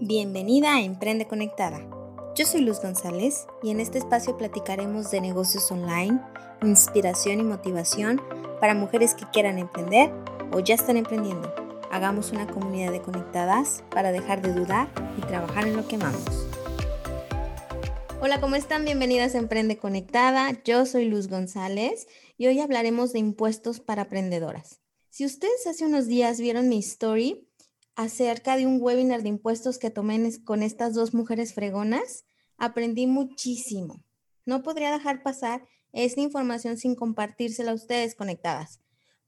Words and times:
Bienvenida 0.00 0.76
a 0.76 0.82
Emprende 0.82 1.26
Conectada. 1.26 1.80
Yo 2.36 2.46
soy 2.46 2.60
Luz 2.60 2.80
González 2.80 3.48
y 3.64 3.70
en 3.70 3.80
este 3.80 3.98
espacio 3.98 4.36
platicaremos 4.38 5.10
de 5.10 5.20
negocios 5.20 5.72
online, 5.72 6.20
inspiración 6.62 7.40
y 7.40 7.42
motivación 7.42 8.22
para 8.60 8.74
mujeres 8.74 9.16
que 9.16 9.24
quieran 9.32 9.58
emprender 9.58 10.12
o 10.52 10.60
ya 10.60 10.76
están 10.76 10.98
emprendiendo. 10.98 11.52
Hagamos 11.90 12.30
una 12.30 12.46
comunidad 12.46 12.92
de 12.92 13.02
conectadas 13.02 13.82
para 13.90 14.12
dejar 14.12 14.40
de 14.40 14.52
dudar 14.52 14.88
y 15.18 15.20
trabajar 15.22 15.66
en 15.66 15.76
lo 15.76 15.88
que 15.88 15.96
amamos. 15.96 16.46
Hola, 18.20 18.40
¿cómo 18.40 18.54
están? 18.54 18.84
Bienvenidas 18.84 19.34
a 19.34 19.38
Emprende 19.38 19.78
Conectada. 19.78 20.62
Yo 20.62 20.86
soy 20.86 21.06
Luz 21.06 21.26
González 21.26 22.06
y 22.36 22.46
hoy 22.46 22.60
hablaremos 22.60 23.12
de 23.12 23.18
impuestos 23.18 23.80
para 23.80 24.02
emprendedoras. 24.02 24.78
Si 25.10 25.24
ustedes 25.24 25.66
hace 25.66 25.84
unos 25.84 26.06
días 26.06 26.38
vieron 26.38 26.68
mi 26.68 26.78
story, 26.78 27.47
acerca 27.98 28.56
de 28.56 28.64
un 28.64 28.80
webinar 28.80 29.24
de 29.24 29.28
impuestos 29.28 29.76
que 29.76 29.90
tomé 29.90 30.32
con 30.44 30.62
estas 30.62 30.94
dos 30.94 31.14
mujeres 31.14 31.52
fregonas, 31.52 32.26
aprendí 32.56 33.08
muchísimo. 33.08 34.04
No 34.46 34.62
podría 34.62 34.92
dejar 34.92 35.24
pasar 35.24 35.66
esta 35.92 36.20
información 36.20 36.78
sin 36.78 36.94
compartírsela 36.94 37.72
a 37.72 37.74
ustedes 37.74 38.14
conectadas, 38.14 38.78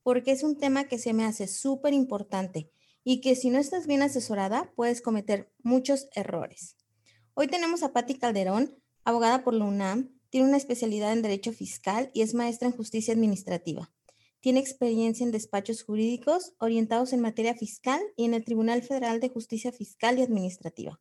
porque 0.05 0.31
es 0.31 0.45
un 0.45 0.57
tema 0.57 0.85
que 0.85 1.01
se 1.01 1.13
me 1.13 1.25
hace 1.25 1.49
súper 1.49 1.95
importante 1.95 2.71
y 3.03 3.21
que 3.21 3.35
si 3.35 3.51
no 3.51 3.59
estás 3.59 3.89
bien 3.89 4.03
asesorada 4.03 4.71
puedes 4.77 5.03
cometer 5.03 5.53
muchos 5.65 6.07
errores. 6.15 6.77
Hoy 7.35 7.49
tenemos 7.49 7.83
a 7.83 7.93
Patti 7.93 8.19
Calderón, 8.19 8.79
abogada 9.03 9.43
por 9.43 9.55
la 9.55 9.65
UNAM, 9.65 10.13
tiene 10.31 10.47
una 10.47 10.59
especialidad 10.59 11.13
en 11.13 11.23
Derecho 11.23 11.53
Fiscal 11.53 12.13
y 12.15 12.23
es 12.23 12.35
maestra 12.35 12.69
en 12.69 12.77
Justicia 12.77 13.15
Administrativa. 13.15 13.91
Tiene 14.41 14.61
experiencia 14.61 15.25
en 15.25 15.33
despachos 15.33 15.83
jurídicos 15.83 16.55
orientados 16.59 17.13
en 17.13 17.21
materia 17.21 17.55
fiscal 17.55 18.01
y 18.17 18.25
en 18.25 18.33
el 18.33 18.45
Tribunal 18.45 18.83
Federal 18.83 19.21
de 19.21 19.29
Justicia 19.29 19.71
Fiscal 19.71 20.19
y 20.19 20.23
Administrativa. 20.23 20.99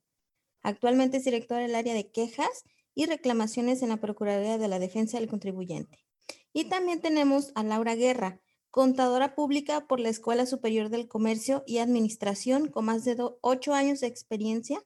Actualmente 0.61 1.17
es 1.17 1.23
directora 1.23 1.61
del 1.61 1.75
área 1.75 1.93
de 1.93 2.11
quejas 2.11 2.65
y 2.95 3.05
reclamaciones 3.05 3.81
en 3.81 3.89
la 3.89 3.97
Procuraduría 3.97 4.57
de 4.57 4.67
la 4.67 4.77
Defensa 4.77 5.17
del 5.17 5.29
Contribuyente. 5.29 6.03
Y 6.51 6.65
también 6.65 6.99
tenemos 6.99 7.53
a 7.55 7.63
Laura 7.63 7.95
Guerra, 7.95 8.41
contadora 8.71 9.35
pública 9.35 9.87
por 9.87 10.01
la 10.01 10.09
Escuela 10.09 10.45
Superior 10.45 10.89
del 10.89 11.07
Comercio 11.07 11.63
y 11.65 11.77
Administración 11.77 12.67
con 12.67 12.85
más 12.85 13.05
de 13.05 13.15
ocho 13.41 13.73
años 13.73 14.01
de 14.01 14.07
experiencia, 14.07 14.83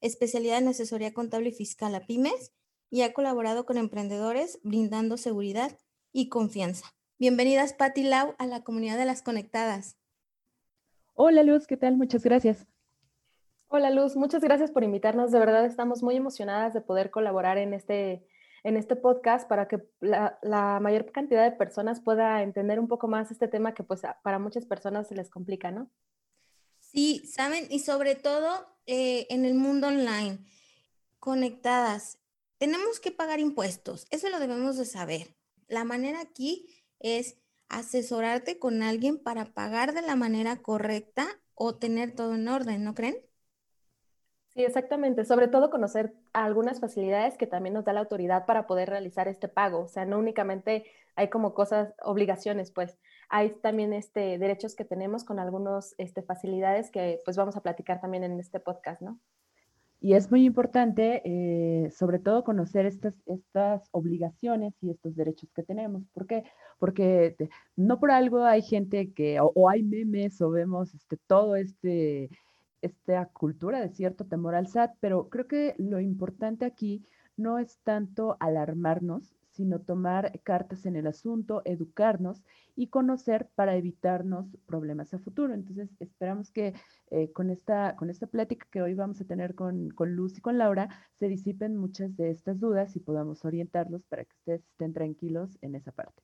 especialidad 0.00 0.58
en 0.58 0.68
asesoría 0.68 1.12
contable 1.12 1.48
y 1.48 1.54
fiscal 1.54 1.94
a 1.96 2.06
pymes 2.06 2.52
y 2.88 3.02
ha 3.02 3.12
colaborado 3.12 3.66
con 3.66 3.78
emprendedores 3.78 4.60
brindando 4.62 5.16
seguridad 5.16 5.76
y 6.12 6.28
confianza. 6.28 6.95
Bienvenidas, 7.18 7.72
Patti 7.72 8.02
Lau, 8.02 8.34
a 8.36 8.46
la 8.46 8.62
comunidad 8.62 8.98
de 8.98 9.06
las 9.06 9.22
conectadas. 9.22 9.96
Hola, 11.14 11.42
Luz, 11.44 11.66
¿qué 11.66 11.78
tal? 11.78 11.96
Muchas 11.96 12.22
gracias. 12.22 12.66
Hola, 13.68 13.88
Luz, 13.88 14.16
muchas 14.16 14.42
gracias 14.42 14.70
por 14.70 14.84
invitarnos. 14.84 15.32
De 15.32 15.38
verdad, 15.38 15.64
estamos 15.64 16.02
muy 16.02 16.16
emocionadas 16.16 16.74
de 16.74 16.82
poder 16.82 17.10
colaborar 17.10 17.56
en 17.56 17.72
este, 17.72 18.28
en 18.64 18.76
este 18.76 18.96
podcast 18.96 19.48
para 19.48 19.66
que 19.66 19.82
la, 20.00 20.78
mayor 20.82 21.10
cantidad 21.10 21.42
de 21.42 21.56
personas 21.56 22.02
pueda 22.02 22.42
entender 22.42 22.78
un 22.78 22.86
poco 22.86 23.08
más 23.08 23.30
este 23.30 23.48
tema 23.48 23.72
que 23.72 23.82
pues 23.82 24.02
para 24.22 24.38
muchas 24.38 24.66
personas 24.66 25.08
se 25.08 25.14
les 25.14 25.30
complica, 25.30 25.70
¿no? 25.70 25.90
Sí, 26.80 27.26
saben, 27.26 27.66
y 27.70 27.78
sobre 27.78 28.14
todo 28.14 28.76
eh, 28.84 29.26
en 29.30 29.46
el 29.46 29.54
mundo 29.54 29.86
online, 29.86 30.44
conectadas, 31.18 32.18
tenemos 32.58 33.00
que 33.00 33.10
pagar 33.10 33.40
impuestos, 33.40 34.06
eso 34.10 34.28
lo 34.28 34.38
debemos 34.38 34.76
de 34.76 34.84
saber. 34.84 35.34
La 35.66 35.84
manera 35.84 36.20
aquí 36.20 36.68
es 37.00 37.38
asesorarte 37.68 38.58
con 38.58 38.82
alguien 38.82 39.18
para 39.18 39.46
pagar 39.46 39.92
de 39.92 40.02
la 40.02 40.16
manera 40.16 40.56
correcta 40.56 41.26
o 41.54 41.76
tener 41.76 42.14
todo 42.14 42.34
en 42.34 42.48
orden, 42.48 42.84
¿no 42.84 42.94
creen? 42.94 43.16
Sí, 44.56 44.64
exactamente. 44.64 45.24
Sobre 45.26 45.48
todo 45.48 45.70
conocer 45.70 46.14
algunas 46.32 46.80
facilidades 46.80 47.36
que 47.36 47.46
también 47.46 47.74
nos 47.74 47.84
da 47.84 47.92
la 47.92 48.00
autoridad 48.00 48.46
para 48.46 48.66
poder 48.66 48.88
realizar 48.88 49.28
este 49.28 49.48
pago. 49.48 49.80
O 49.80 49.88
sea, 49.88 50.06
no 50.06 50.18
únicamente 50.18 50.86
hay 51.14 51.28
como 51.28 51.52
cosas, 51.54 51.92
obligaciones, 52.02 52.70
pues 52.70 52.98
hay 53.28 53.50
también 53.60 53.92
este, 53.92 54.38
derechos 54.38 54.74
que 54.74 54.84
tenemos 54.84 55.24
con 55.24 55.38
algunas 55.38 55.94
este, 55.98 56.22
facilidades 56.22 56.90
que 56.90 57.20
pues 57.24 57.36
vamos 57.36 57.56
a 57.56 57.62
platicar 57.62 58.00
también 58.00 58.24
en 58.24 58.38
este 58.40 58.60
podcast, 58.60 59.02
¿no? 59.02 59.20
Y 60.00 60.14
es 60.14 60.30
muy 60.30 60.44
importante, 60.44 61.22
eh, 61.24 61.90
sobre 61.90 62.18
todo, 62.18 62.44
conocer 62.44 62.86
estas, 62.86 63.14
estas 63.26 63.88
obligaciones 63.92 64.74
y 64.82 64.90
estos 64.90 65.16
derechos 65.16 65.50
que 65.54 65.62
tenemos. 65.62 66.02
¿Por 66.12 66.26
qué? 66.26 66.44
Porque 66.78 67.36
no 67.76 67.98
por 67.98 68.10
algo 68.10 68.44
hay 68.44 68.62
gente 68.62 69.12
que, 69.12 69.38
o, 69.40 69.68
hay 69.68 69.82
memes 69.82 70.40
o 70.42 70.50
vemos 70.50 70.94
este, 70.94 71.16
todo 71.26 71.56
este, 71.56 72.30
esta 72.82 73.26
cultura 73.26 73.80
de 73.80 73.88
cierto 73.88 74.26
temor 74.26 74.54
al 74.54 74.68
SAT, 74.68 74.92
pero 75.00 75.28
creo 75.28 75.46
que 75.46 75.74
lo 75.78 76.00
importante 76.00 76.64
aquí 76.64 77.02
no 77.36 77.58
es 77.58 77.78
tanto 77.82 78.36
alarmarnos, 78.40 79.34
sino 79.56 79.80
tomar 79.80 80.38
cartas 80.42 80.84
en 80.84 80.96
el 80.96 81.06
asunto, 81.06 81.62
educarnos 81.64 82.42
y 82.76 82.88
conocer 82.88 83.48
para 83.54 83.74
evitarnos 83.76 84.46
problemas 84.66 85.14
a 85.14 85.18
futuro. 85.18 85.54
Entonces, 85.54 85.88
esperamos 85.98 86.50
que 86.50 86.74
eh, 87.10 87.32
con, 87.32 87.50
esta, 87.50 87.96
con 87.96 88.10
esta 88.10 88.26
plática 88.26 88.66
que 88.70 88.82
hoy 88.82 88.92
vamos 88.92 89.20
a 89.20 89.24
tener 89.24 89.54
con, 89.54 89.90
con 89.90 90.14
Luz 90.14 90.36
y 90.36 90.42
con 90.42 90.58
Laura, 90.58 90.90
se 91.18 91.28
disipen 91.28 91.76
muchas 91.76 92.14
de 92.16 92.30
estas 92.30 92.60
dudas 92.60 92.94
y 92.96 93.00
podamos 93.00 93.44
orientarlos 93.46 94.04
para 94.04 94.24
que 94.24 94.36
ustedes 94.36 94.66
estén 94.66 94.92
tranquilos 94.92 95.56
en 95.62 95.74
esa 95.74 95.90
parte. 95.90 96.22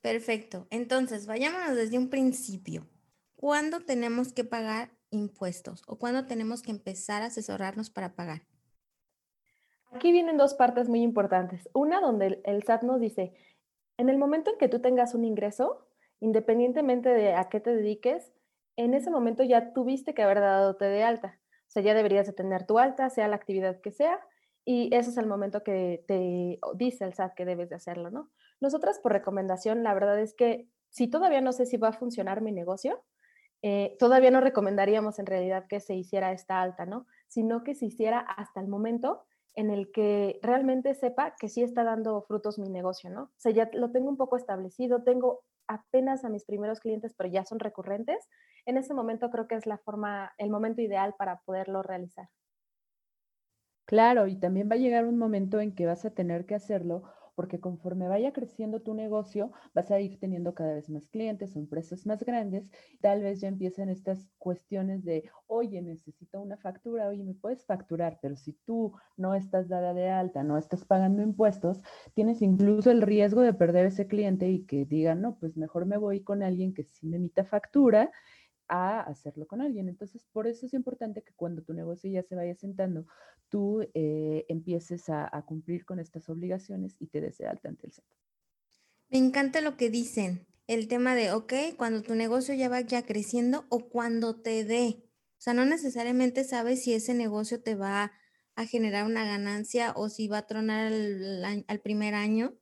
Perfecto. 0.00 0.66
Entonces, 0.70 1.26
vayámonos 1.26 1.76
desde 1.76 1.98
un 1.98 2.08
principio. 2.08 2.86
¿Cuándo 3.36 3.80
tenemos 3.80 4.32
que 4.32 4.44
pagar 4.44 4.90
impuestos 5.10 5.82
o 5.86 5.98
cuándo 5.98 6.26
tenemos 6.26 6.62
que 6.62 6.70
empezar 6.70 7.22
a 7.22 7.26
asesorarnos 7.26 7.90
para 7.90 8.14
pagar? 8.14 8.42
Aquí 9.92 10.10
vienen 10.10 10.36
dos 10.36 10.54
partes 10.54 10.88
muy 10.88 11.02
importantes. 11.02 11.68
Una 11.74 12.00
donde 12.00 12.40
el, 12.44 12.62
SAT 12.62 12.82
nos 12.82 13.00
dice, 13.00 13.34
en 13.98 14.08
el 14.08 14.18
momento 14.18 14.50
en 14.50 14.58
que 14.58 14.68
tú 14.68 14.80
tengas 14.80 15.14
un 15.14 15.24
ingreso, 15.24 15.86
independientemente 16.20 17.10
de 17.10 17.34
a 17.34 17.48
qué 17.48 17.60
te 17.60 17.74
dediques, 17.74 18.32
en 18.76 18.94
ese 18.94 19.10
momento 19.10 19.42
ya 19.42 19.72
tuviste 19.74 20.14
que 20.14 20.22
haber 20.22 20.40
dado 20.40 20.72
de 20.74 21.02
alta. 21.02 21.38
O 21.68 21.70
sea, 21.72 21.82
ya 21.82 21.94
deberías 21.94 22.26
de 22.26 22.32
tener 22.32 22.66
tu 22.66 22.78
alta, 22.78 23.10
sea 23.10 23.28
la 23.28 23.36
actividad 23.36 23.80
que 23.80 23.92
sea, 23.92 24.18
y 24.64 24.94
ese 24.94 25.10
es 25.10 25.16
el 25.18 25.26
momento 25.26 25.62
que 25.62 26.04
te 26.06 26.58
dice 26.74 27.04
el 27.04 27.14
SAT 27.14 27.34
que 27.34 27.44
debes 27.44 27.68
de 27.68 27.76
hacerlo, 27.76 28.10
¿no? 28.10 28.30
Nosotras 28.60 28.98
por 28.98 29.12
recomendación, 29.12 29.82
la 29.82 29.92
verdad 29.92 30.18
es 30.20 30.34
que 30.34 30.68
si 30.88 31.08
todavía 31.08 31.40
no 31.40 31.52
sé 31.52 31.66
si 31.66 31.76
va 31.76 31.88
a 31.88 31.92
funcionar 31.92 32.42
mi 32.42 32.52
negocio, 32.52 33.02
eh, 33.62 33.96
todavía 33.98 34.30
no 34.30 34.40
recomendaríamos 34.40 35.18
en 35.18 35.26
realidad 35.26 35.66
que 35.68 35.80
se 35.80 35.94
hiciera 35.94 36.32
esta 36.32 36.62
alta, 36.62 36.86
¿no? 36.86 37.06
Sino 37.28 37.64
que 37.64 37.74
se 37.74 37.86
hiciera 37.86 38.20
hasta 38.20 38.60
el 38.60 38.68
momento 38.68 39.24
en 39.54 39.70
el 39.70 39.92
que 39.92 40.38
realmente 40.42 40.94
sepa 40.94 41.34
que 41.38 41.48
sí 41.48 41.62
está 41.62 41.84
dando 41.84 42.22
frutos 42.22 42.58
mi 42.58 42.68
negocio, 42.68 43.10
¿no? 43.10 43.24
O 43.24 43.30
sea, 43.36 43.52
ya 43.52 43.70
lo 43.72 43.90
tengo 43.90 44.08
un 44.08 44.16
poco 44.16 44.36
establecido, 44.36 45.02
tengo 45.02 45.44
apenas 45.66 46.24
a 46.24 46.28
mis 46.28 46.44
primeros 46.44 46.80
clientes, 46.80 47.14
pero 47.16 47.30
ya 47.30 47.44
son 47.44 47.58
recurrentes. 47.58 48.28
En 48.66 48.76
ese 48.76 48.94
momento 48.94 49.30
creo 49.30 49.48
que 49.48 49.54
es 49.54 49.66
la 49.66 49.78
forma, 49.78 50.32
el 50.38 50.50
momento 50.50 50.80
ideal 50.80 51.14
para 51.18 51.40
poderlo 51.40 51.82
realizar. 51.82 52.28
Claro, 53.84 54.26
y 54.26 54.36
también 54.36 54.70
va 54.70 54.74
a 54.76 54.78
llegar 54.78 55.06
un 55.06 55.18
momento 55.18 55.60
en 55.60 55.74
que 55.74 55.86
vas 55.86 56.04
a 56.04 56.14
tener 56.14 56.46
que 56.46 56.54
hacerlo 56.54 57.02
porque 57.34 57.60
conforme 57.60 58.08
vaya 58.08 58.32
creciendo 58.32 58.80
tu 58.80 58.94
negocio, 58.94 59.52
vas 59.74 59.90
a 59.90 60.00
ir 60.00 60.18
teniendo 60.18 60.54
cada 60.54 60.74
vez 60.74 60.90
más 60.90 61.08
clientes, 61.08 61.56
empresas 61.56 62.06
más 62.06 62.22
grandes, 62.24 62.68
tal 63.00 63.22
vez 63.22 63.40
ya 63.40 63.48
empiezan 63.48 63.88
estas 63.88 64.30
cuestiones 64.38 65.04
de, 65.04 65.30
oye, 65.46 65.82
necesito 65.82 66.40
una 66.40 66.56
factura, 66.56 67.08
oye, 67.08 67.24
me 67.24 67.34
puedes 67.34 67.64
facturar, 67.64 68.18
pero 68.20 68.36
si 68.36 68.52
tú 68.64 68.92
no 69.16 69.34
estás 69.34 69.68
dada 69.68 69.94
de 69.94 70.10
alta, 70.10 70.42
no 70.42 70.58
estás 70.58 70.84
pagando 70.84 71.22
impuestos, 71.22 71.80
tienes 72.14 72.42
incluso 72.42 72.90
el 72.90 73.02
riesgo 73.02 73.40
de 73.42 73.54
perder 73.54 73.86
ese 73.86 74.06
cliente 74.06 74.48
y 74.48 74.64
que 74.64 74.84
digan, 74.84 75.20
no, 75.20 75.36
pues 75.38 75.56
mejor 75.56 75.86
me 75.86 75.96
voy 75.96 76.22
con 76.22 76.42
alguien 76.42 76.74
que 76.74 76.84
sí 76.84 77.06
me 77.06 77.16
emita 77.16 77.44
factura 77.44 78.10
a 78.72 79.02
hacerlo 79.02 79.46
con 79.46 79.60
alguien. 79.60 79.90
Entonces, 79.90 80.24
por 80.32 80.46
eso 80.46 80.64
es 80.64 80.72
importante 80.72 81.22
que 81.22 81.34
cuando 81.34 81.62
tu 81.62 81.74
negocio 81.74 82.10
ya 82.10 82.22
se 82.22 82.34
vaya 82.34 82.54
sentando, 82.54 83.06
tú 83.50 83.86
eh, 83.92 84.46
empieces 84.48 85.10
a, 85.10 85.30
cumplir 85.46 85.84
con 85.84 86.00
estas 86.00 86.30
obligaciones 86.30 86.96
y 86.98 87.08
te 87.08 87.20
des 87.20 87.36
de 87.36 87.46
alta 87.46 87.68
ante 87.68 87.86
el 87.86 87.92
SAT. 87.92 88.06
Me 89.10 89.18
encanta 89.18 89.60
lo 89.60 89.76
que 89.76 89.90
dicen, 89.90 90.46
el 90.66 90.88
tema 90.88 91.14
de, 91.14 91.32
ok, 91.32 91.52
cuando 91.76 92.00
tu 92.00 92.14
negocio 92.14 92.54
ya 92.54 92.70
vaya 92.70 93.04
creciendo 93.04 93.66
o 93.68 93.90
cuando 93.90 94.40
te 94.40 94.64
dé. 94.64 95.04
O 95.04 95.42
sea, 95.42 95.52
no 95.52 95.66
necesariamente 95.66 96.42
sabes 96.42 96.82
si 96.82 96.94
ese 96.94 97.12
negocio 97.12 97.62
te 97.62 97.74
va 97.74 98.12
a 98.54 98.64
generar 98.64 99.04
una 99.04 99.26
ganancia 99.26 99.92
o 99.96 100.08
si 100.08 100.28
va 100.28 100.38
a 100.38 100.46
tronar 100.46 100.90
al 100.90 101.80
primer 101.80 102.14
año. 102.14 102.54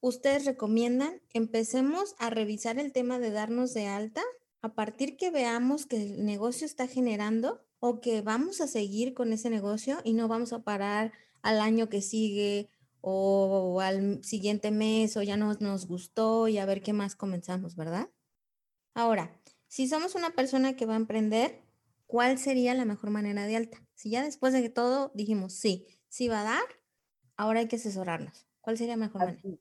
¿Ustedes 0.00 0.44
recomiendan 0.44 1.22
empecemos 1.32 2.14
a 2.18 2.28
revisar 2.28 2.78
el 2.78 2.92
tema 2.92 3.18
de 3.18 3.30
darnos 3.30 3.72
de 3.72 3.86
alta 3.86 4.22
a 4.62 4.74
partir 4.74 5.16
que 5.16 5.30
veamos 5.30 5.86
que 5.86 6.02
el 6.02 6.24
negocio 6.24 6.66
está 6.66 6.86
generando 6.86 7.64
o 7.80 8.00
que 8.00 8.22
vamos 8.22 8.60
a 8.60 8.66
seguir 8.66 9.14
con 9.14 9.32
ese 9.32 9.50
negocio 9.50 9.98
y 10.04 10.12
no 10.12 10.28
vamos 10.28 10.52
a 10.52 10.62
parar 10.62 11.12
al 11.42 11.60
año 11.60 11.88
que 11.88 12.02
sigue 12.02 12.68
o, 13.00 13.80
al 13.80 14.22
siguiente 14.24 14.70
mes 14.70 15.16
o 15.16 15.22
ya 15.22 15.36
no 15.36 15.54
nos 15.60 15.86
gustó 15.86 16.48
y 16.48 16.58
a 16.58 16.66
ver 16.66 16.82
qué 16.82 16.92
más 16.92 17.14
comenzamos, 17.14 17.76
¿verdad? 17.76 18.10
Ahora, 18.94 19.40
si 19.68 19.86
somos 19.86 20.14
una 20.14 20.30
persona 20.30 20.74
que 20.74 20.86
va 20.86 20.94
a 20.94 20.96
emprender, 20.96 21.62
¿cuál 22.06 22.38
sería 22.38 22.74
la 22.74 22.84
mejor 22.84 23.10
manera 23.10 23.46
de 23.46 23.56
alta? 23.56 23.86
Si 23.94 24.10
ya 24.10 24.24
después 24.24 24.52
de 24.52 24.62
que 24.62 24.70
todo 24.70 25.12
dijimos, 25.14 25.52
sí, 25.54 25.86
sí 26.08 26.26
va 26.26 26.40
a 26.40 26.44
dar, 26.44 26.64
ahora 27.36 27.60
hay 27.60 27.68
que 27.68 27.76
asesorarnos. 27.76 28.46
¿Cuál 28.60 28.76
sería 28.76 28.96
la 28.96 29.06
mejor 29.06 29.24
manera? 29.24 29.58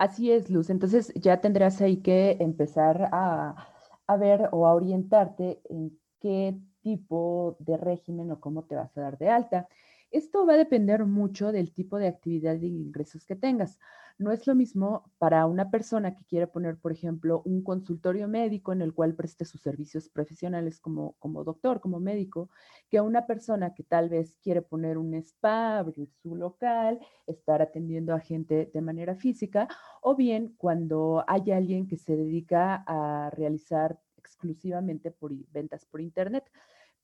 Así 0.00 0.32
es, 0.32 0.48
Luz. 0.48 0.70
Entonces 0.70 1.12
ya 1.14 1.42
tendrás 1.42 1.80
ahí 1.82 1.98
que 1.98 2.38
empezar 2.40 3.10
a, 3.12 3.68
a 4.06 4.16
ver 4.16 4.48
o 4.50 4.66
a 4.66 4.72
orientarte 4.74 5.60
en 5.68 5.98
qué 6.20 6.58
tipo 6.80 7.56
de 7.60 7.76
régimen 7.76 8.30
o 8.30 8.40
cómo 8.40 8.64
te 8.64 8.76
vas 8.76 8.96
a 8.96 9.02
dar 9.02 9.18
de 9.18 9.28
alta. 9.28 9.68
Esto 10.10 10.46
va 10.46 10.54
a 10.54 10.56
depender 10.56 11.04
mucho 11.04 11.52
del 11.52 11.72
tipo 11.74 11.98
de 11.98 12.08
actividad 12.08 12.58
y 12.62 12.68
ingresos 12.68 13.26
que 13.26 13.36
tengas. 13.36 13.78
No 14.20 14.32
es 14.32 14.46
lo 14.46 14.54
mismo 14.54 15.10
para 15.16 15.46
una 15.46 15.70
persona 15.70 16.14
que 16.14 16.26
quiere 16.26 16.46
poner, 16.46 16.78
por 16.78 16.92
ejemplo, 16.92 17.40
un 17.46 17.64
consultorio 17.64 18.28
médico 18.28 18.70
en 18.70 18.82
el 18.82 18.92
cual 18.92 19.14
preste 19.14 19.46
sus 19.46 19.62
servicios 19.62 20.10
profesionales 20.10 20.78
como, 20.78 21.14
como 21.18 21.42
doctor, 21.42 21.80
como 21.80 22.00
médico, 22.00 22.50
que 22.90 23.00
una 23.00 23.26
persona 23.26 23.72
que 23.72 23.82
tal 23.82 24.10
vez 24.10 24.36
quiere 24.42 24.60
poner 24.60 24.98
un 24.98 25.14
spa, 25.14 25.78
abrir 25.78 26.10
su 26.10 26.36
local, 26.36 27.00
estar 27.26 27.62
atendiendo 27.62 28.12
a 28.14 28.20
gente 28.20 28.70
de 28.70 28.82
manera 28.82 29.14
física, 29.16 29.68
o 30.02 30.14
bien 30.14 30.54
cuando 30.58 31.24
hay 31.26 31.50
alguien 31.50 31.86
que 31.86 31.96
se 31.96 32.14
dedica 32.14 32.84
a 32.86 33.30
realizar 33.30 33.98
exclusivamente 34.18 35.10
por 35.10 35.32
ventas 35.50 35.86
por 35.86 36.02
Internet. 36.02 36.44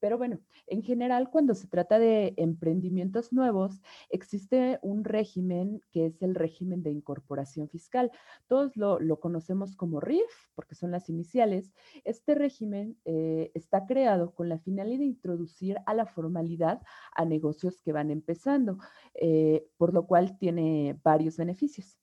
Pero 0.01 0.19
bueno, 0.19 0.41
en 0.67 0.83
general, 0.83 1.31
cuando 1.31 1.55
se 1.55 1.67
trata 1.69 1.99
de 1.99 2.35
emprendimientos 2.37 3.33
nuevos, 3.33 3.81
existe 4.11 4.79
un 4.83 5.05
régimen 5.05 5.81
que 5.91 6.07
es 6.07 6.23
el 6.23 6.35
régimen 6.35 6.83
de 6.83 6.91
incorporación 6.91 7.69
fiscal. 7.69 8.11
Todos 8.47 8.77
lo, 8.77 9.21
conocemos 9.21 9.77
como 9.77 10.01
RIF, 10.01 10.31
porque 10.55 10.75
son 10.75 10.91
las 10.91 11.09
iniciales. 11.09 11.73
Este 12.05 12.35
régimen 12.35 12.99
eh, 13.05 13.51
está 13.55 13.87
creado 13.87 14.35
con 14.35 14.49
la 14.49 14.59
finalidad 14.59 14.99
de 14.99 15.07
introducir 15.07 15.79
a 15.87 15.95
la 15.95 16.07
formalidad 16.07 16.83
a 17.13 17.25
negocios 17.25 17.81
que 17.83 17.93
van 17.93 18.11
empezando, 18.11 18.79
eh, 19.15 19.67
por 19.77 19.95
lo 19.95 20.07
cual 20.07 20.39
tiene 20.39 20.99
varios 21.03 21.37
beneficios. 21.37 21.99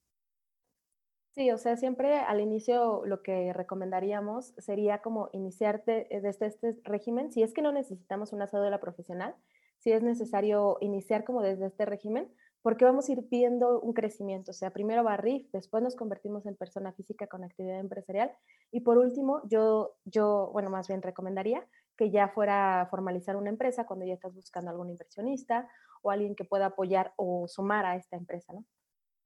Sí, 1.36 1.50
o 1.50 1.58
sea, 1.58 1.78
siempre 1.78 2.18
al 2.20 2.42
inicio 2.42 3.04
lo 3.06 3.24
que 3.24 3.54
recomendaríamos 3.54 4.54
sería 4.60 5.02
como 5.02 5.30
iniciarte 5.34 6.08
desde 6.22 6.46
este 6.46 6.78
régimen, 6.84 7.32
si 7.32 7.42
es 7.42 7.54
que 7.56 7.64
no 7.64 7.72
necesitamos 7.72 8.34
una 8.34 8.46
cédula 8.46 8.80
profesional, 8.80 9.36
si 9.80 9.92
es 9.92 10.04
necesario 10.04 10.78
iniciar 10.80 11.24
como 11.26 11.42
desde 11.42 11.66
este 11.66 11.86
régimen, 11.86 12.32
porque 12.62 12.86
vamos 12.86 13.10
a 13.10 13.14
ir 13.14 13.24
viendo 13.32 13.82
un 13.82 13.94
crecimiento, 13.94 14.52
o 14.52 14.54
sea, 14.54 14.70
primero 14.70 15.04
va 15.04 15.18
RIF, 15.18 15.50
después 15.52 15.82
nos 15.82 15.96
convertimos 15.96 16.46
en 16.46 16.56
persona 16.56 16.94
física 16.94 17.26
con 17.26 17.44
actividad 17.44 17.80
empresarial 17.80 18.32
y 18.72 18.82
por 18.82 19.00
último, 19.00 19.42
yo, 19.50 19.96
yo, 20.06 20.52
bueno, 20.54 20.70
más 20.70 20.88
bien 20.88 21.02
recomendaría 21.02 21.68
que 21.98 22.12
ya 22.12 22.28
fuera 22.28 22.82
a 22.82 22.86
formalizar 22.86 23.38
una 23.38 23.50
empresa 23.50 23.88
cuando 23.88 24.06
ya 24.06 24.14
estás 24.14 24.36
buscando 24.36 24.70
algún 24.70 24.92
inversionista 24.92 25.68
o 26.04 26.12
alguien 26.12 26.36
que 26.36 26.46
pueda 26.46 26.68
apoyar 26.68 27.14
o 27.16 27.48
sumar 27.48 27.88
a 27.88 27.96
esta 27.96 28.18
empresa, 28.18 28.54
¿no? 28.54 28.66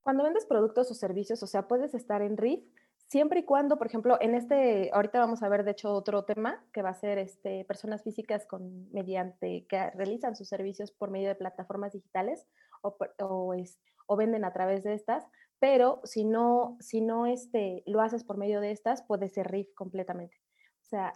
Cuando 0.02 0.24
vendes 0.24 0.46
productos 0.46 0.90
o 0.90 0.94
servicios, 0.94 1.42
o 1.42 1.46
sea, 1.46 1.68
puedes 1.68 1.94
estar 1.94 2.22
en 2.22 2.36
RIF 2.36 2.64
siempre 3.08 3.40
y 3.40 3.44
cuando, 3.44 3.78
por 3.78 3.86
ejemplo, 3.86 4.18
en 4.20 4.34
este, 4.34 4.90
ahorita 4.92 5.18
vamos 5.18 5.42
a 5.42 5.48
ver 5.48 5.64
de 5.64 5.72
hecho 5.72 5.92
otro 5.92 6.24
tema 6.24 6.64
que 6.72 6.82
va 6.82 6.90
a 6.90 6.94
ser 6.94 7.18
este, 7.18 7.64
personas 7.64 8.02
físicas 8.02 8.46
con, 8.46 8.90
mediante, 8.92 9.66
que 9.68 9.90
realizan 9.90 10.36
sus 10.36 10.48
servicios 10.48 10.92
por 10.92 11.10
medio 11.10 11.28
de 11.28 11.34
plataformas 11.34 11.92
digitales 11.92 12.46
o, 12.82 12.96
o, 13.20 13.54
es, 13.54 13.78
o 14.06 14.16
venden 14.16 14.44
a 14.44 14.52
través 14.52 14.84
de 14.84 14.94
estas, 14.94 15.26
pero 15.58 16.00
si 16.04 16.24
no, 16.24 16.76
si 16.80 17.00
no 17.00 17.26
este, 17.26 17.82
lo 17.86 18.00
haces 18.00 18.24
por 18.24 18.36
medio 18.36 18.60
de 18.60 18.70
estas, 18.70 19.02
puede 19.02 19.28
ser 19.28 19.50
RIF 19.50 19.74
completamente. 19.74 20.36
O 20.82 20.86
sea, 20.86 21.12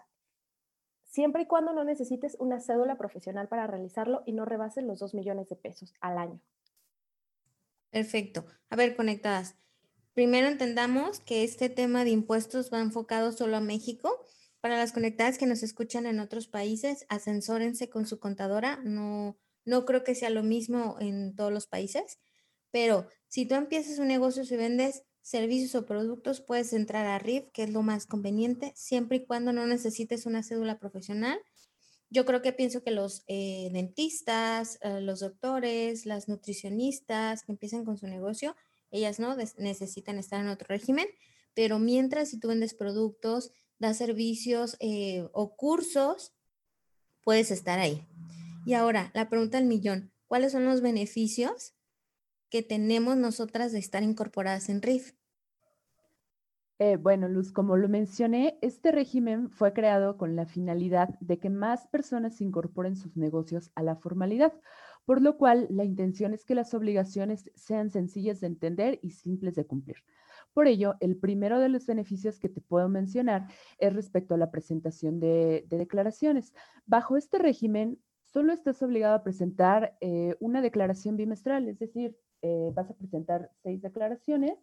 siempre 1.04 1.42
y 1.42 1.46
cuando 1.46 1.72
no 1.72 1.84
necesites 1.84 2.36
una 2.40 2.60
cédula 2.60 2.96
profesional 2.96 3.48
para 3.48 3.66
realizarlo 3.66 4.22
y 4.26 4.32
no 4.32 4.44
rebases 4.44 4.84
los 4.84 4.98
2 4.98 5.14
millones 5.14 5.48
de 5.48 5.56
pesos 5.56 5.94
al 6.00 6.18
año. 6.18 6.40
Perfecto. 7.92 8.46
A 8.70 8.76
ver, 8.76 8.96
conectadas. 8.96 9.54
Primero 10.14 10.48
entendamos 10.48 11.20
que 11.20 11.44
este 11.44 11.68
tema 11.68 12.04
de 12.04 12.10
impuestos 12.10 12.72
va 12.72 12.80
enfocado 12.80 13.32
solo 13.32 13.56
a 13.58 13.60
México. 13.60 14.24
Para 14.60 14.78
las 14.78 14.92
conectadas 14.92 15.38
que 15.38 15.46
nos 15.46 15.62
escuchan 15.62 16.06
en 16.06 16.18
otros 16.18 16.48
países, 16.48 17.04
ascensórense 17.08 17.90
con 17.90 18.06
su 18.06 18.18
contadora. 18.18 18.80
No, 18.82 19.38
no 19.64 19.84
creo 19.84 20.04
que 20.04 20.14
sea 20.14 20.30
lo 20.30 20.42
mismo 20.42 20.96
en 21.00 21.36
todos 21.36 21.52
los 21.52 21.66
países, 21.66 22.18
pero 22.70 23.06
si 23.28 23.44
tú 23.46 23.54
empiezas 23.54 23.98
un 23.98 24.08
negocio 24.08 24.42
y 24.42 24.56
vendes 24.56 25.02
servicios 25.20 25.74
o 25.74 25.84
productos, 25.86 26.40
puedes 26.40 26.72
entrar 26.72 27.06
a 27.06 27.18
RIF, 27.18 27.50
que 27.52 27.64
es 27.64 27.70
lo 27.70 27.82
más 27.82 28.06
conveniente, 28.06 28.72
siempre 28.74 29.18
y 29.18 29.26
cuando 29.26 29.52
no 29.52 29.66
necesites 29.66 30.26
una 30.26 30.42
cédula 30.42 30.78
profesional 30.78 31.38
yo 32.12 32.26
creo 32.26 32.42
que 32.42 32.52
pienso 32.52 32.82
que 32.82 32.90
los 32.90 33.24
eh, 33.26 33.70
dentistas, 33.72 34.78
eh, 34.82 35.00
los 35.00 35.20
doctores, 35.20 36.04
las 36.04 36.28
nutricionistas 36.28 37.42
que 37.42 37.52
empiezan 37.52 37.86
con 37.86 37.96
su 37.96 38.06
negocio, 38.06 38.54
ellas 38.90 39.18
no 39.18 39.34
necesitan 39.56 40.18
estar 40.18 40.38
en 40.40 40.48
otro 40.48 40.66
régimen, 40.68 41.06
pero 41.54 41.78
mientras 41.78 42.28
si 42.28 42.38
tú 42.38 42.48
vendes 42.48 42.74
productos, 42.74 43.52
das 43.78 43.96
servicios 43.96 44.76
eh, 44.80 45.26
o 45.32 45.56
cursos, 45.56 46.34
puedes 47.22 47.50
estar 47.50 47.78
ahí. 47.78 48.06
Y 48.66 48.74
ahora, 48.74 49.10
la 49.14 49.30
pregunta 49.30 49.56
del 49.56 49.66
millón, 49.66 50.12
¿cuáles 50.26 50.52
son 50.52 50.66
los 50.66 50.82
beneficios 50.82 51.74
que 52.50 52.62
tenemos 52.62 53.16
nosotras 53.16 53.72
de 53.72 53.78
estar 53.78 54.02
incorporadas 54.02 54.68
en 54.68 54.82
RIF? 54.82 55.14
Eh, 56.84 56.96
bueno, 56.96 57.28
Luz, 57.28 57.52
como 57.52 57.76
lo 57.76 57.88
mencioné, 57.88 58.58
este 58.60 58.90
régimen 58.90 59.50
fue 59.50 59.72
creado 59.72 60.16
con 60.16 60.34
la 60.34 60.46
finalidad 60.46 61.10
de 61.20 61.38
que 61.38 61.48
más 61.48 61.86
personas 61.86 62.40
incorporen 62.40 62.96
sus 62.96 63.16
negocios 63.16 63.70
a 63.76 63.84
la 63.84 63.94
formalidad, 63.94 64.52
por 65.04 65.22
lo 65.22 65.36
cual 65.36 65.68
la 65.70 65.84
intención 65.84 66.34
es 66.34 66.44
que 66.44 66.56
las 66.56 66.74
obligaciones 66.74 67.52
sean 67.54 67.88
sencillas 67.90 68.40
de 68.40 68.48
entender 68.48 68.98
y 69.00 69.10
simples 69.10 69.54
de 69.54 69.64
cumplir. 69.64 69.98
Por 70.52 70.66
ello, 70.66 70.96
el 70.98 71.16
primero 71.16 71.60
de 71.60 71.68
los 71.68 71.86
beneficios 71.86 72.40
que 72.40 72.48
te 72.48 72.60
puedo 72.60 72.88
mencionar 72.88 73.46
es 73.78 73.94
respecto 73.94 74.34
a 74.34 74.38
la 74.38 74.50
presentación 74.50 75.20
de, 75.20 75.64
declaraciones. 75.68 76.52
Bajo 76.84 77.16
este 77.16 77.38
régimen, 77.38 78.00
solo 78.24 78.52
estás 78.52 78.82
obligado 78.82 79.14
a 79.14 79.22
presentar 79.22 79.96
eh, 80.00 80.34
una 80.40 80.60
declaración 80.60 81.16
bimestral, 81.16 81.68
es 81.68 81.78
decir, 81.78 82.18
eh, 82.44 82.72
vas 82.74 82.90
a 82.90 82.94
presentar 82.94 83.52
seis 83.62 83.80
declaraciones 83.82 84.58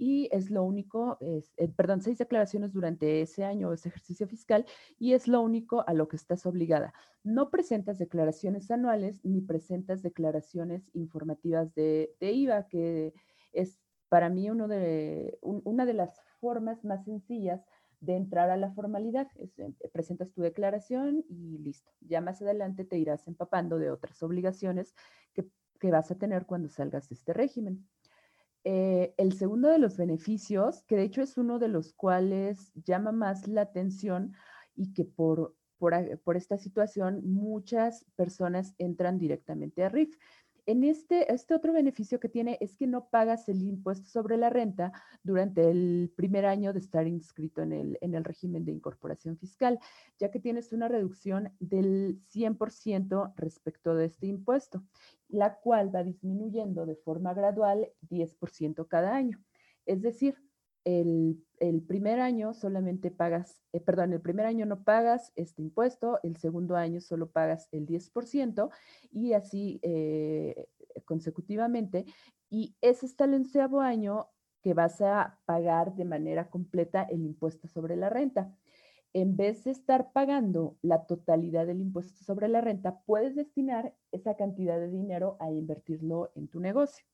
y 0.00 0.30
es 0.32 0.50
lo 0.50 0.64
único, 0.64 1.18
es, 1.20 1.52
eh, 1.58 1.68
perdón, 1.68 2.00
seis 2.00 2.16
declaraciones 2.16 2.72
durante 2.72 3.20
ese 3.20 3.44
año 3.44 3.68
o 3.68 3.74
ese 3.74 3.90
ejercicio 3.90 4.26
fiscal 4.26 4.64
y 4.98 5.12
es 5.12 5.28
lo 5.28 5.42
único 5.42 5.84
a 5.86 5.92
lo 5.92 6.08
que 6.08 6.16
estás 6.16 6.46
obligada. 6.46 6.94
No 7.22 7.50
presentas 7.50 7.98
declaraciones 7.98 8.70
anuales 8.70 9.22
ni 9.24 9.42
presentas 9.42 10.02
declaraciones 10.02 10.88
informativas 10.94 11.74
de, 11.74 12.16
IVA, 12.18 12.66
que 12.66 13.12
es 13.52 13.78
para 14.08 14.30
mí 14.30 14.48
uno 14.48 14.68
de, 14.68 15.38
una 15.42 15.84
de 15.84 15.92
las 15.92 16.18
formas 16.40 16.82
más 16.82 17.04
sencillas 17.04 17.62
de 18.00 18.16
entrar 18.16 18.48
a 18.48 18.56
la 18.56 18.70
formalidad. 18.70 19.28
Eh, 19.36 19.74
presentas 19.92 20.32
tu 20.32 20.40
declaración 20.40 21.26
y 21.28 21.58
listo. 21.58 21.92
Ya 22.00 22.22
más 22.22 22.40
adelante 22.40 22.86
te 22.86 22.96
irás 22.96 23.28
empapando 23.28 23.78
de 23.78 23.90
otras 23.90 24.22
obligaciones 24.22 24.94
que, 25.34 25.46
que 25.78 25.90
vas 25.90 26.10
a 26.10 26.14
tener 26.14 26.46
cuando 26.46 26.70
salgas 26.70 27.10
de 27.10 27.16
este 27.16 27.34
régimen. 27.34 27.86
Eh, 28.64 29.14
el 29.16 29.32
segundo 29.32 29.68
de 29.68 29.78
los 29.78 29.96
beneficios, 29.96 30.82
que 30.84 30.96
de 30.96 31.04
hecho 31.04 31.22
es 31.22 31.38
uno 31.38 31.58
de 31.58 31.68
los 31.68 31.94
cuales 31.94 32.72
llama 32.74 33.10
más 33.10 33.48
la 33.48 33.62
atención 33.62 34.34
y 34.76 34.92
que 34.92 35.04
por, 35.04 35.56
por, 35.78 36.36
esta 36.36 36.58
situación 36.58 37.22
muchas 37.24 38.04
personas 38.16 38.74
entran 38.78 39.18
directamente 39.18 39.82
a 39.82 39.88
RIF. 39.88 40.16
En 40.70 40.84
este, 40.84 41.34
este 41.34 41.52
otro 41.52 41.72
beneficio 41.72 42.20
que 42.20 42.28
tiene 42.28 42.56
es 42.60 42.76
que 42.76 42.86
no 42.86 43.08
pagas 43.08 43.48
el 43.48 43.60
impuesto 43.60 44.08
sobre 44.08 44.36
la 44.36 44.50
renta 44.50 44.92
durante 45.24 45.68
el 45.68 46.12
primer 46.14 46.46
año 46.46 46.72
de 46.72 46.78
estar 46.78 47.08
inscrito 47.08 47.62
en 47.62 47.72
el, 47.72 47.98
en 48.00 48.14
el 48.14 48.22
régimen 48.22 48.64
de 48.64 48.70
incorporación 48.70 49.36
fiscal, 49.36 49.80
ya 50.16 50.30
que 50.30 50.38
tienes 50.38 50.72
una 50.72 50.86
reducción 50.86 51.52
del 51.58 52.20
100% 52.32 53.32
respecto 53.34 53.96
de 53.96 54.04
este 54.04 54.28
impuesto, 54.28 54.84
la 55.26 55.56
cual 55.56 55.92
va 55.92 56.04
disminuyendo 56.04 56.86
de 56.86 56.94
forma 56.94 57.34
gradual 57.34 57.88
10% 58.08 58.86
cada 58.86 59.16
año. 59.16 59.42
Es 59.86 60.02
decir, 60.02 60.36
el, 60.84 61.44
primer 61.86 62.20
año 62.20 62.54
solamente 62.54 63.10
pagas, 63.10 63.60
eh, 63.72 63.80
perdón, 63.80 64.12
el 64.12 64.20
primer 64.20 64.46
año 64.46 64.66
no 64.66 64.82
pagas 64.82 65.32
este 65.36 65.62
impuesto, 65.62 66.20
el 66.22 66.36
segundo 66.36 66.76
año 66.76 67.00
solo 67.00 67.30
pagas 67.30 67.68
el 67.72 67.86
10% 67.86 68.70
y 69.12 69.32
así 69.34 69.80
eh, 69.82 70.68
consecutivamente. 71.04 72.06
Y 72.48 72.76
ese 72.80 73.06
es 73.06 73.20
el 73.20 73.34
onceavo 73.34 73.80
año 73.80 74.28
que 74.62 74.74
vas 74.74 75.00
a 75.00 75.38
pagar 75.46 75.94
de 75.94 76.04
manera 76.04 76.50
completa 76.50 77.02
el 77.02 77.24
impuesto 77.24 77.68
sobre 77.68 77.96
la 77.96 78.10
renta. 78.10 78.54
En 79.12 79.36
vez 79.36 79.64
de 79.64 79.72
estar 79.72 80.12
pagando 80.12 80.76
la 80.82 81.06
totalidad 81.06 81.66
del 81.66 81.80
impuesto 81.80 82.22
sobre 82.24 82.48
la 82.48 82.60
renta, 82.60 83.00
puedes 83.06 83.34
destinar 83.34 83.94
esa 84.12 84.36
cantidad 84.36 84.78
de 84.78 84.88
dinero 84.88 85.36
a 85.40 85.50
invertirlo 85.50 86.30
en 86.36 86.48
tu 86.48 86.60
negocio. 86.60 87.09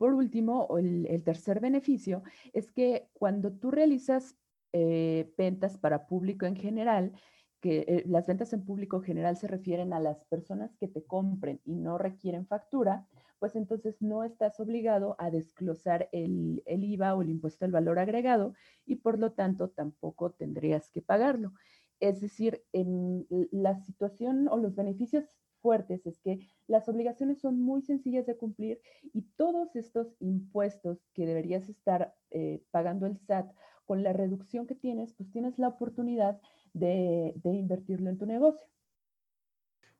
Por 0.00 0.14
último, 0.14 0.66
el, 0.78 1.22
tercer 1.24 1.60
beneficio 1.60 2.22
es 2.54 2.72
que 2.72 3.10
cuando 3.12 3.52
tú 3.52 3.70
realizas 3.70 4.34
eh, 4.72 5.30
ventas 5.36 5.76
para 5.76 6.06
público 6.06 6.46
en 6.46 6.56
general, 6.56 7.12
que 7.60 7.84
eh, 7.86 8.04
las 8.06 8.26
ventas 8.26 8.54
en 8.54 8.64
público 8.64 9.02
general 9.02 9.36
se 9.36 9.46
refieren 9.46 9.92
a 9.92 10.00
las 10.00 10.24
personas 10.24 10.74
que 10.78 10.88
te 10.88 11.04
compren 11.04 11.60
y 11.66 11.76
no 11.76 11.98
requieren 11.98 12.46
factura, 12.46 13.06
pues 13.38 13.56
entonces 13.56 14.00
no 14.00 14.24
estás 14.24 14.58
obligado 14.58 15.16
a 15.18 15.30
desglosar 15.30 16.08
el, 16.12 16.62
el, 16.64 16.82
IVA 16.82 17.14
o 17.14 17.20
el 17.20 17.28
impuesto 17.28 17.66
al 17.66 17.72
valor 17.72 17.98
agregado 17.98 18.54
y 18.86 18.96
por 18.96 19.18
lo 19.18 19.32
tanto 19.32 19.68
tampoco 19.68 20.30
tendrías 20.30 20.88
que 20.88 21.02
pagarlo. 21.02 21.52
Es 21.98 22.22
decir, 22.22 22.64
en 22.72 23.26
la 23.50 23.76
situación 23.76 24.48
o 24.48 24.56
los 24.56 24.74
beneficios 24.74 25.26
fuertes 25.60 26.06
es 26.06 26.18
que 26.18 26.40
las 26.66 26.88
obligaciones 26.88 27.40
son 27.40 27.60
muy 27.60 27.82
sencillas 27.82 28.26
de 28.26 28.36
cumplir 28.36 28.80
y 29.12 29.22
todos 29.36 29.74
estos 29.76 30.14
impuestos 30.20 30.98
que 31.14 31.26
deberías 31.26 31.68
estar 31.68 32.14
eh, 32.30 32.62
pagando 32.70 33.06
el 33.06 33.18
SAT 33.18 33.52
con 33.84 34.02
la 34.02 34.12
reducción 34.12 34.66
que 34.66 34.74
tienes, 34.74 35.12
pues 35.14 35.30
tienes 35.30 35.58
la 35.58 35.68
oportunidad 35.68 36.40
de, 36.72 37.32
de 37.36 37.54
invertirlo 37.54 38.10
en 38.10 38.18
tu 38.18 38.26
negocio. 38.26 38.66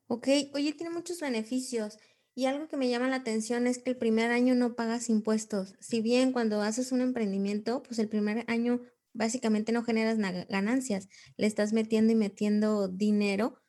Ok, 0.06 0.28
oye, 0.54 0.72
tiene 0.72 0.92
muchos 0.92 1.20
beneficios. 1.20 1.98
Y 2.34 2.46
algo 2.46 2.68
que 2.68 2.76
me 2.76 2.88
llama 2.88 3.08
la 3.08 3.16
atención 3.16 3.66
es 3.66 3.78
que 3.78 3.90
el 3.90 3.96
primer 3.96 4.30
año 4.30 4.54
no 4.54 4.74
pagas 4.74 5.08
impuestos. 5.08 5.74
Si 5.80 6.00
bien 6.00 6.32
cuando 6.32 6.62
haces 6.62 6.92
un 6.92 7.00
emprendimiento, 7.00 7.82
pues 7.82 7.98
el 7.98 8.08
primer 8.08 8.44
año 8.48 8.80
básicamente 9.12 9.72
no 9.72 9.82
generas 9.82 10.18
ganancias, 10.48 11.08
le 11.36 11.46
estás 11.46 11.72
metiendo 11.72 12.12
y 12.12 12.16
metiendo 12.16 12.88
dinero 12.88 13.59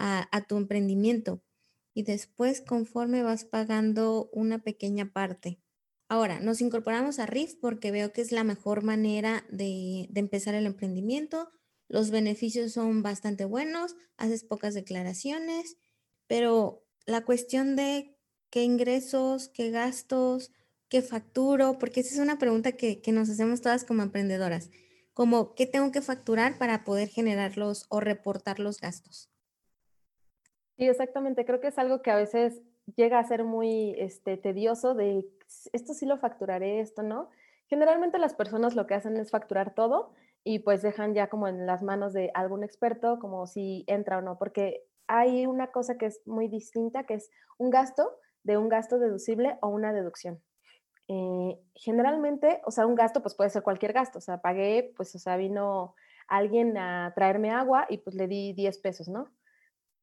a, 0.00 0.44
tu 0.48 0.56
emprendimiento. 0.56 1.42
Y 1.94 2.04
después, 2.04 2.60
conforme 2.60 3.22
vas 3.22 3.44
pagando 3.44 4.30
una 4.32 4.62
pequeña 4.62 5.12
parte. 5.12 5.60
Ahora, 6.08 6.40
nos 6.40 6.60
incorporamos 6.60 7.18
a 7.18 7.26
RIF 7.26 7.54
porque 7.60 7.90
veo 7.90 8.12
que 8.12 8.22
es 8.22 8.32
la 8.32 8.44
mejor 8.44 8.82
manera 8.82 9.44
de, 9.50 10.06
de 10.10 10.20
empezar 10.20 10.54
el 10.54 10.66
emprendimiento. 10.66 11.50
Los 11.88 12.10
beneficios 12.10 12.72
son 12.72 13.02
bastante 13.02 13.44
buenos, 13.44 13.96
haces 14.16 14.44
pocas 14.44 14.74
declaraciones, 14.74 15.76
pero 16.26 16.84
la 17.06 17.24
cuestión 17.24 17.76
de 17.76 18.16
qué 18.50 18.64
ingresos, 18.64 19.48
qué 19.48 19.70
gastos, 19.70 20.52
qué 20.88 21.02
facturo, 21.02 21.78
porque 21.78 22.00
esa 22.00 22.14
es 22.14 22.20
una 22.20 22.38
pregunta 22.38 22.72
que, 22.72 23.00
que, 23.00 23.12
nos 23.12 23.30
hacemos 23.30 23.60
todas 23.60 23.84
como 23.84 24.02
emprendedoras, 24.02 24.70
como 25.12 25.54
qué 25.54 25.66
tengo 25.66 25.92
que 25.92 26.02
facturar 26.02 26.58
para 26.58 26.84
poder 26.84 27.08
generarlos 27.08 27.86
o 27.88 28.00
reportar 28.00 28.58
los 28.58 28.80
gastos. 28.80 29.29
Sí, 30.80 30.88
exactamente, 30.88 31.44
creo 31.44 31.60
que 31.60 31.66
es 31.68 31.78
algo 31.78 32.00
que 32.00 32.10
a 32.10 32.16
veces 32.16 32.62
llega 32.96 33.18
a 33.18 33.24
ser 33.24 33.44
muy 33.44 33.94
este, 33.98 34.38
tedioso 34.38 34.94
de 34.94 35.26
esto 35.74 35.92
sí 35.92 36.06
lo 36.06 36.16
facturaré, 36.16 36.80
esto 36.80 37.02
no. 37.02 37.28
Generalmente 37.68 38.18
las 38.18 38.32
personas 38.32 38.74
lo 38.74 38.86
que 38.86 38.94
hacen 38.94 39.18
es 39.18 39.30
facturar 39.30 39.74
todo 39.74 40.14
y 40.42 40.60
pues 40.60 40.80
dejan 40.80 41.12
ya 41.12 41.28
como 41.28 41.48
en 41.48 41.66
las 41.66 41.82
manos 41.82 42.14
de 42.14 42.30
algún 42.32 42.64
experto 42.64 43.18
como 43.18 43.46
si 43.46 43.84
entra 43.88 44.16
o 44.16 44.22
no, 44.22 44.38
porque 44.38 44.86
hay 45.06 45.44
una 45.44 45.66
cosa 45.70 45.98
que 45.98 46.06
es 46.06 46.26
muy 46.26 46.48
distinta, 46.48 47.04
que 47.04 47.12
es 47.12 47.30
un 47.58 47.68
gasto 47.68 48.16
de 48.42 48.56
un 48.56 48.70
gasto 48.70 48.98
deducible 48.98 49.58
o 49.60 49.68
una 49.68 49.92
deducción. 49.92 50.42
Eh, 51.08 51.58
generalmente, 51.74 52.62
o 52.64 52.70
sea, 52.70 52.86
un 52.86 52.94
gasto 52.94 53.20
pues 53.20 53.34
puede 53.34 53.50
ser 53.50 53.62
cualquier 53.62 53.92
gasto, 53.92 54.16
o 54.16 54.22
sea, 54.22 54.40
pagué, 54.40 54.94
pues, 54.96 55.14
o 55.14 55.18
sea, 55.18 55.36
vino 55.36 55.94
alguien 56.26 56.78
a 56.78 57.12
traerme 57.14 57.50
agua 57.50 57.84
y 57.90 57.98
pues 57.98 58.16
le 58.16 58.28
di 58.28 58.54
10 58.54 58.78
pesos, 58.78 59.08
¿no? 59.08 59.30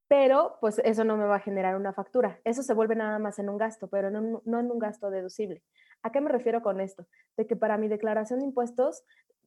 Pero 0.07 0.57
pues 0.61 0.79
eso 0.79 1.03
no 1.03 1.17
me 1.17 1.25
va 1.25 1.35
a 1.35 1.41
generar 1.41 1.75
una 1.75 1.93
factura. 1.93 2.39
Eso 2.45 2.63
se 2.63 2.73
vuelve 2.73 2.95
nada 2.95 3.19
más 3.19 3.39
en 3.39 3.49
un 3.49 3.57
gasto, 3.57 3.89
pero 3.89 4.09
no, 4.09 4.41
en 4.45 4.71
un 4.71 4.79
gasto 4.79 5.09
deducible. 5.09 5.63
¿A 6.01 6.11
qué 6.11 6.21
me 6.21 6.29
refiero 6.29 6.61
con 6.61 6.79
esto? 6.79 7.07
De 7.35 7.45
que 7.45 7.55
para 7.55 7.77
mi 7.77 7.87
declaración 7.87 8.39
de 8.39 8.45
impuestos 8.45 9.03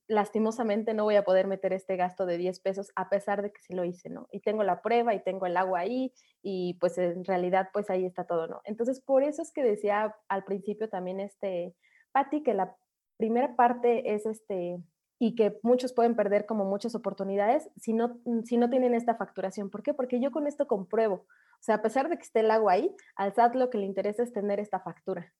lastimosamente 0.06 0.92
no 0.92 1.04
voy 1.04 1.14
a 1.14 1.22
poder 1.24 1.46
meter 1.46 1.72
este 1.72 1.96
gasto 1.96 2.26
de 2.26 2.36
10 2.36 2.58
pesos 2.60 2.90
a 2.96 3.08
pesar 3.08 3.42
de 3.42 3.52
que 3.52 3.60
sí 3.60 3.74
lo 3.74 3.84
hice, 3.84 4.10
¿no? 4.10 4.26
Y 4.32 4.40
tengo 4.40 4.64
la 4.64 4.82
prueba 4.82 5.14
y 5.14 5.22
tengo 5.22 5.46
el 5.46 5.56
agua 5.56 5.80
ahí 5.80 6.12
y 6.42 6.74
pues 6.80 6.98
en 6.98 7.24
realidad 7.24 7.68
pues 7.72 7.90
ahí 7.90 8.04
está 8.04 8.24
todo, 8.24 8.48
¿no? 8.48 8.60
Entonces 8.64 9.00
por 9.00 9.22
eso 9.22 9.40
es 9.40 9.52
que 9.52 9.62
decía 9.62 10.16
al 10.28 10.42
principio 10.42 10.88
también 10.88 11.20
este, 11.20 11.76
Patti, 12.10 12.42
que 12.42 12.54
la 12.54 12.76
primera 13.18 13.54
parte 13.54 14.12
es 14.12 14.26
este, 14.26 14.78
y 15.20 15.36
que 15.36 15.60
muchos 15.62 15.92
pueden 15.92 16.16
perder 16.16 16.46
como 16.46 16.64
muchas 16.64 16.96
oportunidades 16.96 17.70
si 17.76 17.92
no, 17.92 18.18
si 18.44 18.56
no 18.56 18.68
tienen 18.68 18.94
esta 18.94 19.14
facturación. 19.14 19.70
¿Por 19.70 19.84
qué? 19.84 19.94
Porque 19.94 20.18
yo 20.18 20.32
con 20.32 20.48
esto 20.48 20.66
compruebo. 20.66 21.14
O 21.14 21.62
sea, 21.62 21.76
a 21.76 21.82
pesar 21.82 22.08
de 22.08 22.16
que 22.16 22.24
esté 22.24 22.40
el 22.40 22.50
agua 22.50 22.72
ahí, 22.72 22.96
al 23.14 23.32
SAT 23.32 23.54
lo 23.54 23.70
que 23.70 23.78
le 23.78 23.86
interesa 23.86 24.24
es 24.24 24.32
tener 24.32 24.58
esta 24.58 24.80
factura. 24.80 25.32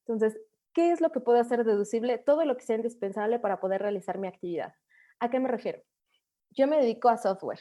Entonces, 0.00 0.36
¿Qué 0.76 0.92
es 0.92 1.00
lo 1.00 1.10
que 1.10 1.20
puedo 1.20 1.40
hacer 1.40 1.64
deducible? 1.64 2.18
Todo 2.18 2.44
lo 2.44 2.54
que 2.58 2.62
sea 2.62 2.76
indispensable 2.76 3.38
para 3.38 3.60
poder 3.60 3.80
realizar 3.80 4.18
mi 4.18 4.28
actividad. 4.28 4.74
¿A 5.20 5.30
qué 5.30 5.40
me 5.40 5.48
refiero? 5.48 5.80
Yo 6.50 6.66
me 6.66 6.76
dedico 6.76 7.08
a 7.08 7.16
software. 7.16 7.60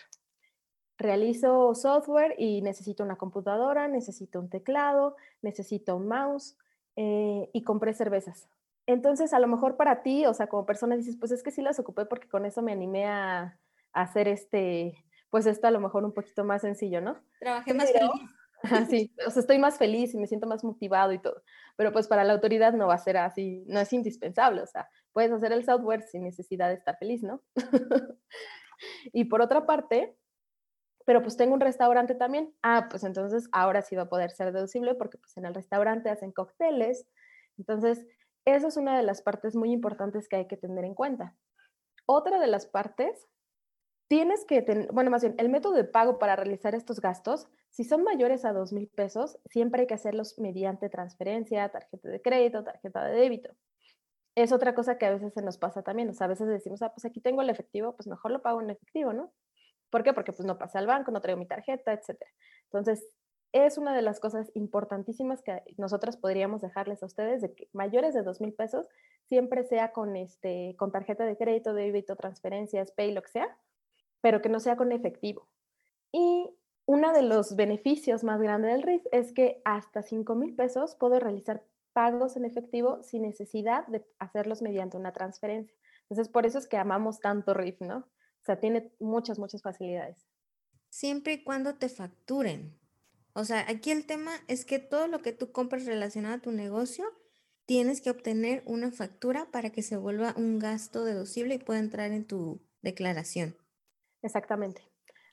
Realizo 0.98 1.74
software 1.76 2.36
y 2.38 2.62
necesito 2.62 3.06
una 3.06 3.16
computadora, 3.16 3.88
necesito 3.88 4.42
un 4.42 4.50
teclado, 4.50 5.16
necesito 5.42 5.96
un 5.96 6.10
mouse 6.10 6.58
eh, 6.98 7.50
y 7.54 7.64
compré 7.64 7.94
cervezas. 7.94 8.50
Entonces, 8.88 9.34
a 9.34 9.40
lo 9.40 9.48
mejor 9.48 9.78
para 9.78 10.04
ti, 10.04 10.26
o 10.26 10.34
sea, 10.34 10.48
como 10.48 10.66
persona 10.66 10.96
dices, 10.96 11.18
pues 11.18 11.32
es 11.32 11.42
que 11.42 11.52
sí 11.52 11.62
las 11.62 11.80
ocupé 11.80 12.06
porque 12.06 12.28
con 12.28 12.46
eso 12.46 12.62
me 12.62 12.72
animé 12.72 13.06
a, 13.06 13.60
hacer 13.94 14.28
este, 14.28 15.06
pues 15.30 15.46
esto 15.46 15.68
a 15.68 15.72
lo 15.72 15.80
mejor 15.80 16.04
un 16.04 16.14
poquito 16.14 16.44
más 16.44 16.62
sencillo, 16.62 17.02
¿no? 17.02 17.18
Trabajé 17.40 17.74
más 17.74 17.92
feliz. 17.92 18.12
Sí, 18.90 19.14
o 19.28 19.30
sea, 19.30 19.42
estoy 19.42 19.60
más 19.60 19.78
feliz 19.78 20.14
y 20.16 20.18
me 20.18 20.26
siento 20.26 20.48
más 20.48 20.64
motivado 20.64 21.12
y 21.12 21.20
todo. 21.20 21.44
Pero 21.76 21.92
pues 21.92 22.08
para 22.08 22.24
la 22.24 22.34
autoridad 22.34 22.74
no 22.74 22.88
va 22.88 22.96
a 22.96 23.00
ser 23.00 23.18
así, 23.18 23.64
no 23.68 23.80
es 23.80 23.94
indispensable. 23.94 24.62
O 24.62 24.66
sea, 24.66 24.90
puedes 25.14 25.32
hacer 25.32 25.52
el 25.52 25.64
software 25.64 26.02
sin 26.02 26.24
necesidad 26.24 26.70
de 26.70 26.76
estar 26.76 26.98
feliz, 26.98 27.22
¿no? 27.22 27.44
y 29.14 29.26
por 29.26 29.42
otra 29.42 29.68
parte, 29.68 30.18
pero 31.06 31.22
pues 31.22 31.38
tengo 31.38 31.54
un 31.54 31.60
restaurante 31.60 32.16
también. 32.16 32.56
Ah, 32.64 32.88
pues 32.90 33.04
entonces 33.04 33.48
ahora 33.52 33.84
sí 33.84 33.96
va 33.96 34.04
a 34.04 34.10
poder 34.10 34.32
ser 34.32 34.52
deducible 34.52 34.96
porque 34.96 35.20
pues 35.20 35.38
en 35.38 35.46
el 35.46 35.54
restaurante 35.54 36.10
hacen 36.10 36.32
cócteles. 36.32 37.08
Entonces, 37.58 38.08
esa 38.46 38.68
es 38.68 38.78
una 38.78 38.96
de 38.98 39.04
las 39.04 39.22
partes 39.22 39.56
muy 39.56 39.72
importantes 39.72 40.28
que 40.30 40.38
hay 40.38 40.48
que 40.48 40.58
tener 40.58 40.86
en 40.86 40.94
cuenta. 40.94 41.36
Otra 42.06 42.40
de 42.40 42.48
las 42.48 42.68
partes, 42.68 43.28
tienes 44.08 44.46
que 44.46 44.62
tener, 44.62 44.92
bueno, 44.92 45.10
más 45.10 45.24
bien, 45.24 45.36
el 45.38 45.50
método 45.50 45.74
de 45.74 45.84
pago 45.84 46.20
para 46.20 46.36
realizar 46.36 46.76
estos 46.76 47.00
gastos 47.00 47.50
si 47.76 47.84
son 47.84 48.04
mayores 48.04 48.46
a 48.46 48.54
dos 48.54 48.72
mil 48.72 48.88
pesos, 48.88 49.38
siempre 49.48 49.82
hay 49.82 49.88
que 49.88 49.96
hacerlos 49.96 50.40
mediante 50.40 50.88
transferencia, 50.88 51.68
tarjeta 51.68 52.08
de 52.08 52.22
crédito, 52.22 52.64
tarjeta 52.64 53.04
de 53.04 53.16
débito. 53.20 53.54
Es 54.34 54.54
otra 54.54 54.74
cosa 54.74 54.98
que 54.98 55.06
a 55.06 55.10
veces 55.10 55.34
se 55.34 55.42
nos 55.42 55.58
pasa 55.58 55.84
también. 55.84 56.08
O 56.08 56.14
sea, 56.14 56.24
a 56.24 56.30
veces 56.30 56.48
decimos, 56.48 56.82
ah, 56.84 56.94
pues 56.94 57.04
aquí 57.04 57.20
tengo 57.20 57.42
el 57.42 57.50
efectivo, 57.50 57.94
pues 57.94 58.08
mejor 58.08 58.32
lo 58.32 58.42
pago 58.42 58.62
en 58.62 58.70
efectivo, 58.70 59.12
¿no? 59.12 59.34
¿Por 59.90 60.04
qué? 60.04 60.14
Porque 60.14 60.32
pues 60.32 60.46
no 60.46 60.58
pasé 60.58 60.78
al 60.78 60.88
banco, 60.88 61.12
no 61.12 61.20
traigo 61.20 61.38
mi 61.38 61.48
tarjeta, 61.48 61.92
etc. 61.92 62.18
Entonces, 62.64 63.06
es 63.56 63.78
una 63.78 63.96
de 63.96 64.02
las 64.02 64.20
cosas 64.20 64.52
importantísimas 64.54 65.42
que 65.42 65.64
nosotros 65.78 66.18
podríamos 66.18 66.62
dejarles 66.62 67.02
a 67.02 67.06
ustedes 67.06 67.42
de 67.42 67.54
que 67.54 67.70
mayores 67.72 68.14
de 68.14 68.22
dos 68.22 68.42
mil 68.42 68.52
pesos 68.52 68.90
siempre 69.30 69.64
sea 69.64 69.94
con, 69.94 70.18
este, 70.18 70.76
con 70.78 70.92
tarjeta 70.92 71.24
de 71.26 71.38
crédito, 71.38 71.74
débito, 71.74 72.18
transferencias, 72.18 72.92
pay, 72.92 73.14
lo 73.14 73.22
que 73.22 73.32
sea, 73.32 73.58
pero 74.20 74.42
que 74.42 74.50
no 74.50 74.60
sea 74.60 74.76
con 74.76 74.92
efectivo. 74.92 75.48
Y 76.12 76.50
uno 76.86 77.14
de 77.14 77.22
los 77.22 77.56
beneficios 77.56 78.26
más 78.26 78.42
grandes 78.42 78.74
del 78.74 78.84
RIF 78.84 79.06
es 79.14 79.32
que 79.32 79.62
hasta 79.64 80.04
5 80.04 80.36
mil 80.36 80.54
pesos 80.54 80.96
puedo 80.96 81.18
realizar 81.18 81.64
pagos 81.94 82.36
en 82.36 82.44
efectivo 82.44 83.04
sin 83.04 83.22
necesidad 83.22 83.88
de 83.88 84.06
hacerlos 84.20 84.62
mediante 84.62 84.98
una 84.98 85.14
transferencia. 85.14 85.74
Entonces, 86.02 86.28
por 86.28 86.46
eso 86.46 86.60
es 86.60 86.68
que 86.68 86.76
amamos 86.76 87.22
tanto 87.22 87.54
RIF, 87.54 87.80
¿no? 87.80 88.00
O 88.00 88.44
sea, 88.46 88.60
tiene 88.60 88.92
muchas, 89.00 89.40
muchas 89.40 89.62
facilidades. 89.62 90.28
Siempre 90.90 91.34
y 91.34 91.44
cuando 91.46 91.76
te 91.76 91.88
facturen. 91.88 92.78
O 93.38 93.44
sea, 93.44 93.66
aquí 93.68 93.92
el 93.92 94.06
tema 94.06 94.32
es 94.48 94.64
que 94.64 94.80
todo 94.80 95.08
lo 95.08 95.22
que 95.22 95.34
tú 95.34 95.52
compras 95.52 95.86
relacionado 95.86 96.36
a 96.36 96.42
tu 96.42 96.52
negocio, 96.54 97.06
tienes 97.66 98.00
que 98.00 98.10
obtener 98.10 98.64
una 98.66 98.92
factura 98.92 99.48
para 99.52 99.72
que 99.72 99.82
se 99.82 99.98
vuelva 99.98 100.34
un 100.38 100.58
gasto 100.58 101.04
deducible 101.04 101.56
y 101.56 101.60
pueda 101.60 101.80
entrar 101.80 102.12
en 102.12 102.26
tu 102.26 102.62
declaración. 102.82 103.58
Exactamente. 104.22 104.84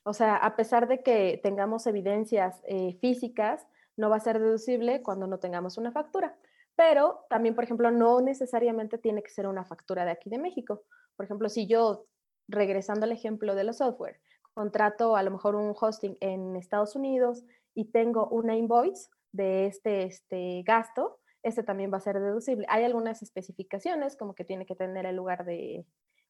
O 0.03 0.13
sea, 0.13 0.35
a 0.35 0.57
pesar 0.57 0.89
de 0.89 1.01
que 1.01 1.39
tengamos 1.41 1.87
evidencias 1.87 2.59
eh, 2.67 2.97
físicas, 2.99 3.65
no 3.95 4.09
va 4.09 4.17
a 4.17 4.19
ser 4.19 4.37
deducible 4.37 5.01
cuando 5.01 5.25
no 5.25 5.39
tengamos 5.39 5.77
una 5.77 5.93
factura. 5.93 6.35
Pero 6.75 7.25
también, 7.29 7.55
por 7.55 7.63
ejemplo, 7.63 7.89
no 7.89 8.19
necesariamente 8.19 8.97
tiene 8.97 9.23
que 9.23 9.31
ser 9.31 9.47
una 9.47 9.63
factura 9.63 10.03
de 10.03 10.11
aquí 10.11 10.29
de 10.29 10.39
México. 10.39 10.83
Por 11.15 11.23
ejemplo, 11.23 11.47
si 11.47 11.67
yo, 11.67 12.05
regresando 12.49 13.05
al 13.05 13.13
ejemplo 13.13 13.55
de 13.55 13.63
los 13.63 13.77
software, 13.77 14.19
contrato 14.53 15.15
a 15.15 15.23
lo 15.23 15.31
mejor 15.31 15.55
un 15.55 15.73
hosting 15.79 16.17
en 16.19 16.55
Estados 16.55 16.95
Unidos 16.95 17.43
y 17.73 17.91
tengo 17.91 18.27
una 18.29 18.55
invoice 18.55 19.09
de 19.31 19.65
este, 19.65 20.03
este 20.03 20.63
gasto, 20.65 21.19
este 21.41 21.63
también 21.63 21.91
va 21.91 21.97
a 21.97 22.01
ser 22.01 22.19
deducible. 22.19 22.65
Hay 22.69 22.83
algunas 22.83 23.21
especificaciones, 23.21 24.15
como 24.15 24.35
que 24.35 24.45
tiene 24.45 24.65
que 24.65 24.75
tener 24.75 25.05
el 25.05 25.15
lugar 25.15 25.45
de, 25.45 25.85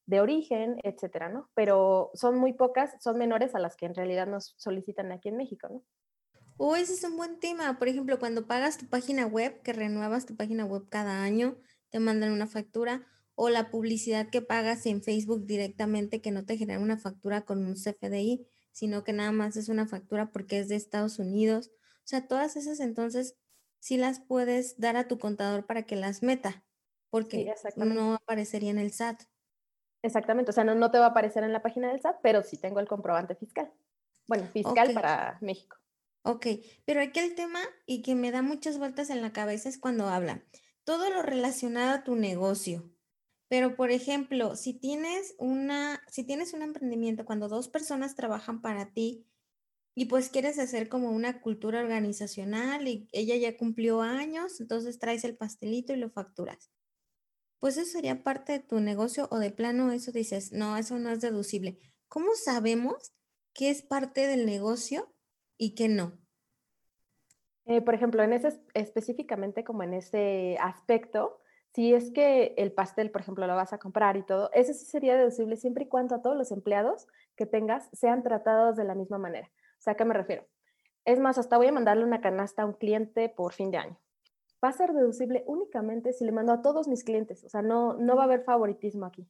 de 0.06 0.20
origen, 0.20 0.78
etcétera, 0.82 1.28
¿no? 1.28 1.50
Pero 1.54 2.10
son 2.14 2.38
muy 2.38 2.52
pocas, 2.52 2.92
son 3.00 3.18
menores 3.18 3.54
a 3.54 3.58
las 3.58 3.76
que 3.76 3.86
en 3.86 3.94
realidad 3.94 4.26
nos 4.26 4.54
solicitan 4.56 5.12
aquí 5.12 5.28
en 5.28 5.36
México, 5.36 5.68
¿no? 5.68 5.82
Oh, 6.56 6.76
ese 6.76 6.92
es 6.92 7.02
un 7.04 7.16
buen 7.16 7.40
tema. 7.40 7.78
Por 7.78 7.88
ejemplo, 7.88 8.18
cuando 8.18 8.46
pagas 8.46 8.78
tu 8.78 8.86
página 8.86 9.26
web, 9.26 9.60
que 9.62 9.72
renuevas 9.72 10.26
tu 10.26 10.36
página 10.36 10.64
web 10.64 10.88
cada 10.88 11.22
año, 11.24 11.56
te 11.90 11.98
mandan 11.98 12.32
una 12.32 12.46
factura, 12.46 13.06
o 13.34 13.48
la 13.48 13.70
publicidad 13.70 14.28
que 14.28 14.42
pagas 14.42 14.86
en 14.86 15.02
Facebook 15.02 15.46
directamente, 15.46 16.20
que 16.20 16.30
no 16.30 16.44
te 16.44 16.56
genera 16.56 16.78
una 16.78 16.96
factura 16.96 17.44
con 17.44 17.64
un 17.64 17.74
CFDI, 17.74 18.46
sino 18.74 19.04
que 19.04 19.12
nada 19.12 19.32
más 19.32 19.56
es 19.56 19.70
una 19.70 19.86
factura 19.86 20.32
porque 20.32 20.58
es 20.58 20.68
de 20.68 20.74
Estados 20.74 21.18
Unidos. 21.18 21.70
O 21.98 22.06
sea, 22.06 22.26
todas 22.26 22.56
esas 22.56 22.80
entonces 22.80 23.36
sí 23.78 23.96
las 23.96 24.20
puedes 24.20 24.78
dar 24.78 24.96
a 24.96 25.08
tu 25.08 25.18
contador 25.18 25.64
para 25.64 25.84
que 25.84 25.96
las 25.96 26.22
meta, 26.22 26.64
porque 27.08 27.54
no 27.76 28.14
aparecería 28.14 28.70
en 28.70 28.78
el 28.78 28.92
SAT. 28.92 29.22
Exactamente, 30.02 30.50
o 30.50 30.52
sea, 30.52 30.64
no, 30.64 30.74
no, 30.74 30.90
te 30.90 30.98
va 30.98 31.06
a 31.06 31.10
aparecer 31.10 31.44
en 31.44 31.52
la 31.52 31.62
página 31.62 31.88
del 31.88 32.00
SAT, 32.00 32.18
pero 32.22 32.42
sí 32.42 32.58
tengo 32.58 32.80
el 32.80 32.88
comprobante 32.88 33.34
fiscal. 33.36 33.72
Bueno, 34.26 34.46
fiscal 34.48 34.92
para 34.92 35.38
México. 35.40 35.76
Ok, 36.22 36.46
pero 36.84 37.00
aquí 37.00 37.20
el 37.20 37.34
tema 37.34 37.60
y 37.86 38.02
que 38.02 38.14
me 38.14 38.32
da 38.32 38.42
muchas 38.42 38.78
vueltas 38.78 39.10
en 39.10 39.22
la 39.22 39.32
cabeza 39.32 39.68
es 39.68 39.78
cuando 39.78 40.08
habla 40.08 40.42
todo 40.84 41.08
lo 41.10 41.22
relacionado 41.22 41.94
a 41.94 42.04
tu 42.04 42.16
negocio. 42.16 42.90
Pero, 43.48 43.76
por 43.76 43.90
ejemplo, 43.90 44.56
si 44.56 44.74
tienes 44.74 45.34
una, 45.38 46.02
si 46.08 46.24
tienes 46.24 46.54
un 46.54 46.62
emprendimiento, 46.62 47.24
cuando 47.24 47.48
dos 47.48 47.68
personas 47.68 48.14
trabajan 48.14 48.62
para 48.62 48.92
ti 48.92 49.26
y 49.94 50.06
pues 50.06 50.28
quieres 50.30 50.58
hacer 50.58 50.88
como 50.88 51.10
una 51.10 51.40
cultura 51.40 51.80
organizacional 51.80 52.88
y 52.88 53.08
ella 53.12 53.36
ya 53.36 53.56
cumplió 53.56 54.02
años, 54.02 54.60
entonces 54.60 54.98
traes 54.98 55.24
el 55.24 55.36
pastelito 55.36 55.92
y 55.92 55.96
lo 55.96 56.10
facturas. 56.10 56.70
Pues 57.60 57.76
eso 57.76 57.92
sería 57.92 58.22
parte 58.22 58.52
de 58.52 58.60
tu 58.60 58.80
negocio 58.80 59.28
o 59.30 59.38
de 59.38 59.50
plano 59.50 59.92
eso 59.92 60.10
dices, 60.10 60.52
no, 60.52 60.76
eso 60.76 60.98
no 60.98 61.10
es 61.10 61.20
deducible. 61.20 61.78
¿Cómo 62.08 62.34
sabemos 62.34 63.14
qué 63.52 63.70
es 63.70 63.82
parte 63.82 64.26
del 64.26 64.46
negocio 64.46 65.14
y 65.56 65.74
qué 65.74 65.88
no? 65.88 66.18
Eh, 67.66 67.80
por 67.80 67.94
ejemplo, 67.94 68.22
en 68.22 68.34
ese 68.34 68.60
específicamente 68.74 69.64
como 69.64 69.82
en 69.82 69.94
ese 69.94 70.58
aspecto, 70.60 71.40
si 71.74 71.92
es 71.92 72.10
que 72.12 72.54
el 72.56 72.72
pastel, 72.72 73.10
por 73.10 73.20
ejemplo, 73.20 73.46
lo 73.46 73.56
vas 73.56 73.72
a 73.72 73.78
comprar 73.78 74.16
y 74.16 74.22
todo, 74.22 74.50
ese 74.52 74.74
sí 74.74 74.86
sería 74.86 75.16
deducible 75.16 75.56
siempre 75.56 75.84
y 75.84 75.88
cuando 75.88 76.14
a 76.14 76.22
todos 76.22 76.36
los 76.36 76.52
empleados 76.52 77.08
que 77.36 77.46
tengas 77.46 77.88
sean 77.92 78.22
tratados 78.22 78.76
de 78.76 78.84
la 78.84 78.94
misma 78.94 79.18
manera. 79.18 79.50
O 79.78 79.82
sea, 79.82 79.94
¿a 79.94 79.96
qué 79.96 80.04
me 80.04 80.14
refiero? 80.14 80.46
Es 81.04 81.18
más, 81.18 81.36
hasta 81.36 81.56
voy 81.56 81.66
a 81.66 81.72
mandarle 81.72 82.04
una 82.04 82.20
canasta 82.20 82.62
a 82.62 82.66
un 82.66 82.74
cliente 82.74 83.28
por 83.28 83.52
fin 83.52 83.70
de 83.70 83.78
año. 83.78 83.98
Va 84.64 84.68
a 84.68 84.72
ser 84.72 84.92
deducible 84.92 85.42
únicamente 85.46 86.12
si 86.12 86.24
le 86.24 86.32
mando 86.32 86.52
a 86.52 86.62
todos 86.62 86.88
mis 86.88 87.04
clientes. 87.04 87.44
O 87.44 87.48
sea, 87.48 87.60
no, 87.60 87.94
no 87.94 88.16
va 88.16 88.22
a 88.22 88.26
haber 88.26 88.44
favoritismo 88.44 89.04
aquí. 89.04 89.28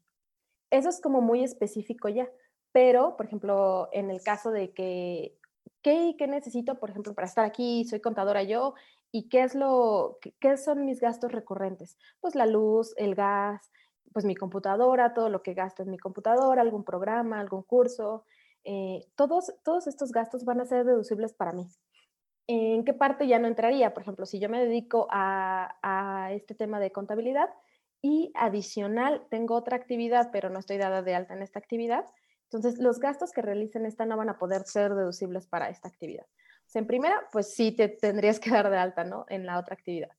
Eso 0.71 0.91
es 0.91 1.01
como 1.01 1.21
muy 1.21 1.43
específico 1.43 2.09
ya. 2.09 2.31
Pero, 2.73 3.17
por 3.17 3.27
ejemplo, 3.27 3.89
en 3.93 4.11
el 4.11 4.23
caso 4.23 4.51
de 4.51 4.73
que 4.73 5.39
¿qué, 5.85 6.17
¿qué 6.19 6.27
necesito, 6.27 6.81
por 6.81 6.91
ejemplo, 6.91 7.15
para 7.15 7.27
estar 7.27 7.45
aquí? 7.45 7.85
Soy 7.85 8.01
contadora 8.01 8.43
yo, 8.43 8.75
¿y 9.15 9.29
qué 9.29 9.45
es 9.45 9.55
lo, 9.55 10.19
qué 10.41 10.57
son 10.57 10.85
mis 10.85 10.99
gastos 10.99 11.31
recurrentes? 11.31 11.97
Pues 12.21 12.35
la 12.35 12.47
luz, 12.47 12.95
el 12.97 13.15
gas, 13.15 13.71
pues 14.13 14.25
mi 14.25 14.35
computadora, 14.35 15.15
todo 15.15 15.29
lo 15.29 15.41
que 15.41 15.55
gasto 15.55 15.85
en 15.85 15.91
mi 15.91 15.99
computadora, 15.99 16.63
algún 16.63 16.83
programa, 16.83 17.39
algún 17.39 17.63
curso, 17.63 18.25
eh, 18.65 19.07
todos, 19.15 19.55
todos 19.63 19.87
estos 19.87 20.11
gastos 20.11 20.45
van 20.45 20.61
a 20.61 20.67
ser 20.67 20.85
deducibles 20.85 21.33
para 21.33 21.53
mí. 21.53 21.69
¿En 22.49 22.85
qué 22.85 22.93
parte 22.93 23.29
ya 23.29 23.39
no 23.39 23.47
entraría? 23.47 23.95
Por 23.95 24.03
ejemplo, 24.03 24.27
si 24.27 24.41
yo 24.41 24.49
me 24.49 24.59
dedico 24.59 25.07
a, 25.13 25.77
a, 25.83 26.33
este 26.33 26.57
tema 26.57 26.81
de 26.81 26.91
contabilidad 26.91 27.51
y 28.03 28.33
adicional 28.35 29.29
tengo 29.31 29.55
otra 29.55 29.77
actividad, 29.77 30.31
pero 30.33 30.51
no 30.51 30.59
estoy 30.59 30.79
dada 30.79 31.03
de 31.03 31.15
alta 31.15 31.35
en 31.35 31.43
esta 31.43 31.61
actividad, 31.61 32.05
entonces, 32.55 32.81
los 32.81 33.01
gastos 33.01 33.33
que 33.33 33.43
realicen 33.43 33.85
esta 33.85 34.07
no 34.07 34.17
van 34.17 34.29
a 34.29 34.39
poder 34.39 34.65
ser 34.65 34.95
deducibles 34.95 35.47
para 35.49 35.71
esta 35.71 35.89
actividad. 35.89 36.27
En 36.75 36.87
primera, 36.87 37.29
pues 37.33 37.55
sí 37.55 37.73
te 37.73 37.89
tendrías 37.89 38.41
que 38.41 38.51
dar 38.51 38.71
de 38.71 38.77
alta, 38.77 39.05
¿no? 39.05 39.27
En 39.29 39.47
la 39.47 39.59
otra 39.59 39.75
actividad. 39.75 40.11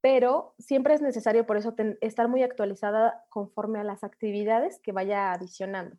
Pero 0.00 0.54
siempre 0.58 0.94
es 0.94 1.02
necesario 1.02 1.46
por 1.46 1.56
eso 1.56 1.74
estar 2.00 2.28
muy 2.28 2.42
actualizada 2.42 3.24
conforme 3.30 3.80
a 3.80 3.84
las 3.84 4.04
actividades 4.04 4.78
que 4.80 4.92
vaya 4.92 5.32
adicionando. 5.32 5.96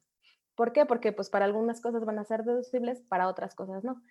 ¿Por 0.55 0.73
qué? 0.73 0.85
Porque 0.85 1.11
pues 1.11 1.29
para 1.29 1.45
algunas 1.45 1.81
cosas 1.81 2.05
van 2.05 2.19
a 2.19 2.23
ser 2.23 2.43
deducibles, 2.43 3.01
para 3.01 3.27
otras 3.27 3.55
cosas 3.55 3.83
no. 3.83 4.01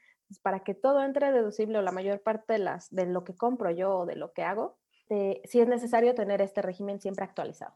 Para 0.42 0.60
que 0.60 0.74
todo 0.74 1.02
entre 1.02 1.32
deducible 1.32 1.78
o 1.78 1.82
la 1.82 1.92
mayor 1.92 2.20
parte 2.20 2.54
de, 2.54 2.58
las, 2.58 2.90
de 2.90 3.06
lo 3.06 3.24
que 3.24 3.34
compro 3.34 3.70
yo 3.70 3.98
o 3.98 4.06
de 4.06 4.16
lo 4.16 4.32
que 4.32 4.42
hago, 4.42 4.78
sí 5.08 5.60
es 5.60 5.68
necesario 5.68 6.14
tener 6.14 6.40
este 6.40 6.62
régimen 6.62 7.00
siempre 7.00 7.24
actualizado. 7.24 7.74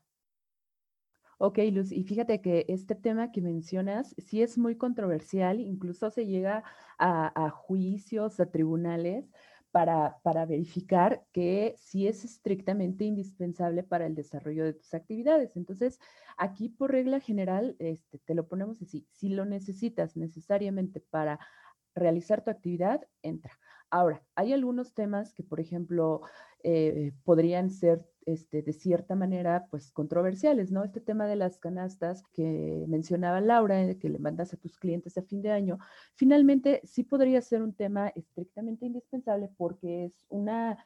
Ok, 1.40 1.58
Luz, 1.72 1.92
y 1.92 2.02
fíjate 2.02 2.40
que 2.40 2.64
este 2.68 2.96
tema 2.96 3.30
que 3.30 3.40
mencionas 3.40 4.12
sí 4.18 4.42
es 4.42 4.58
muy 4.58 4.76
controversial, 4.76 5.60
incluso 5.60 6.10
se 6.10 6.26
llega 6.26 6.64
a, 6.98 7.50
juicios, 7.50 8.40
a 8.40 8.50
tribunales, 8.50 9.30
para, 9.70 10.18
para, 10.22 10.46
verificar 10.46 11.24
que 11.30 11.76
sí 11.78 12.08
es 12.08 12.24
estrictamente 12.24 13.04
indispensable 13.04 13.84
para 13.84 14.06
el 14.06 14.16
desarrollo 14.16 14.64
de 14.64 14.72
tus 14.72 14.94
actividades. 14.94 15.56
Entonces, 15.56 16.00
aquí 16.36 16.70
por 16.70 16.90
regla 16.90 17.20
general, 17.20 17.76
este, 17.78 18.18
te 18.18 18.34
lo 18.34 18.48
ponemos 18.48 18.82
así, 18.82 19.06
si 19.12 19.28
lo 19.28 19.44
necesitas 19.44 20.16
necesariamente 20.16 21.00
para 21.00 21.38
realizar 21.94 22.42
tu 22.42 22.50
actividad, 22.50 23.06
entra. 23.22 23.52
Ahora, 23.90 24.24
hay 24.34 24.52
algunos 24.52 24.92
temas 24.92 25.32
que, 25.34 25.44
por 25.44 25.60
ejemplo, 25.60 26.22
eh, 26.64 27.12
podrían 27.24 27.70
ser 27.70 28.04
este, 28.32 28.62
de 28.62 28.72
cierta 28.74 29.14
manera, 29.14 29.66
pues 29.70 29.90
controversiales, 29.90 30.70
¿no? 30.70 30.84
Este 30.84 31.00
tema 31.00 31.26
de 31.26 31.36
las 31.36 31.58
canastas 31.58 32.22
que 32.34 32.84
mencionaba 32.86 33.40
Laura, 33.40 33.94
que 33.94 34.08
le 34.10 34.18
mandas 34.18 34.52
a 34.52 34.58
tus 34.58 34.76
clientes 34.76 35.16
a 35.16 35.22
fin 35.22 35.40
de 35.40 35.50
año, 35.50 35.78
finalmente 36.14 36.82
sí 36.84 37.04
podría 37.04 37.40
ser 37.40 37.62
un 37.62 37.72
tema 37.72 38.08
estrictamente 38.08 38.84
indispensable 38.84 39.50
porque 39.56 40.04
es 40.04 40.26
una 40.28 40.76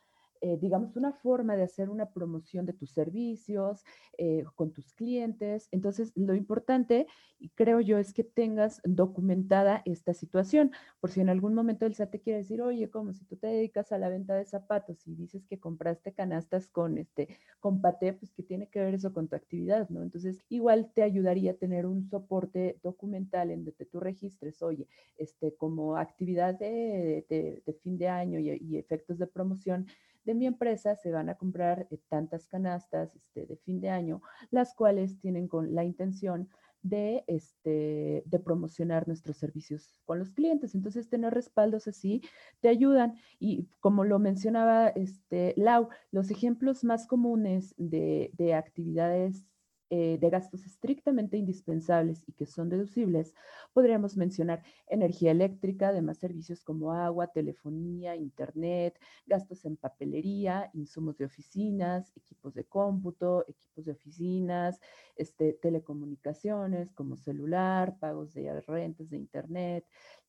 eh, 0.44 0.59
digamos, 0.61 0.96
una 0.96 1.12
forma 1.12 1.55
de 1.55 1.62
hacer 1.62 1.88
una 1.88 2.11
promoción 2.11 2.66
de 2.66 2.72
tus 2.72 2.90
servicios 2.90 3.85
eh, 4.18 4.42
con 4.57 4.72
tus 4.72 4.92
clientes. 4.92 5.68
Entonces, 5.70 6.11
lo 6.16 6.35
importante, 6.35 7.07
creo 7.55 7.81
yo, 7.81 7.96
es 7.96 8.12
que 8.12 8.24
tengas 8.24 8.81
documentada 8.83 9.83
esta 9.85 10.14
situación, 10.14 10.72
por 10.98 11.12
si 11.12 11.20
en 11.20 11.28
algún 11.28 11.55
momento 11.55 11.87
el 11.87 11.94
SAT 11.94 12.11
te 12.11 12.20
quiere 12.20 12.40
decir, 12.40 12.61
oye, 12.61 12.90
como 12.90 13.12
si 13.12 13.24
tú 13.24 13.37
te 13.37 13.46
dedicas 13.46 13.92
a 13.92 13.98
la 13.98 14.09
venta 14.09 14.35
de 14.35 14.44
zapatos 14.44 15.07
y 15.07 15.14
dices 15.14 15.46
que 15.46 15.61
compraste 15.61 16.12
canastas 16.12 16.66
con 16.66 16.98
este, 16.98 17.28
con 17.61 17.81
pues 17.81 18.33
que 18.33 18.42
tiene 18.42 18.68
que 18.68 18.81
ver 18.81 18.94
eso 18.94 19.12
con 19.12 19.28
tu 19.28 19.37
actividad, 19.37 19.88
¿no? 19.90 20.02
Entonces, 20.02 20.42
igual 20.48 20.90
te 20.92 21.05
ayudaría 21.05 21.52
a 21.52 21.55
tener 21.55 21.87
un 21.87 22.02
soporte 22.02 22.81
documental 22.83 23.52
en 23.52 23.64
donde 23.64 23.87
tú 23.87 24.00
registres, 24.00 24.61
oye, 24.61 24.88
este, 25.16 25.55
como 25.55 25.96
actividad 25.96 26.59
de, 26.59 27.62
fin 27.81 27.96
de 27.96 28.09
año 28.09 28.40
y 28.40 28.76
efectos 28.76 29.18
de 29.18 29.28
promoción, 29.28 29.87
de 30.25 30.35
mi 30.35 30.47
empresa 30.47 30.97
se 30.97 31.11
van 31.11 31.29
a 31.29 31.35
comprar 31.35 31.87
eh, 31.91 31.99
tantas 32.09 32.47
canastas 32.47 33.15
este, 33.15 33.47
de 33.47 33.57
fin 33.57 33.81
de 33.81 33.91
año, 33.91 34.23
las 34.51 34.75
cuales 34.75 35.19
tienen 35.21 35.49
con 35.49 35.75
la 35.75 35.85
intención 35.85 36.49
de, 36.83 37.25
este, 37.29 38.25
de 38.27 38.39
promocionar 38.41 39.07
nuestros 39.07 39.37
servicios 39.37 40.01
con 40.05 40.19
los 40.19 40.31
clientes. 40.31 40.75
Entonces, 40.75 41.09
tener 41.09 41.33
respaldos 41.33 41.87
así 41.87 42.23
te 42.61 42.69
ayudan. 42.69 43.15
Y 43.39 43.69
como 43.81 44.05
lo 44.05 44.19
mencionaba 44.19 44.89
este, 44.89 45.55
Lau, 45.57 45.89
los 46.11 46.31
ejemplos 46.31 46.85
más 46.85 47.07
comunes 47.07 47.75
de, 47.79 48.31
de 48.35 48.55
actividades 48.55 49.45
eh, 49.94 50.16
de 50.18 50.31
gastos 50.31 50.64
estrictamente 50.64 51.37
indispensables 51.37 52.24
y 52.26 52.33
que 52.33 52.46
son 52.46 52.70
deducibles, 52.70 53.35
podríamos 53.74 54.16
mencionar 54.16 54.62
energía 54.87 55.33
eléctrica, 55.33 55.88
además 55.88 56.16
servicios 56.16 56.64
como 56.64 56.94
agua, 56.94 57.26
telefonía, 57.26 58.16
internet, 58.16 58.98
gastos 59.26 59.66
en 59.66 59.76
papelería, 59.76 60.70
insumos 60.72 61.18
de 61.18 61.26
oficinas, 61.26 62.11
equipos 62.16 62.55
de 62.55 62.64
cómputo, 62.64 63.44
equipos 63.46 63.85
de 63.85 63.92
oficinas, 63.92 64.81
este, 65.14 65.52
telecomunicaciones 65.52 66.90
como 66.92 67.18
celular, 67.18 67.98
pagos 67.98 68.33
de 68.33 68.62
rentas 68.62 69.11
de 69.11 69.18
internet, 69.18 69.85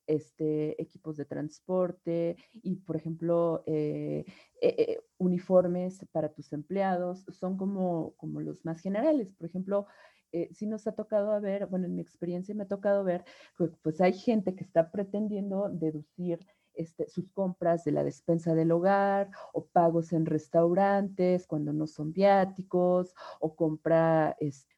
este, 0.07 0.81
equipos 0.81 1.17
de 1.17 1.25
transporte 1.25 2.37
y, 2.51 2.75
por 2.77 2.95
ejemplo, 2.95 3.63
eh, 3.65 4.25
eh, 4.61 4.75
eh, 4.77 4.99
uniformes 5.17 6.05
para 6.11 6.33
tus 6.33 6.53
empleados, 6.53 7.25
son 7.29 7.57
como, 7.57 8.13
como 8.17 8.41
los 8.41 8.65
más 8.65 8.81
generales. 8.81 9.31
Por 9.37 9.47
ejemplo, 9.47 9.87
si 10.51 10.65
nos 10.65 10.87
ha 10.87 10.95
tocado 10.95 11.39
ver, 11.41 11.67
bueno, 11.67 11.85
en 11.85 11.95
mi 11.95 12.01
experiencia 12.01 12.55
me 12.55 12.63
ha 12.63 12.67
tocado 12.67 13.03
ver, 13.03 13.23
pues 13.83 14.01
hay 14.01 14.13
gente 14.13 14.55
que 14.55 14.63
está 14.63 14.91
pretendiendo 14.91 15.69
deducir 15.69 16.39
este, 16.75 17.07
sus 17.07 17.29
compras 17.31 17.83
de 17.83 17.91
la 17.91 18.03
despensa 18.03 18.55
del 18.55 18.71
hogar 18.71 19.29
o 19.53 19.65
pagos 19.65 20.13
en 20.13 20.25
restaurantes 20.25 21.47
cuando 21.47 21.73
no 21.73 21.87
son 21.87 22.13
viáticos 22.13 23.13
o 23.39 23.55
compra 23.55 24.35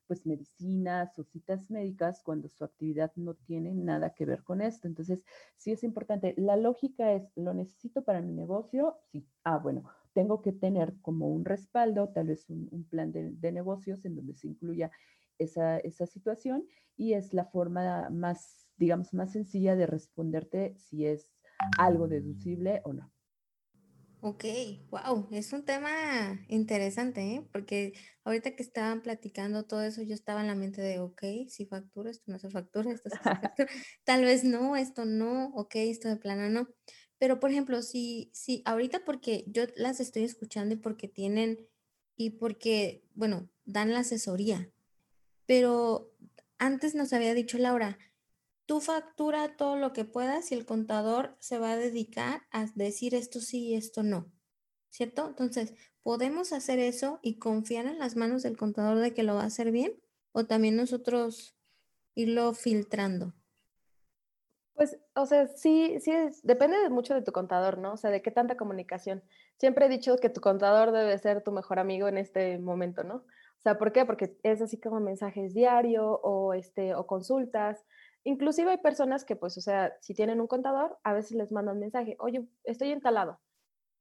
pues 0.07 0.25
medicinas 0.25 1.17
o 1.17 1.23
citas 1.23 1.69
médicas 1.71 2.21
cuando 2.21 2.47
su 2.49 2.63
actividad 2.63 3.11
no 3.15 3.33
tiene 3.33 3.73
nada 3.73 4.13
que 4.13 4.25
ver 4.25 4.43
con 4.43 4.61
esto. 4.61 4.87
Entonces, 4.87 5.23
sí 5.57 5.71
es 5.71 5.83
importante. 5.83 6.33
La 6.37 6.57
lógica 6.57 7.13
es, 7.13 7.31
¿lo 7.35 7.53
necesito 7.53 8.03
para 8.03 8.21
mi 8.21 8.33
negocio? 8.33 8.97
Sí. 9.11 9.25
Ah, 9.43 9.57
bueno, 9.57 9.83
tengo 10.13 10.41
que 10.41 10.51
tener 10.51 10.95
como 11.01 11.29
un 11.29 11.45
respaldo, 11.45 12.09
tal 12.09 12.27
vez 12.27 12.49
un, 12.49 12.85
plan 12.89 13.11
de, 13.11 13.31
de, 13.31 13.51
negocios 13.51 14.05
en 14.05 14.15
donde 14.15 14.35
se 14.35 14.47
incluya 14.47 14.91
esa, 15.37 15.77
esa 15.79 16.05
situación 16.05 16.67
y 16.95 17.13
es 17.13 17.33
la 17.33 17.45
forma 17.45 18.09
más, 18.09 18.67
digamos, 18.77 19.13
más 19.13 19.31
sencilla 19.31 19.75
de 19.75 19.87
responderte 19.87 20.75
si 20.77 21.05
es 21.05 21.34
algo 21.77 22.07
deducible 22.07 22.81
o 22.83 22.93
no. 22.93 23.11
Ok, 24.27 24.43
wow, 24.89 25.27
es 25.29 25.53
un 25.53 25.65
tema 25.65 26.43
interesante, 26.47 27.21
¿eh? 27.21 27.47
Porque 27.51 27.93
ahorita 28.23 28.55
que 28.55 28.63
estaban 28.63 29.03
platicando 29.03 29.65
todo 29.65 29.83
eso, 29.83 30.01
yo 30.01 30.15
estaba 30.15 30.41
en 30.41 30.47
la 30.47 30.55
mente 30.55 30.81
de, 30.81 30.99
ok, 30.99 31.21
si 31.47 31.67
factura, 31.67 32.09
esto 32.09 32.31
no 32.31 32.39
se 32.39 32.49
factura, 32.49 32.91
esto 32.91 33.09
se 33.11 33.17
factura, 33.55 33.69
tal 34.03 34.23
vez 34.23 34.43
no, 34.43 34.75
esto 34.77 35.05
no, 35.05 35.49
ok, 35.53 35.75
esto 35.75 36.07
de 36.07 36.15
plano 36.15 36.49
no. 36.49 36.67
Pero, 37.19 37.39
por 37.39 37.51
ejemplo, 37.51 37.83
si, 37.83 38.31
si 38.33 38.63
ahorita 38.65 39.05
porque 39.05 39.43
yo 39.47 39.65
las 39.75 39.99
estoy 39.99 40.23
escuchando 40.23 40.73
y 40.73 40.77
porque 40.77 41.07
tienen, 41.07 41.59
y 42.17 42.31
porque, 42.31 43.03
bueno, 43.13 43.51
dan 43.63 43.93
la 43.93 43.99
asesoría, 43.99 44.71
pero 45.45 46.11
antes 46.57 46.95
nos 46.95 47.13
había 47.13 47.35
dicho 47.35 47.59
Laura, 47.59 47.99
tú 48.65 48.81
factura 48.81 49.55
todo 49.57 49.75
lo 49.75 49.93
que 49.93 50.05
puedas 50.05 50.51
y 50.51 50.55
el 50.55 50.65
contador 50.65 51.35
se 51.39 51.59
va 51.59 51.71
a 51.71 51.77
dedicar 51.77 52.41
a 52.51 52.65
decir 52.75 53.15
esto 53.15 53.39
sí 53.39 53.67
y 53.67 53.75
esto 53.75 54.03
no, 54.03 54.31
¿cierto? 54.89 55.27
Entonces, 55.27 55.73
¿podemos 56.03 56.53
hacer 56.53 56.79
eso 56.79 57.19
y 57.21 57.37
confiar 57.37 57.85
en 57.85 57.99
las 57.99 58.15
manos 58.15 58.43
del 58.43 58.57
contador 58.57 58.99
de 58.99 59.13
que 59.13 59.23
lo 59.23 59.35
va 59.35 59.43
a 59.43 59.47
hacer 59.47 59.71
bien? 59.71 59.93
¿O 60.31 60.45
también 60.45 60.75
nosotros 60.75 61.55
irlo 62.15 62.53
filtrando? 62.53 63.33
Pues, 64.73 64.99
o 65.15 65.25
sea, 65.25 65.47
sí, 65.47 65.97
sí, 66.01 66.11
depende 66.43 66.89
mucho 66.89 67.13
de 67.13 67.21
tu 67.21 67.31
contador, 67.31 67.77
¿no? 67.77 67.93
O 67.93 67.97
sea, 67.97 68.11
de 68.11 68.21
qué 68.21 68.29
tanta 68.29 68.57
comunicación. 68.57 69.23
Siempre 69.57 69.85
he 69.85 69.89
dicho 69.89 70.17
que 70.17 70.29
tu 70.29 70.41
contador 70.41 70.91
debe 70.91 71.17
ser 71.17 71.43
tu 71.43 71.53
mejor 71.53 71.79
amigo 71.79 72.09
en 72.09 72.17
este 72.17 72.57
momento, 72.59 73.03
¿no? 73.05 73.15
O 73.15 73.61
sea, 73.63 73.77
¿por 73.77 73.93
qué? 73.93 74.05
Porque 74.05 74.37
es 74.43 74.61
así 74.61 74.77
como 74.77 74.99
mensajes 74.99 75.53
diario 75.53 76.19
o, 76.21 76.53
este, 76.53 76.93
o 76.93 77.07
consultas 77.07 77.85
Inclusive 78.25 78.71
hay 78.71 78.77
personas 78.79 79.23
que, 79.23 79.37
pues, 79.37 79.57
o 79.57 79.61
sea, 79.61 79.95
si 80.01 80.13
tienen 80.13 80.41
un 80.41 80.47
contador, 80.47 80.99
a 81.03 81.13
veces 81.13 81.37
les 81.37 81.51
mandan 81.53 81.79
mensaje, 81.79 82.17
oye, 82.19 82.45
estoy 82.65 82.91
entalado, 82.91 83.39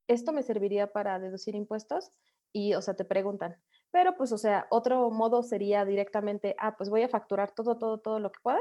¿esto 0.08 0.32
me 0.32 0.42
serviría 0.42 0.92
para 0.92 1.18
deducir 1.20 1.54
impuestos? 1.54 2.12
Y, 2.52 2.74
o 2.74 2.82
sea, 2.82 2.94
te 2.94 3.04
preguntan. 3.04 3.62
Pero, 3.92 4.16
pues, 4.16 4.32
o 4.32 4.38
sea, 4.38 4.66
otro 4.70 5.10
modo 5.10 5.42
sería 5.42 5.84
directamente, 5.84 6.56
ah, 6.58 6.76
pues 6.76 6.90
voy 6.90 7.02
a 7.02 7.08
facturar 7.08 7.52
todo, 7.54 7.78
todo, 7.78 8.00
todo 8.00 8.20
lo 8.20 8.32
que 8.32 8.40
pueda 8.42 8.60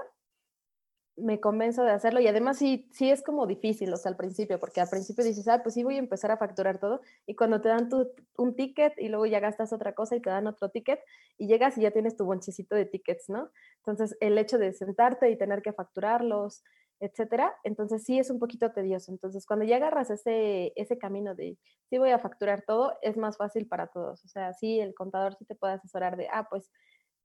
me 1.16 1.40
convenzo 1.40 1.84
de 1.84 1.92
hacerlo 1.92 2.20
y 2.20 2.28
además 2.28 2.58
sí, 2.58 2.90
sí 2.92 3.12
es 3.12 3.22
como 3.22 3.46
difícil, 3.46 3.94
o 3.94 3.98
sea, 3.98 4.10
al 4.10 4.18
principio, 4.18 4.60
porque 4.60 4.82
al 4.82 4.90
principio 4.90 5.24
dices, 5.24 5.48
ah, 5.48 5.62
pues 5.62 5.76
sí 5.76 5.84
voy 5.84 5.96
a 5.96 6.00
empezar 6.00 6.32
a 6.32 6.38
facturar 6.38 6.80
todo 6.80 7.02
y 7.26 7.36
cuando 7.36 7.62
te 7.62 7.70
dan 7.70 7.90
tu, 7.90 8.12
un 8.38 8.56
ticket 8.56 8.94
y 8.98 9.10
luego 9.10 9.26
ya 9.26 9.40
gastas 9.40 9.74
otra 9.74 9.94
cosa 9.94 10.16
y 10.16 10.22
te 10.22 10.30
dan 10.30 10.48
otro 10.48 10.70
ticket 10.70 11.00
y 11.38 11.48
llegas 11.48 11.78
y 11.78 11.82
ya 11.82 11.92
tienes 11.92 12.16
tu 12.16 12.26
bonchecito 12.26 12.76
de 12.76 12.86
tickets, 12.86 13.30
¿no? 13.30 13.52
Entonces, 13.78 14.18
el 14.22 14.38
hecho 14.38 14.58
de 14.58 14.74
sentarte 14.74 15.30
y 15.30 15.38
tener 15.38 15.62
que 15.62 15.74
facturarlos, 15.74 16.64
etcétera, 17.00 17.54
entonces 17.64 18.04
sí 18.04 18.18
es 18.18 18.30
un 18.30 18.40
poquito 18.40 18.72
tedioso. 18.72 19.12
Entonces, 19.12 19.46
cuando 19.46 19.66
ya 19.66 19.76
agarras 19.76 20.10
ese, 20.10 20.74
ese 20.76 20.98
camino 20.98 21.36
de 21.36 21.58
sí 21.90 21.98
voy 21.98 22.12
a 22.12 22.20
facturar 22.20 22.64
todo, 22.66 22.98
es 23.02 23.18
más 23.18 23.38
fácil 23.38 23.68
para 23.68 23.88
todos. 23.88 24.24
O 24.26 24.28
sea, 24.30 24.54
sí, 24.54 24.80
el 24.80 24.96
contador 24.96 25.36
sí 25.36 25.46
te 25.46 25.56
puede 25.56 25.74
asesorar 25.74 26.18
de, 26.18 26.28
ah, 26.32 26.48
pues 26.50 26.72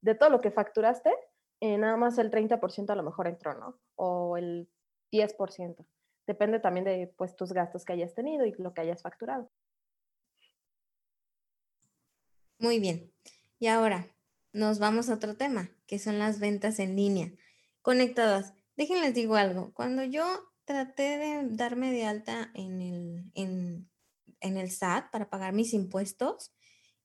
de 0.01 0.15
todo 0.15 0.31
lo 0.31 0.41
que 0.41 0.51
facturaste, 0.51 1.13
eh, 1.61 1.79
nada 1.79 1.97
más 1.97 2.19
el 2.19 2.31
30% 2.31 2.91
a 2.91 2.97
lo 2.97 3.03
mejor 3.03 3.27
entró, 3.27 3.55
¿no? 3.55 3.79
O 3.97 4.37
el 4.37 4.69
10%. 5.13 5.87
Depende 6.27 6.61
también 6.61 6.85
de 6.85 7.13
pues, 7.17 7.35
tus 7.37 7.53
gastos 7.53 7.85
que 7.85 7.95
hayas 7.95 8.15
tenido 8.15 8.45
y 8.47 8.53
lo 8.59 8.75
que 8.75 8.83
hayas 8.83 9.03
facturado. 9.03 9.51
Muy 12.59 12.81
bien. 12.81 13.13
Y 13.59 13.69
ahora 13.69 14.07
nos 14.53 14.79
vamos 14.79 15.09
a 15.09 15.15
otro 15.15 15.37
tema, 15.37 15.71
que 15.87 15.99
son 15.99 16.19
las 16.19 16.41
ventas 16.41 16.79
en 16.79 16.97
línea. 16.97 17.33
Conectadas. 17.83 18.53
Déjenles 18.77 19.15
digo 19.15 19.37
algo. 19.37 19.73
Cuando 19.75 20.03
yo 20.05 20.25
traté 20.65 21.19
de 21.19 21.49
darme 21.51 21.91
de 21.93 22.05
alta 22.05 22.51
en 22.55 22.83
el, 22.83 23.33
en, 23.35 23.89
en 24.41 24.57
el 24.57 24.71
SAT 24.71 25.11
para 25.11 25.31
pagar 25.31 25.53
mis 25.53 25.73
impuestos, 25.73 26.53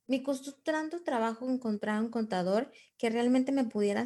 me 0.08 0.24
costó 0.24 0.54
tanto 0.54 1.04
trabajo 1.04 1.50
encontrar 1.50 2.02
un 2.02 2.10
contador 2.10 2.72
que 2.98 3.10
realmente 3.10 3.52
me 3.52 3.66
pudiera 3.66 4.06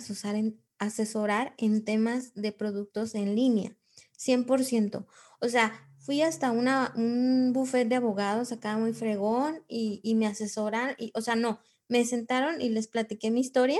asesorar 0.79 1.55
en 1.57 1.85
temas 1.85 2.33
de 2.35 2.51
productos 2.51 3.15
en 3.15 3.35
línea, 3.35 3.77
100%. 4.17 5.07
O 5.39 5.49
sea, 5.49 5.87
fui 5.99 6.21
hasta 6.21 6.51
una, 6.51 6.93
un 6.95 7.51
buffet 7.53 7.87
de 7.87 7.95
abogados 7.95 8.51
acá 8.51 8.77
muy 8.77 8.93
fregón 8.93 9.63
y, 9.67 10.15
me 10.15 10.27
asesoran, 10.27 10.95
y, 10.97 11.11
o 11.15 11.21
sea, 11.21 11.35
no, 11.35 11.59
me 11.87 12.05
sentaron 12.05 12.61
y 12.61 12.69
les 12.69 12.87
platiqué 12.87 13.31
mi 13.31 13.41
historia 13.41 13.79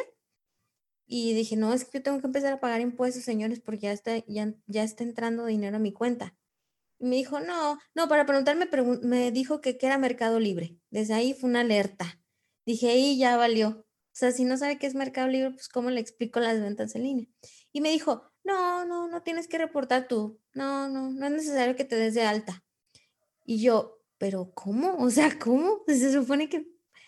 y 1.06 1.34
dije, 1.34 1.56
no, 1.56 1.73
es 1.73 1.86
que 1.86 1.99
yo 1.99 2.03
tengo 2.03 2.19
que 2.19 2.27
empezar 2.27 2.53
a 2.53 2.60
pagar 2.60 2.82
impuestos, 2.82 3.23
señores, 3.23 3.62
porque 3.62 3.95
ya 4.27 4.53
ya 4.67 4.84
está 4.84 5.03
entrando 5.03 5.45
dinero 5.45 5.77
a 5.77 5.80
mi 5.80 5.93
cuenta. 5.93 6.36
Me 6.99 7.15
dijo, 7.15 7.39
no, 7.39 7.77
no, 7.93 8.07
para 8.07 8.25
preguntarme, 8.25 8.67
me 9.03 9.31
dijo 9.31 9.62
que, 9.62 9.77
que 9.77 9.86
era 9.86 9.97
Mercado 9.97 10.39
Libre. 10.39 10.77
Desde 10.89 11.13
ahí 11.13 11.33
fue 11.33 11.49
una 11.49 11.62
alerta. 11.62 12.19
Dije, 12.65 12.89
ahí 12.89 13.17
ya 13.17 13.38
valió. 13.38 13.69
O 13.69 14.19
sea, 14.19 14.31
si 14.31 14.45
no 14.45 14.57
sabe 14.57 14.79
qué 14.79 14.88
es 14.88 14.95
Mercado 14.95 15.27
Libre, 15.27 15.51
pues 15.51 15.69
cómo 15.69 15.91
le 15.91 16.01
explico 16.01 16.39
las 16.39 16.60
ventas 16.60 16.95
en 16.95 17.03
línea. 17.03 17.27
Y 17.71 17.81
me 17.81 17.91
dijo, 17.91 18.31
no, 18.43 18.86
no, 18.86 19.07
no 19.07 19.21
tienes 19.21 19.47
que 19.47 19.57
reportar 19.57 20.07
tú. 20.07 20.39
No, 20.53 20.89
no, 20.89 21.12
no 21.12 21.25
es 21.27 21.31
necesario 21.31 21.75
que 21.75 21.86
te 21.86 21.95
des 21.95 22.15
de 22.15 22.23
alta. 22.23 22.63
Y 23.45 23.62
yo, 23.62 24.01
pero 24.17 24.51
¿cómo? 24.53 24.95
O 24.97 25.10
sea, 25.12 25.38
¿cómo? 25.38 25.83
Se 25.88 26.12
supone 26.12 26.49
que 26.49 26.67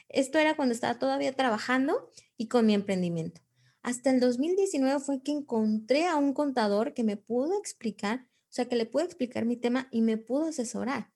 esto 0.10 0.38
era 0.38 0.56
cuando 0.56 0.73
estaba 0.73 0.99
todavía 0.99 1.36
trabajando 1.36 2.10
y 2.38 2.47
con 2.47 2.65
mi 2.65 2.73
emprendimiento. 2.73 3.41
Hasta 3.82 4.10
el 4.10 4.19
2019 4.19 4.99
fue 4.99 5.23
que 5.23 5.32
encontré 5.32 6.08
a 6.08 6.15
un 6.15 6.34
contador 6.34 6.93
que 6.93 7.04
me 7.04 7.17
pudo 7.17 7.58
explicar 7.58 8.28
o 8.49 8.51
sea, 8.51 8.65
que 8.67 8.75
le 8.75 8.85
puedo 8.85 9.05
explicar 9.05 9.45
mi 9.45 9.57
tema 9.57 9.88
y 9.91 10.01
me 10.01 10.17
pudo 10.17 10.45
asesorar. 10.45 11.12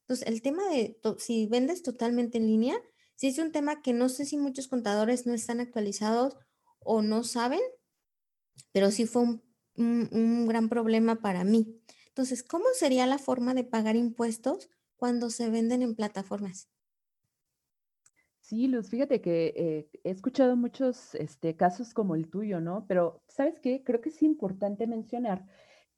Entonces, 0.00 0.28
el 0.28 0.40
tema 0.40 0.68
de 0.70 1.00
si 1.18 1.46
vendes 1.46 1.82
totalmente 1.82 2.38
en 2.38 2.46
línea, 2.46 2.76
sí 3.16 3.26
es 3.26 3.38
un 3.38 3.50
tema 3.50 3.82
que 3.82 3.92
no 3.92 4.08
sé 4.08 4.24
si 4.24 4.36
muchos 4.36 4.68
contadores 4.68 5.26
no 5.26 5.34
están 5.34 5.58
actualizados 5.60 6.36
o 6.78 7.02
no 7.02 7.24
saben, 7.24 7.60
pero 8.72 8.90
sí 8.92 9.06
fue 9.06 9.22
un, 9.22 9.42
un 9.76 10.46
gran 10.46 10.68
problema 10.68 11.20
para 11.20 11.42
mí. 11.42 11.80
Entonces, 12.06 12.44
¿cómo 12.44 12.66
sería 12.72 13.06
la 13.06 13.18
forma 13.18 13.52
de 13.52 13.64
pagar 13.64 13.96
impuestos 13.96 14.70
cuando 14.96 15.28
se 15.30 15.50
venden 15.50 15.82
en 15.82 15.96
plataformas? 15.96 16.68
Sí, 18.40 18.68
Luz, 18.68 18.88
fíjate 18.88 19.20
que 19.20 19.52
eh, 19.56 19.90
he 20.04 20.10
escuchado 20.10 20.54
muchos 20.54 21.16
este, 21.16 21.56
casos 21.56 21.92
como 21.92 22.14
el 22.14 22.30
tuyo, 22.30 22.60
¿no? 22.60 22.86
Pero, 22.86 23.20
¿sabes 23.26 23.58
qué? 23.58 23.82
Creo 23.82 24.00
que 24.00 24.10
es 24.10 24.22
importante 24.22 24.86
mencionar 24.86 25.44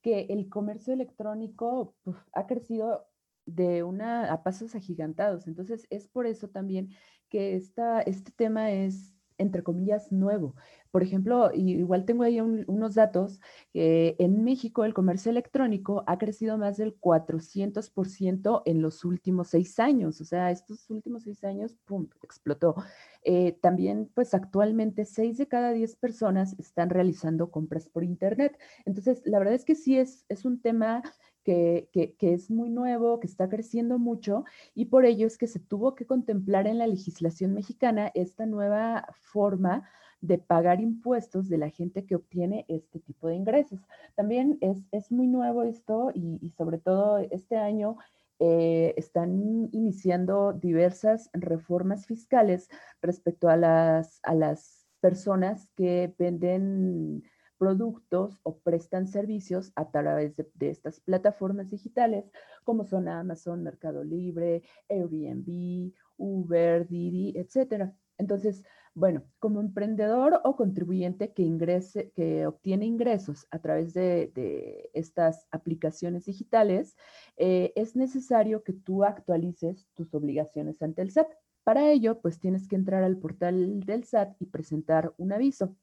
que 0.01 0.27
el 0.29 0.49
comercio 0.49 0.93
electrónico 0.93 1.95
ha 2.33 2.47
crecido 2.47 3.07
de 3.45 3.83
una 3.83 4.31
a 4.31 4.43
pasos 4.43 4.75
agigantados. 4.75 5.47
Entonces, 5.47 5.87
es 5.89 6.07
por 6.07 6.27
eso 6.27 6.49
también 6.49 6.95
que 7.29 7.55
esta, 7.55 8.01
este 8.01 8.31
tema 8.31 8.71
es, 8.71 9.15
entre 9.39 9.63
comillas, 9.63 10.11
nuevo. 10.11 10.55
Por 10.91 11.03
ejemplo, 11.03 11.51
igual 11.53 12.05
tengo 12.05 12.23
ahí 12.23 12.39
unos 12.41 12.95
datos, 12.95 13.39
que 13.71 14.15
en 14.19 14.43
México 14.43 14.85
el 14.85 14.93
comercio 14.93 15.31
electrónico 15.31 16.03
ha 16.07 16.17
crecido 16.17 16.57
más 16.57 16.77
del 16.77 16.95
400% 16.99 18.63
en 18.65 18.81
los 18.81 19.05
últimos 19.05 19.49
seis 19.49 19.79
años, 19.79 20.21
o 20.21 20.25
sea, 20.25 20.51
estos 20.51 20.89
últimos 20.89 21.23
seis 21.23 21.43
años, 21.43 21.75
¡pum!, 21.85 22.07
explotó. 22.23 22.75
Eh, 23.23 23.57
también, 23.61 24.09
pues 24.13 24.33
actualmente, 24.33 25.05
seis 25.05 25.37
de 25.37 25.47
cada 25.47 25.71
diez 25.71 25.95
personas 25.95 26.55
están 26.57 26.89
realizando 26.89 27.51
compras 27.51 27.89
por 27.89 28.03
Internet. 28.03 28.57
Entonces, 28.85 29.21
la 29.25 29.39
verdad 29.39 29.55
es 29.55 29.65
que 29.65 29.75
sí 29.75 29.97
es, 29.97 30.25
es 30.29 30.45
un 30.45 30.61
tema 30.61 31.03
que, 31.49 32.15
es 32.19 32.51
muy 32.51 32.69
nuevo, 32.69 33.19
que 33.19 33.27
está 33.27 33.49
creciendo 33.49 33.97
mucho 33.97 34.45
y 34.75 34.85
por 34.85 35.05
ello 35.05 35.25
es 35.25 35.37
que 35.37 35.47
se 35.47 35.59
tuvo 35.59 35.95
que 35.95 36.05
contemplar 36.05 36.67
en 36.67 36.77
la 36.77 36.87
legislación 36.87 37.53
mexicana 37.53 38.11
esta 38.13 38.45
nueva 38.45 39.07
forma 39.13 39.89
de 40.21 40.37
pagar 40.37 40.81
impuestos 40.81 41.49
de 41.49 41.57
la 41.57 41.69
gente 41.69 42.05
que 42.05 42.15
obtiene 42.15 42.65
este 42.67 42.99
tipo 42.99 43.27
de 43.27 43.35
ingresos. 43.35 43.79
También 44.15 44.59
es, 44.61 45.11
muy 45.11 45.27
nuevo 45.27 45.63
esto 45.63 46.11
y, 46.13 46.49
sobre 46.51 46.77
todo 46.77 47.17
este 47.17 47.57
año 47.57 47.97
eh, 48.39 48.93
están 48.97 49.69
iniciando 49.71 50.53
diversas 50.53 51.29
reformas 51.33 52.05
fiscales 52.05 52.69
respecto 53.01 53.49
a 53.49 53.57
las, 53.57 54.19
a 54.23 54.35
las 54.35 54.87
personas 54.99 55.69
que 55.75 56.13
venden 56.17 57.23
productos 57.59 58.39
o 58.43 58.57
prestan 58.57 59.07
servicios 59.07 59.71
a 59.75 59.91
través 59.91 60.35
de, 60.35 60.69
estas 60.69 61.01
plataformas 61.01 61.69
digitales 61.69 62.31
como 62.63 62.85
son 62.85 63.07
Amazon, 63.07 63.61
Mercado 63.61 64.03
Libre, 64.03 64.63
Airbnb, 64.89 65.93
Uber, 66.17 66.87
Didi, 66.87 67.33
etcétera. 67.37 67.93
Entonces, 68.17 68.63
bueno, 68.95 69.23
como 69.39 69.61
emprendedor 69.61 70.41
o 70.43 70.55
contribuyente 70.55 71.33
que 71.33 71.43
ingrese, 71.43 72.11
que 72.15 72.47
obtiene 72.47 72.85
ingresos 72.85 73.45
a 73.51 73.59
través 73.59 73.93
de, 73.93 74.89
estas 74.93 75.47
aplicaciones 75.51 76.25
digitales, 76.25 76.95
eh, 77.37 77.71
es 77.75 77.95
necesario 77.95 78.63
que 78.63 78.73
tú 78.73 79.03
actualices 79.03 79.87
tus 79.93 80.13
obligaciones 80.13 80.81
ante 80.81 81.01
el 81.01 81.11
SAT. 81.11 81.27
Para 81.63 81.91
ello, 81.91 82.19
pues 82.21 82.39
tienes 82.39 82.67
que 82.67 82.75
entrar 82.75 83.03
al 83.03 83.17
portal 83.17 83.81
del 83.81 84.05
SAT 84.05 84.35
y 84.39 84.47
presentar 84.47 85.13
un 85.17 85.33
aviso. 85.33 85.75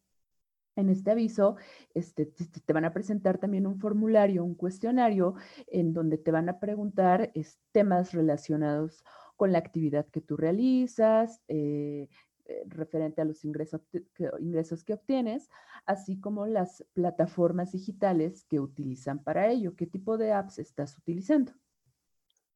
En 0.77 0.91
este 0.91 1.11
aviso 1.11 1.57
este, 1.95 2.27
te, 2.27 2.73
van 2.73 2.85
a 2.85 2.93
presentar 2.93 3.39
también 3.39 3.67
un 3.67 3.81
formulario, 3.81 4.45
un 4.45 4.55
cuestionario, 4.55 5.35
en 5.67 5.95
donde 5.95 6.19
te 6.19 6.31
van 6.31 6.51
a 6.51 6.61
preguntar 6.61 7.33
temas 7.73 8.13
relacionados 8.13 9.03
con 9.37 9.53
la 9.53 9.59
actividad 9.59 10.07
que 10.07 10.21
tú 10.21 10.37
realizas, 10.37 11.41
eh, 11.49 12.09
eh, 12.49 12.63
referente 12.69 13.21
a 13.21 13.25
los 13.25 13.45
ingresos 13.45 13.87
que, 13.91 14.05
ingresos 14.39 14.85
que 14.85 14.93
obtienes, 14.93 15.49
así 15.85 16.21
como 16.21 16.47
las 16.47 16.85
plataformas 16.93 17.73
digitales 17.73 18.45
que 18.45 18.61
utilizan 18.61 19.25
para 19.25 19.49
ello. 19.49 19.75
¿Qué 19.75 19.87
tipo 19.87 20.17
de 20.17 20.33
apps 20.33 20.59
estás 20.59 20.97
utilizando? 20.97 21.53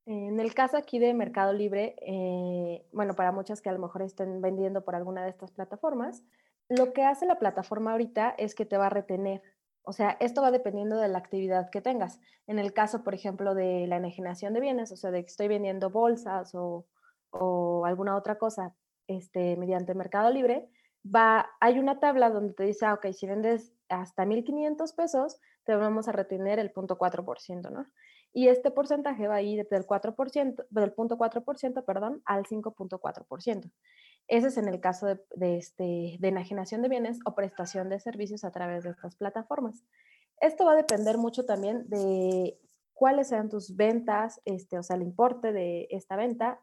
En 0.06 0.40
el 0.40 0.54
caso 0.54 0.76
aquí 0.76 0.98
de 0.98 1.12
Mercado 1.14 1.52
Libre, 1.52 1.96
eh, 2.02 2.84
bueno, 2.92 3.14
para 3.14 3.32
muchas 3.32 3.60
que 3.60 3.68
a 3.68 3.72
lo 3.72 3.78
mejor 3.78 4.02
estén 4.02 4.40
vendiendo 4.40 4.84
por 4.84 4.94
alguna 4.94 5.24
de 5.24 5.30
estas 5.30 5.50
plataformas, 5.50 6.22
lo 6.70 6.92
que 6.92 7.04
hace 7.04 7.26
la 7.26 7.38
plataforma 7.38 7.92
ahorita 7.92 8.34
es 8.38 8.54
que 8.54 8.64
te 8.64 8.78
va 8.78 8.86
a 8.86 8.90
retener. 8.90 9.42
O 9.82 9.92
sea, 9.92 10.16
esto 10.20 10.40
va 10.40 10.50
dependiendo 10.50 10.96
de 10.96 11.08
la 11.08 11.18
actividad 11.18 11.68
que 11.70 11.80
tengas. 11.80 12.20
En 12.46 12.58
el 12.58 12.72
caso, 12.72 13.02
por 13.02 13.12
ejemplo, 13.14 13.54
de 13.54 13.86
la 13.88 13.96
enajenación 13.96 14.54
de 14.54 14.60
bienes, 14.60 14.92
o 14.92 14.96
sea, 14.96 15.10
de 15.10 15.22
que 15.22 15.30
estoy 15.30 15.48
vendiendo 15.48 15.90
bolsas 15.90 16.54
o, 16.54 16.86
o 17.30 17.84
alguna 17.86 18.16
otra 18.16 18.38
cosa 18.38 18.74
este, 19.08 19.56
mediante 19.56 19.94
Mercado 19.94 20.30
Libre, 20.30 20.68
va, 21.04 21.50
hay 21.60 21.80
una 21.80 21.98
tabla 21.98 22.30
donde 22.30 22.54
te 22.54 22.64
dice, 22.64 22.86
ah, 22.86 22.94
ok, 22.94 23.06
si 23.12 23.26
vendes 23.26 23.72
hasta 23.88 24.24
1.500 24.24 24.94
pesos, 24.94 25.40
te 25.64 25.74
vamos 25.74 26.06
a 26.06 26.12
retener 26.12 26.60
el 26.60 26.72
0.4%, 26.72 27.70
¿no? 27.70 27.86
Y 28.32 28.46
este 28.46 28.70
porcentaje 28.70 29.26
va 29.26 29.36
a 29.36 29.42
ir 29.42 29.66
del 29.68 29.84
4%, 29.84 30.66
del 30.70 30.94
0.4%, 30.94 31.84
perdón, 31.84 32.22
al 32.24 32.44
5.4%. 32.44 33.70
Ese 34.28 34.48
es 34.48 34.56
en 34.56 34.68
el 34.68 34.80
caso 34.80 35.06
de, 35.06 35.20
de, 35.34 35.56
este, 35.56 36.16
de 36.18 36.28
enajenación 36.28 36.82
de 36.82 36.88
bienes 36.88 37.18
o 37.24 37.34
prestación 37.34 37.88
de 37.88 38.00
servicios 38.00 38.44
a 38.44 38.52
través 38.52 38.84
de 38.84 38.90
estas 38.90 39.16
plataformas. 39.16 39.82
Esto 40.40 40.64
va 40.64 40.72
a 40.72 40.76
depender 40.76 41.18
mucho 41.18 41.44
también 41.44 41.88
de 41.88 42.58
cuáles 43.00 43.28
sean 43.28 43.48
tus 43.48 43.76
ventas, 43.76 44.40
este, 44.44 44.78
o 44.78 44.82
sea, 44.82 44.96
el 44.96 45.02
importe 45.02 45.52
de 45.52 45.86
esta 45.90 46.16
venta. 46.16 46.60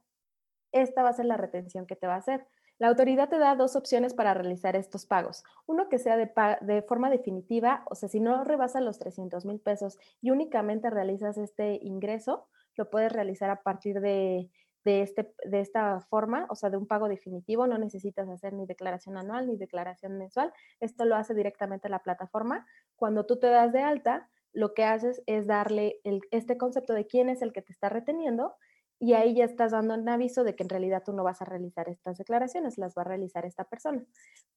Esta 0.71 1.01
va 1.01 1.09
a 1.09 1.13
ser 1.13 1.25
la 1.25 1.35
retención 1.35 1.87
que 1.87 1.95
te 1.95 2.05
va 2.05 2.13
a 2.13 2.19
hacer. 2.19 2.45
La 2.77 2.89
autoridad 2.89 3.27
te 3.27 3.39
da 3.39 3.55
dos 3.55 3.75
opciones 3.75 4.13
para 4.13 4.35
realizar 4.35 4.75
estos 4.75 5.07
pagos. 5.07 5.43
Uno 5.65 5.89
que 5.89 5.97
sea 5.97 6.15
de, 6.15 6.81
forma 6.87 7.09
definitiva, 7.09 7.83
o 7.89 7.95
sea, 7.95 8.07
si 8.07 8.19
no 8.19 8.43
rebasa 8.43 8.81
los 8.81 8.99
300 8.99 9.45
mil 9.45 9.59
pesos 9.59 9.97
y 10.21 10.29
únicamente 10.29 10.91
realizas 10.91 11.39
este 11.39 11.79
ingreso, 11.81 12.47
lo 12.75 12.91
puedes 12.91 13.11
realizar 13.11 13.49
a 13.49 13.63
partir 13.63 13.99
de, 13.99 14.51
este, 14.85 15.33
de 15.43 15.59
esta 15.59 15.99
forma, 16.01 16.47
o 16.49 16.55
sea, 16.55 16.69
de 16.69 16.77
un 16.77 16.87
pago 16.87 17.09
definitivo. 17.09 17.67
No 17.67 17.77
necesitas 17.77 18.29
hacer 18.29 18.53
ni 18.53 18.65
declaración 18.65 19.17
anual 19.17 19.47
ni 19.47 19.57
declaración 19.57 20.17
mensual. 20.17 20.53
Esto 20.79 21.05
lo 21.05 21.15
hace 21.15 21.33
directamente 21.33 21.89
la 21.89 22.03
plataforma. 22.03 22.65
Cuando 22.95 23.25
tú 23.25 23.37
te 23.37 23.47
das 23.47 23.73
de 23.73 23.81
alta, 23.81 24.29
lo 24.53 24.73
que 24.73 24.83
haces 24.83 25.21
es 25.25 25.45
darle 25.45 25.99
este 26.31 26.57
concepto 26.57 26.93
de 26.93 27.05
quién 27.05 27.29
es 27.29 27.41
el 27.41 27.53
que 27.53 27.61
te 27.61 27.71
está 27.71 27.89
reteniendo 27.89 28.55
y 28.99 29.13
ahí 29.13 29.35
ya 29.35 29.45
estás 29.45 29.71
dando 29.71 29.93
un 29.93 30.09
aviso 30.09 30.43
de 30.43 30.55
que 30.55 30.63
en 30.63 30.69
realidad 30.69 31.03
tú 31.05 31.13
no 31.13 31.23
vas 31.23 31.41
a 31.41 31.45
realizar 31.45 31.87
estas 31.89 32.17
declaraciones, 32.17 32.77
las 32.77 32.97
va 32.97 33.03
a 33.03 33.05
realizar 33.05 33.45
esta 33.45 33.65
persona, 33.65 34.03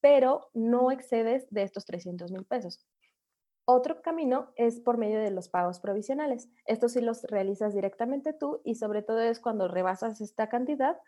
pero 0.00 0.48
no 0.54 0.90
excedes 0.90 1.46
de 1.50 1.62
estos 1.62 1.85
300 1.85 2.33
mil 2.33 2.44
pesos. 2.44 2.87
Otro 3.72 4.02
camino 4.02 4.48
es 4.56 4.80
por 4.80 4.98
medio 4.98 5.20
de 5.20 5.30
los 5.30 5.48
pagos 5.48 5.78
provisionales. 5.78 6.48
Estos 6.66 6.90
sí 6.90 7.00
los 7.00 7.22
realizas 7.22 7.72
directamente 7.72 8.33
tú 8.33 8.61
y 8.64 8.74
sobre 8.74 9.02
todo 9.02 9.20
es 9.20 9.38
cuando 9.38 9.68
rebasas 9.68 10.20
esta 10.20 10.48
cantidad 10.48 10.98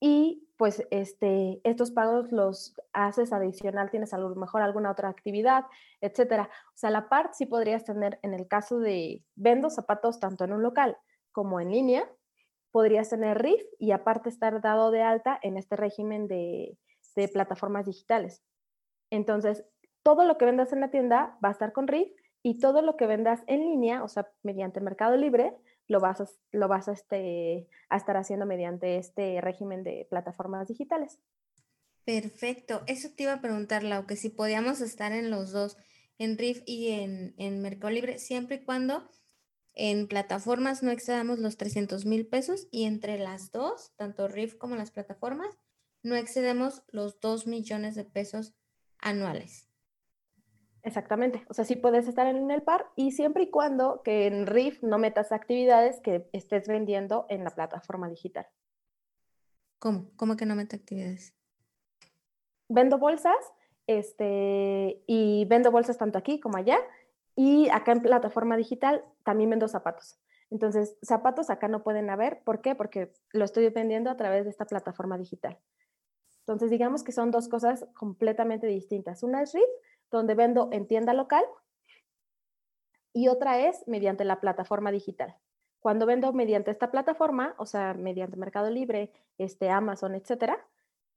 y 0.00 0.48
pues 0.56 0.86
este, 0.90 1.60
estos 1.62 1.90
pagos 1.90 2.32
los 2.32 2.74
haces 2.94 3.34
adicional, 3.34 3.90
tienes 3.90 4.14
a 4.14 4.18
lo 4.18 4.34
mejor 4.34 4.62
alguna 4.62 4.92
otra 4.92 5.10
actividad, 5.10 5.66
etcétera. 6.00 6.48
O 6.68 6.76
sea, 6.78 6.88
la 6.88 7.10
parte 7.10 7.34
sí 7.34 7.44
podrías 7.44 7.84
tener 7.84 8.18
en 8.22 8.32
el 8.32 8.48
caso 8.48 8.78
de 8.78 9.22
vendo 9.34 9.68
zapatos 9.68 10.18
tanto 10.18 10.44
en 10.44 10.54
un 10.54 10.62
local 10.62 10.96
como 11.32 11.60
en 11.60 11.70
línea, 11.70 12.10
podrías 12.70 13.10
tener 13.10 13.42
RIF 13.42 13.60
y 13.78 13.90
aparte 13.90 14.30
estar 14.30 14.62
dado 14.62 14.90
de 14.90 15.02
alta 15.02 15.38
en 15.42 15.58
este 15.58 15.76
régimen 15.76 16.28
de, 16.28 16.78
plataformas 17.34 17.84
digitales. 17.84 18.42
Entonces, 19.10 19.66
todo 20.06 20.24
lo 20.24 20.38
que 20.38 20.44
vendas 20.44 20.72
en 20.72 20.78
la 20.78 20.92
tienda 20.92 21.36
va 21.44 21.48
a 21.48 21.50
estar 21.50 21.72
con 21.72 21.88
RIF 21.88 22.06
y 22.44 22.60
todo 22.60 22.80
lo 22.80 22.96
que 22.96 23.08
vendas 23.08 23.42
en 23.48 23.58
línea, 23.62 24.04
o 24.04 24.08
sea, 24.08 24.30
mediante 24.44 24.80
Mercado 24.80 25.16
Libre, 25.16 25.56
lo 25.88 25.98
vas 25.98 26.20
a, 26.20 26.92
este, 26.92 27.66
a 27.88 27.96
estar 27.96 28.16
haciendo 28.16 28.46
mediante 28.46 28.98
este 28.98 29.40
régimen 29.40 29.82
de 29.82 30.06
plataformas 30.08 30.68
digitales. 30.68 31.18
Perfecto. 32.04 32.82
Eso 32.86 33.08
te 33.16 33.24
iba 33.24 33.32
a 33.32 33.40
preguntar, 33.40 33.82
Lau, 33.82 34.06
que 34.06 34.14
si 34.14 34.28
podíamos 34.28 34.80
estar 34.80 35.10
en 35.10 35.28
los 35.28 35.50
dos, 35.50 35.76
en 36.18 36.38
RIF 36.38 36.62
y 36.66 36.90
en, 36.90 37.34
en 37.36 37.60
Mercado 37.60 37.90
Libre, 37.90 38.20
siempre 38.20 38.58
y 38.58 38.64
cuando 38.64 39.10
en 39.74 40.06
plataformas 40.06 40.84
no 40.84 40.92
excedamos 40.92 41.40
los 41.40 41.56
300 41.56 42.06
mil 42.06 42.28
pesos 42.28 42.68
y 42.70 42.84
entre 42.84 43.18
las 43.18 43.50
dos, 43.50 43.92
tanto 43.96 44.28
RIF 44.28 44.54
como 44.54 44.76
las 44.76 44.92
plataformas, 44.92 45.58
no 46.04 46.14
excedemos 46.14 46.84
los 46.92 47.18
2 47.18 47.48
millones 47.48 47.96
de 47.96 48.04
pesos 48.04 48.54
anuales. 48.98 49.65
Exactamente, 50.86 51.44
o 51.48 51.52
sea, 51.52 51.64
sí 51.64 51.74
puedes 51.74 52.06
estar 52.06 52.28
en 52.28 52.48
el 52.48 52.62
par 52.62 52.86
y 52.94 53.10
siempre 53.10 53.42
y 53.42 53.50
cuando 53.50 54.02
que 54.04 54.28
en 54.28 54.46
RIF 54.46 54.84
no 54.84 54.98
metas 54.98 55.32
actividades 55.32 55.98
que 55.98 56.28
estés 56.32 56.68
vendiendo 56.68 57.26
en 57.28 57.42
la 57.42 57.50
plataforma 57.50 58.08
digital. 58.08 58.46
¿Cómo? 59.80 60.06
¿Cómo 60.14 60.36
que 60.36 60.46
no 60.46 60.54
meta 60.54 60.76
actividades? 60.76 61.34
Vendo 62.68 62.98
bolsas, 62.98 63.34
este, 63.88 65.02
y 65.08 65.44
vendo 65.46 65.72
bolsas 65.72 65.98
tanto 65.98 66.18
aquí 66.18 66.38
como 66.38 66.56
allá, 66.56 66.78
y 67.34 67.68
acá 67.70 67.90
en 67.90 68.02
plataforma 68.02 68.56
digital 68.56 69.04
también 69.24 69.50
vendo 69.50 69.66
zapatos. 69.66 70.20
Entonces, 70.50 70.96
zapatos 71.02 71.50
acá 71.50 71.66
no 71.66 71.82
pueden 71.82 72.10
haber. 72.10 72.44
¿Por 72.44 72.60
qué? 72.60 72.76
Porque 72.76 73.12
lo 73.32 73.44
estoy 73.44 73.68
vendiendo 73.70 74.08
a 74.08 74.16
través 74.16 74.44
de 74.44 74.50
esta 74.50 74.66
plataforma 74.66 75.18
digital. 75.18 75.58
Entonces, 76.46 76.70
digamos 76.70 77.02
que 77.02 77.10
son 77.10 77.32
dos 77.32 77.48
cosas 77.48 77.88
completamente 77.92 78.68
distintas. 78.68 79.24
Una 79.24 79.42
es 79.42 79.52
RIF, 79.52 79.64
donde 80.10 80.34
vendo 80.34 80.68
en 80.72 80.86
tienda 80.86 81.12
local, 81.12 81.44
y 83.12 83.28
otra 83.28 83.60
es 83.60 83.82
mediante 83.86 84.24
la 84.24 84.40
plataforma 84.40 84.92
digital. 84.92 85.36
Cuando 85.80 86.04
vendo 86.04 86.32
mediante 86.32 86.70
esta 86.70 86.90
plataforma, 86.90 87.54
o 87.58 87.64
sea, 87.64 87.94
mediante 87.94 88.36
Mercado 88.36 88.68
Libre, 88.68 89.10
este, 89.38 89.70
Amazon, 89.70 90.14
etcétera, 90.14 90.58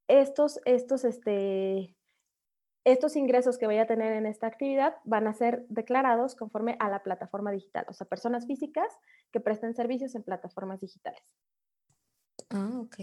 estos, 0.07 0.61
estos, 0.63 1.03
este, 1.03 1.97
estos 2.85 3.15
ingresos 3.15 3.57
que 3.57 3.67
vaya 3.67 3.81
a 3.81 3.87
tener 3.87 4.13
en 4.13 4.25
esta 4.25 4.47
actividad 4.47 4.95
van 5.03 5.27
a 5.27 5.33
ser 5.33 5.65
declarados 5.67 6.35
conforme 6.35 6.77
a 6.79 6.89
la 6.89 7.03
plataforma 7.03 7.51
digital, 7.51 7.85
o 7.89 7.93
sea, 7.93 8.07
personas 8.07 8.47
físicas 8.47 8.97
que 9.31 9.39
presten 9.39 9.75
servicios 9.75 10.15
en 10.15 10.23
plataformas 10.23 10.79
digitales. 10.79 11.21
Ah, 12.49 12.79
ok. 12.79 12.95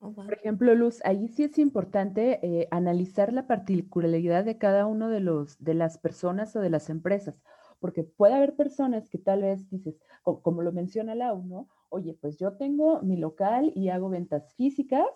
Oh, 0.00 0.12
Por 0.12 0.32
ejemplo, 0.32 0.74
Luz, 0.74 1.00
ahí 1.04 1.28
sí 1.28 1.44
es 1.44 1.58
importante 1.58 2.40
eh, 2.42 2.68
analizar 2.70 3.32
la 3.32 3.46
particularidad 3.46 4.44
de 4.44 4.58
cada 4.58 4.86
uno 4.86 5.08
de, 5.08 5.20
los, 5.20 5.62
de 5.62 5.74
las 5.74 5.98
personas 5.98 6.56
o 6.56 6.60
de 6.60 6.70
las 6.70 6.90
empresas, 6.90 7.40
porque 7.78 8.02
puede 8.02 8.34
haber 8.34 8.56
personas 8.56 9.08
que 9.08 9.18
tal 9.18 9.42
vez 9.42 9.68
dices, 9.70 9.96
como, 10.22 10.62
lo 10.62 10.72
menciona 10.72 11.14
Lau, 11.14 11.44
¿no? 11.44 11.68
Oye, 11.90 12.16
pues 12.20 12.38
yo 12.38 12.54
tengo 12.56 13.02
mi 13.02 13.16
local 13.16 13.72
y 13.76 13.90
hago 13.90 14.08
ventas 14.08 14.54
físicas 14.54 15.06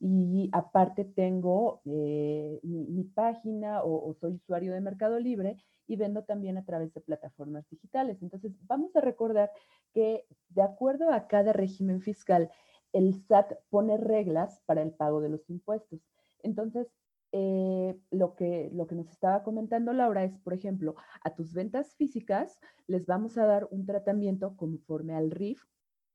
y 0.00 0.50
aparte 0.52 1.04
tengo 1.04 1.80
eh, 1.84 2.58
mi, 2.64 3.04
página 3.04 3.82
o, 3.84 4.12
soy 4.14 4.34
usuario 4.34 4.72
de 4.72 4.80
Mercado 4.80 5.20
Libre 5.20 5.56
y 5.86 5.96
vendo 5.96 6.24
también 6.24 6.58
a 6.58 6.64
través 6.64 6.92
de 6.92 7.00
plataformas 7.00 7.68
digitales. 7.70 8.20
Entonces, 8.22 8.52
vamos 8.66 8.94
a 8.96 9.00
recordar 9.00 9.50
que 9.92 10.26
de 10.48 10.62
acuerdo 10.62 11.12
a 11.12 11.28
cada 11.28 11.52
régimen 11.52 12.00
fiscal, 12.00 12.50
el 12.92 13.14
SAT 13.14 13.54
pone 13.70 13.96
reglas 13.96 14.60
para 14.66 14.82
el 14.82 14.92
pago 14.92 15.20
de 15.20 15.28
los 15.28 15.48
impuestos. 15.50 16.00
Entonces, 16.42 16.88
eh, 17.32 17.98
lo, 18.10 18.34
que, 18.34 18.70
lo 18.74 18.86
que 18.86 18.94
nos 18.94 19.08
estaba 19.08 19.42
comentando 19.42 19.92
Laura 19.92 20.24
es, 20.24 20.38
por 20.40 20.52
ejemplo, 20.52 20.94
a 21.24 21.34
tus 21.34 21.54
ventas 21.54 21.94
físicas 21.94 22.58
les 22.86 23.06
vamos 23.06 23.38
a 23.38 23.46
dar 23.46 23.68
un 23.70 23.86
tratamiento 23.86 24.54
conforme 24.56 25.14
al 25.14 25.30
RIF 25.30 25.62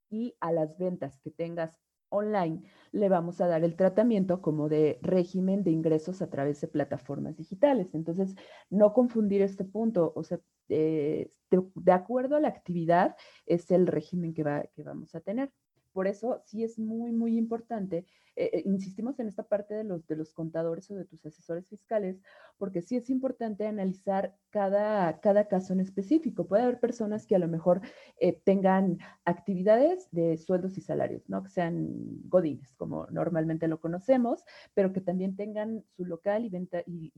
y 0.10 0.36
a 0.40 0.52
las 0.52 0.78
ventas 0.78 1.20
que 1.20 1.32
tengas 1.32 1.80
online, 2.10 2.64
le 2.92 3.10
vamos 3.10 3.42
a 3.42 3.48
dar 3.48 3.64
el 3.64 3.76
tratamiento 3.76 4.42
como 4.42 4.70
de 4.70 5.00
régimen 5.02 5.64
de 5.64 5.72
ingresos 5.72 6.22
a 6.22 6.30
través 6.30 6.62
de 6.62 6.68
plataformas 6.68 7.36
digitales. 7.36 7.94
Entonces, 7.94 8.36
no 8.70 8.94
confundir 8.94 9.42
este 9.42 9.66
punto, 9.66 10.14
o 10.16 10.24
sea, 10.24 10.40
eh, 10.70 11.32
de, 11.50 11.92
acuerdo 11.92 12.36
a 12.36 12.40
la 12.40 12.50
actividad 12.50 13.16
es 13.46 13.72
el 13.72 13.88
régimen 13.88 14.34
que, 14.34 14.44
va, 14.44 14.64
que 14.74 14.84
vamos 14.84 15.16
a 15.16 15.22
tener. 15.22 15.52
Por 15.98 16.06
eso 16.06 16.44
sí 16.46 16.64
es 16.64 16.78
muy, 16.78 17.12
muy 17.12 17.40
importante, 17.40 18.06
eh, 18.36 18.52
eh, 18.54 18.62
insistimos 18.66 19.20
en 19.20 19.28
esta 19.28 19.42
parte 19.42 19.74
de 19.74 19.84
los, 19.84 20.06
de 20.06 20.16
los 20.16 20.32
contadores 20.32 20.92
o 20.92 20.96
de 20.96 21.06
tus 21.06 21.26
asesores 21.26 21.68
fiscales, 21.68 22.22
porque 22.60 22.84
sí 22.84 22.98
es 22.98 23.10
importante 23.10 23.66
analizar 23.66 24.36
cada, 24.52 25.20
cada 25.22 25.48
caso 25.48 25.74
en 25.74 25.80
específico. 25.80 26.46
Puede 26.46 26.62
haber 26.62 26.80
personas 26.80 27.26
que 27.26 27.36
a 27.36 27.40
lo 27.40 27.48
mejor 27.48 27.82
eh, 28.20 28.34
tengan 28.34 29.00
actividades 29.26 30.08
de 30.12 30.38
sueldos 30.38 30.78
y 30.78 30.82
salarios, 30.82 31.28
¿no? 31.30 31.42
Que 31.42 31.50
sean 31.50 31.88
godines, 32.30 32.76
como 32.76 33.08
normalmente 33.08 33.68
lo 33.68 33.80
conocemos, 33.80 34.44
pero 34.76 34.94
que 34.94 35.02
también 35.02 35.36
tengan 35.36 35.84
su 35.96 36.06
local 36.06 36.46
y, 36.46 36.50
venta, 36.50 36.84
y, 36.86 37.12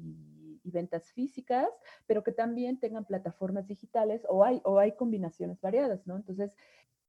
ventas 0.64 1.12
físicas, 1.12 1.68
pero 2.08 2.24
que 2.24 2.32
también 2.32 2.80
tengan 2.80 3.04
plataformas 3.04 3.68
digitales 3.68 4.26
o 4.30 4.46
hay, 4.46 4.62
o 4.64 4.80
hay 4.80 4.96
combinaciones 4.96 5.60
variadas, 5.60 6.08
¿no? 6.08 6.16
Entonces, 6.16 6.56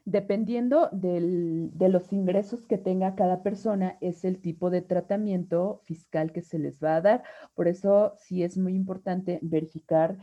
dependiendo 0.04 0.88
de 0.92 1.88
los 1.88 2.12
ingresos 2.12 2.66
que 2.66 2.78
tenga 2.78 3.14
cada 3.14 3.42
persona, 3.42 3.98
es 4.00 4.24
el 4.24 4.40
tipo 4.40 4.70
de 4.70 4.82
tratamiento 4.82 5.82
fiscal 5.84 6.32
que 6.32 6.42
se 6.42 6.58
les 6.58 6.82
va 6.82 6.96
a 6.96 7.00
dar. 7.00 7.22
Por 7.54 7.68
eso 7.68 8.14
sí 8.18 8.42
es 8.42 8.56
muy 8.56 8.74
importante 8.74 9.38
verificar 9.42 10.16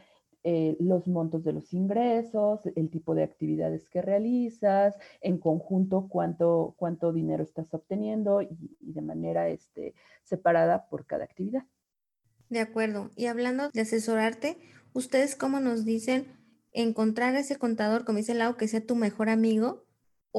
eh, 0.50 0.78
los 0.80 1.08
montos 1.08 1.44
de 1.44 1.52
los 1.52 1.74
ingresos, 1.74 2.62
el 2.76 2.90
tipo 2.90 3.16
de 3.16 3.24
actividades 3.24 3.90
que 3.90 4.02
realizas, 4.02 4.96
en 5.20 5.40
conjunto 5.40 6.08
cuánto, 6.08 6.74
cuánto 6.78 7.12
dinero 7.12 7.44
estás 7.44 7.74
obteniendo 7.74 8.42
y, 8.42 8.78
de 8.80 9.02
manera 9.02 9.50
este, 9.50 9.94
separada 10.24 10.88
por 10.88 11.06
cada 11.06 11.26
actividad. 11.26 11.64
De 12.50 12.62
acuerdo. 12.62 13.12
Y 13.18 13.26
hablando 13.26 13.70
de 13.74 13.82
asesorarte, 13.82 14.58
¿ustedes 14.94 15.36
cómo 15.36 15.60
nos 15.60 15.84
dicen 15.84 16.38
encontrar 16.72 17.36
ese 17.36 17.58
contador, 17.58 18.06
como 18.06 18.18
dice 18.18 18.34
Lau, 18.34 18.58
que 18.58 18.68
sea 18.68 18.86
tu 18.86 18.96
mejor 18.96 19.30
amigo? 19.30 19.88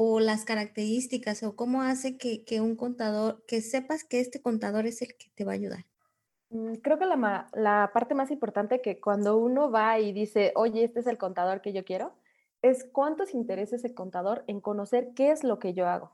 o 0.01 0.21
las 0.21 0.45
características 0.45 1.43
o 1.43 1.57
cómo 1.57 1.81
hace 1.81 2.17
que, 2.17 2.45
que, 2.45 2.61
un 2.61 2.77
contador, 2.77 3.43
que 3.45 3.59
sepas 3.59 4.05
que 4.05 4.21
este 4.21 4.41
contador 4.41 4.85
es 4.85 5.01
el 5.01 5.17
que 5.17 5.29
te 5.35 5.43
va 5.43 5.51
a 5.51 5.55
ayudar? 5.55 5.85
Mm, 6.51 6.75
creo 6.75 6.97
que 6.97 7.05
la, 7.05 7.49
la 7.53 7.91
parte 7.93 8.15
más 8.15 8.31
importante 8.31 8.81
que 8.81 9.01
cuando 9.01 9.37
uno 9.37 9.71
va 9.71 9.99
y 9.99 10.13
dice, 10.13 10.53
oye, 10.55 10.85
este 10.85 11.01
es 11.01 11.07
el 11.07 11.17
contador 11.17 11.59
que 11.59 11.73
yo 11.73 11.83
quiero, 11.83 12.13
es 12.61 12.85
cuánto 12.85 13.25
se 13.25 13.35
interesa 13.35 13.75
ese 13.75 13.93
contador 13.93 14.45
en 14.47 14.61
conocer 14.61 15.09
qué 15.15 15.31
es 15.31 15.43
lo 15.43 15.59
que 15.59 15.73
yo 15.73 15.85
hago. 15.87 16.11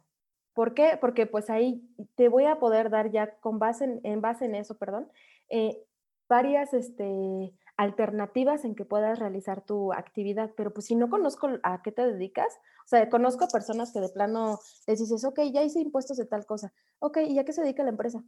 ¿Por 0.54 0.73
qué? 0.73 0.97
Porque 0.99 1.28
pues 1.28 1.49
ahí 1.49 1.88
te 2.15 2.28
voy 2.28 2.45
a 2.45 2.58
poder 2.58 2.89
dar 2.89 3.12
ya 3.12 3.36
con 3.39 3.60
base 3.60 3.99
en, 4.04 4.21
base 4.21 4.45
en 4.45 4.56
eso, 4.56 4.78
perdón, 4.78 5.12
eh, 5.49 5.84
varias 6.30 6.73
este, 6.73 7.54
alternativas 7.77 8.65
en 8.65 8.75
que 8.75 8.85
puedas 8.85 9.19
realizar 9.19 9.61
tu 9.61 9.93
actividad. 9.93 10.51
Pero 10.55 10.73
pues 10.73 10.85
si 10.88 10.95
no 10.95 11.09
conozco 11.09 11.49
a 11.63 11.81
qué 11.81 11.91
te 11.91 12.05
dedicas, 12.05 12.53
o 12.85 12.88
sea, 12.88 13.09
conozco 13.09 13.47
personas 13.47 13.91
que 13.91 13.99
de 13.99 14.09
plano 14.09 14.59
les 14.88 14.99
dices, 14.99 15.23
ok, 15.25 15.39
ya 15.51 15.63
hice 15.63 15.79
impuestos 15.79 16.17
de 16.17 16.25
tal 16.25 16.45
cosa, 16.45 16.73
ok, 16.99 17.17
¿y 17.27 17.39
a 17.39 17.45
qué 17.45 17.53
se 17.53 17.61
dedica 17.61 17.83
la 17.83 17.89
empresa? 17.89 18.23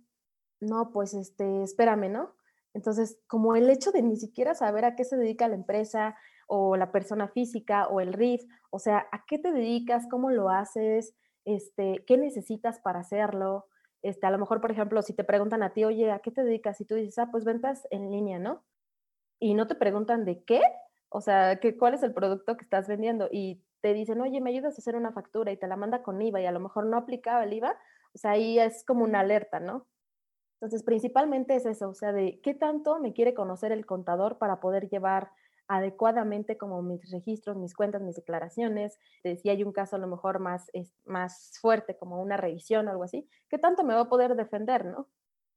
no, 0.60 0.92
pues 0.92 1.14
este, 1.14 1.64
espérame, 1.64 2.12
¿no? 2.12 2.34
Entonces, 2.74 3.20
como 3.28 3.56
el 3.56 3.70
hecho 3.70 3.92
de 3.92 4.02
ni 4.02 4.18
siquiera 4.18 4.54
saber 4.54 4.86
a 4.86 4.96
qué 4.96 5.04
se 5.04 5.18
dedica 5.18 5.48
la 5.48 5.56
empresa 5.56 6.16
o 6.48 6.78
la 6.78 6.92
persona 6.92 7.28
física 7.28 7.88
o 7.88 8.02
el 8.02 8.14
RIF, 8.14 8.44
o 8.70 8.80
sea, 8.80 9.08
a 9.12 9.26
qué 9.26 9.40
te 9.40 9.52
dedicas, 9.52 10.08
cómo 10.10 10.30
lo 10.30 10.50
haces, 10.50 11.16
este, 11.46 12.04
qué 12.06 12.18
necesitas 12.18 12.80
para 12.80 13.00
hacerlo. 13.00 13.66
Este, 14.04 14.28
a 14.28 14.32
lo 14.32 14.38
mejor, 14.38 14.62
por 14.62 14.72
ejemplo, 14.72 15.02
si 15.02 15.14
te 15.14 15.24
preguntan 15.24 15.64
a 15.64 15.74
ti, 15.74 15.86
oye, 15.86 16.12
¿a 16.12 16.20
qué 16.20 16.32
te 16.32 16.44
dedicas? 16.44 16.80
Y 16.82 16.86
tú 16.86 16.96
dices, 16.96 17.18
ah, 17.20 17.30
pues 17.32 17.46
ventas 17.46 17.88
en 17.90 18.12
línea, 18.12 18.38
¿no? 18.40 18.64
Y 19.40 19.54
no 19.54 19.68
te 19.68 19.76
preguntan 19.76 20.26
de 20.26 20.44
qué, 20.44 20.62
o 21.10 21.22
sea, 21.22 21.60
¿qué, 21.60 21.78
¿cuál 21.78 21.94
es 21.94 22.04
el 22.04 22.14
producto 22.14 22.58
que 22.58 22.64
estás 22.64 22.88
vendiendo? 22.88 23.30
Y 23.32 23.64
te 23.82 23.94
dicen, 23.94 24.20
oye, 24.22 24.42
¿me 24.42 24.50
ayudas 24.50 24.76
a 24.76 24.82
hacer 24.82 24.96
una 24.96 25.12
factura? 25.12 25.52
Y 25.52 25.58
te 25.58 25.68
la 25.68 25.78
manda 25.78 26.04
con 26.04 26.22
IVA 26.22 26.42
y 26.42 26.46
a 26.46 26.52
lo 26.52 26.60
mejor 26.60 26.86
no 26.86 26.98
aplicaba 26.98 27.44
el 27.44 27.54
IVA, 27.54 27.78
o 28.14 28.18
sea, 28.18 28.32
ahí 28.32 28.60
es 28.60 28.84
como 28.84 29.04
una 29.04 29.20
alerta, 29.20 29.60
¿no? 29.60 29.88
Entonces, 30.56 30.84
principalmente 30.84 31.56
es 31.56 31.66
eso, 31.68 31.90
o 31.90 31.94
sea, 31.94 32.12
de 32.14 32.42
qué 32.42 32.56
tanto 32.56 33.00
me 33.00 33.14
quiere 33.14 33.36
conocer 33.36 33.72
el 33.72 33.86
contador 33.86 34.40
para 34.40 34.60
poder 34.60 34.90
llevar 34.90 35.32
adecuadamente 35.68 36.58
como 36.58 36.82
mis 36.82 37.12
registros, 37.12 37.58
mis 37.58 37.76
cuentas, 37.76 38.02
mis 38.02 38.16
declaraciones, 38.16 38.98
de 39.24 39.38
si 39.38 39.50
hay 39.50 39.64
un 39.64 39.74
caso 39.74 39.98
a 39.98 40.00
lo 40.00 40.08
mejor 40.08 40.40
más, 40.40 40.72
más 41.06 41.58
fuerte 41.62 41.98
como 41.98 42.22
una 42.22 42.38
revisión 42.38 42.88
o 42.88 42.92
algo 42.92 43.04
así, 43.04 43.30
¿qué 43.50 43.58
tanto 43.58 43.84
me 43.84 43.94
va 43.94 44.02
a 44.02 44.10
poder 44.10 44.36
defender, 44.36 44.86
no? 44.86 45.08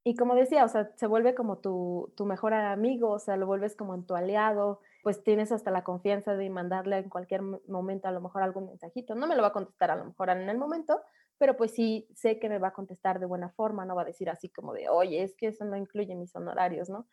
Y 0.03 0.15
como 0.17 0.35
decía, 0.35 0.65
o 0.65 0.69
sea, 0.69 0.91
se 0.97 1.07
vuelve 1.07 1.35
como 1.35 1.59
tu, 1.59 2.13
mejor 2.25 2.55
amigo, 2.55 3.11
o 3.11 3.19
sea, 3.19 3.37
lo 3.37 3.47
vuelves 3.47 3.77
como 3.77 3.95
en 3.95 4.07
tu 4.07 4.15
aliado, 4.15 4.81
pues 5.03 5.23
tienes 5.23 5.53
hasta 5.53 5.71
la 5.71 5.85
confianza 5.85 6.35
de 6.35 6.49
mandarle 6.49 6.99
en 6.99 7.11
cualquier 7.11 7.43
momento 7.43 8.09
a 8.09 8.13
lo 8.13 8.21
mejor 8.21 8.43
algún 8.43 8.67
mensajito. 8.67 9.15
No 9.15 9.27
me 9.27 9.37
lo 9.37 9.43
va 9.43 9.49
a 9.49 9.53
contestar 9.53 9.91
a 9.91 9.97
lo 9.97 10.07
mejor 10.07 10.31
en 10.31 10.49
el 10.49 10.57
momento, 10.57 11.03
pero 11.37 11.57
pues 11.57 11.73
sí 11.73 12.09
sé 12.15 12.39
que 12.39 12.49
me 12.49 12.59
va 12.59 12.69
a 12.69 12.73
contestar 12.73 13.21
de 13.21 13.27
buena 13.27 13.51
forma, 13.51 13.85
no 13.85 13.95
va 13.95 14.03
a 14.03 14.07
decir 14.07 14.31
así 14.31 14.49
como 14.49 14.73
de, 14.73 14.89
oye, 14.89 15.23
es 15.23 15.35
que 15.37 15.49
eso 15.49 15.65
no 15.67 15.77
incluye 15.77 16.15
mis 16.15 16.35
honorarios, 16.35 16.89
¿no? 16.89 17.07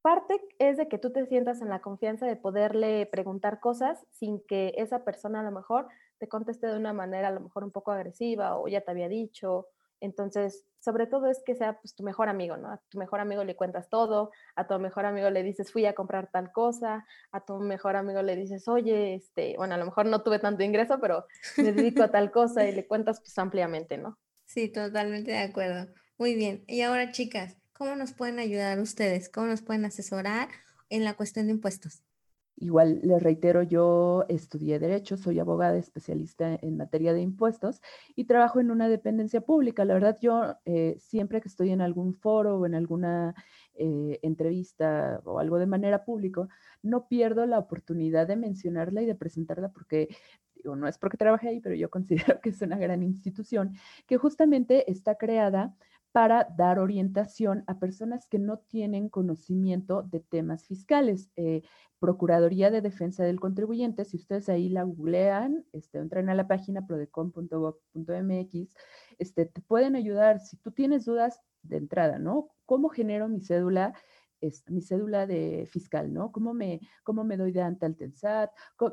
Parte 0.00 0.40
es 0.60 0.76
de 0.76 0.88
que 0.88 0.98
tú 0.98 1.10
te 1.10 1.26
sientas 1.26 1.60
en 1.60 1.68
la 1.68 1.80
confianza 1.80 2.24
de 2.26 2.36
poderle 2.36 3.06
preguntar 3.06 3.58
cosas 3.58 4.06
sin 4.12 4.40
que 4.46 4.74
esa 4.76 5.04
persona 5.04 5.40
a 5.40 5.42
lo 5.42 5.50
mejor 5.50 5.88
te 6.18 6.28
conteste 6.28 6.68
de 6.68 6.76
una 6.76 6.92
manera 6.92 7.28
a 7.28 7.32
lo 7.32 7.40
mejor 7.40 7.64
un 7.64 7.72
poco 7.72 7.90
agresiva 7.90 8.58
o 8.58 8.68
ya 8.68 8.80
te 8.80 8.92
había 8.92 9.08
dicho 9.08 9.66
entonces, 10.00 10.64
sobre 10.78 11.06
todo 11.06 11.28
es 11.28 11.42
que 11.44 11.54
sea 11.54 11.80
pues, 11.80 11.94
tu 11.94 12.02
mejor 12.02 12.28
amigo, 12.28 12.56
¿no? 12.56 12.70
A 12.70 12.80
tu 12.88 12.98
mejor 12.98 13.20
amigo 13.20 13.44
le 13.44 13.56
cuentas 13.56 13.88
todo, 13.88 14.30
a 14.54 14.66
tu 14.66 14.78
mejor 14.78 15.06
amigo 15.06 15.30
le 15.30 15.42
dices, 15.42 15.72
fui 15.72 15.86
a 15.86 15.94
comprar 15.94 16.30
tal 16.30 16.52
cosa, 16.52 17.06
a 17.32 17.44
tu 17.44 17.58
mejor 17.58 17.96
amigo 17.96 18.22
le 18.22 18.36
dices, 18.36 18.68
oye, 18.68 19.14
este, 19.14 19.54
bueno, 19.56 19.74
a 19.74 19.78
lo 19.78 19.84
mejor 19.84 20.06
no 20.06 20.22
tuve 20.22 20.38
tanto 20.38 20.62
ingreso, 20.62 20.98
pero 21.00 21.26
me 21.56 21.72
dedico 21.72 22.02
a 22.02 22.10
tal 22.10 22.30
cosa 22.30 22.66
y 22.66 22.72
le 22.72 22.86
cuentas 22.86 23.20
pues 23.20 23.36
ampliamente, 23.38 23.98
¿no? 23.98 24.18
Sí, 24.44 24.68
totalmente 24.68 25.32
de 25.32 25.40
acuerdo. 25.40 25.92
Muy 26.16 26.34
bien. 26.34 26.64
Y 26.66 26.80
ahora, 26.82 27.12
chicas, 27.12 27.56
¿cómo 27.72 27.94
nos 27.96 28.12
pueden 28.12 28.38
ayudar 28.38 28.80
ustedes? 28.80 29.28
¿Cómo 29.28 29.46
nos 29.46 29.62
pueden 29.62 29.84
asesorar 29.84 30.48
en 30.90 31.04
la 31.04 31.14
cuestión 31.14 31.46
de 31.46 31.52
impuestos? 31.52 32.02
Igual 32.60 33.00
les 33.04 33.22
reitero, 33.22 33.62
yo 33.62 34.24
estudié 34.28 34.80
Derecho, 34.80 35.16
soy 35.16 35.38
abogada 35.38 35.76
especialista 35.78 36.58
en 36.60 36.76
materia 36.76 37.12
de 37.12 37.20
impuestos 37.20 37.80
y 38.16 38.24
trabajo 38.24 38.58
en 38.58 38.72
una 38.72 38.88
dependencia 38.88 39.40
pública. 39.42 39.84
La 39.84 39.94
verdad, 39.94 40.18
yo 40.20 40.56
eh, 40.64 40.96
siempre 40.98 41.40
que 41.40 41.46
estoy 41.46 41.70
en 41.70 41.80
algún 41.80 42.14
foro 42.14 42.58
o 42.58 42.66
en 42.66 42.74
alguna 42.74 43.34
eh, 43.74 44.18
entrevista 44.22 45.20
o 45.24 45.38
algo 45.38 45.58
de 45.58 45.66
manera 45.66 46.04
pública, 46.04 46.48
no 46.82 47.06
pierdo 47.06 47.46
la 47.46 47.60
oportunidad 47.60 48.26
de 48.26 48.34
mencionarla 48.34 49.02
y 49.02 49.06
de 49.06 49.14
presentarla 49.14 49.70
porque 49.70 50.08
no 50.64 50.88
es 50.88 50.98
porque 50.98 51.16
trabaje 51.16 51.48
ahí, 51.48 51.60
pero 51.60 51.76
yo 51.76 51.90
considero 51.90 52.40
que 52.40 52.50
es 52.50 52.60
una 52.60 52.78
gran 52.78 53.04
institución 53.04 53.74
que 54.06 54.16
justamente 54.16 54.90
está 54.90 55.14
creada 55.14 55.76
para 56.18 56.48
dar 56.56 56.80
orientación 56.80 57.62
a 57.68 57.78
personas 57.78 58.26
que 58.26 58.40
no 58.40 58.58
tienen 58.58 59.08
conocimiento 59.08 60.02
de 60.02 60.18
temas 60.18 60.66
fiscales. 60.66 61.30
Eh, 61.36 61.62
Procuraduría 62.00 62.72
de 62.72 62.80
Defensa 62.80 63.22
del 63.22 63.38
Contribuyente, 63.38 64.04
si 64.04 64.16
ustedes 64.16 64.48
ahí 64.48 64.68
la 64.68 64.82
googlean, 64.82 65.64
este, 65.72 65.98
entran 65.98 66.28
a 66.28 66.34
la 66.34 66.48
página 66.48 66.84
prodecon.gov.mx, 66.88 68.74
este, 69.20 69.46
te 69.46 69.60
pueden 69.60 69.94
ayudar. 69.94 70.40
Si 70.40 70.56
tú 70.56 70.72
tienes 70.72 71.04
dudas 71.04 71.40
de 71.62 71.76
entrada, 71.76 72.18
¿no? 72.18 72.48
¿Cómo 72.66 72.88
genero 72.88 73.28
mi 73.28 73.40
cédula? 73.40 73.94
Mi 74.68 74.80
cédula 74.80 75.26
de 75.26 75.66
fiscal, 75.70 76.12
¿no? 76.12 76.32
¿Cómo 76.32 76.54
me, 76.54 76.80
cómo 77.02 77.24
me 77.24 77.36
doy 77.36 77.52
de 77.52 77.62
ante 77.62 77.86
al 77.86 77.96
TENSAT? 77.96 78.50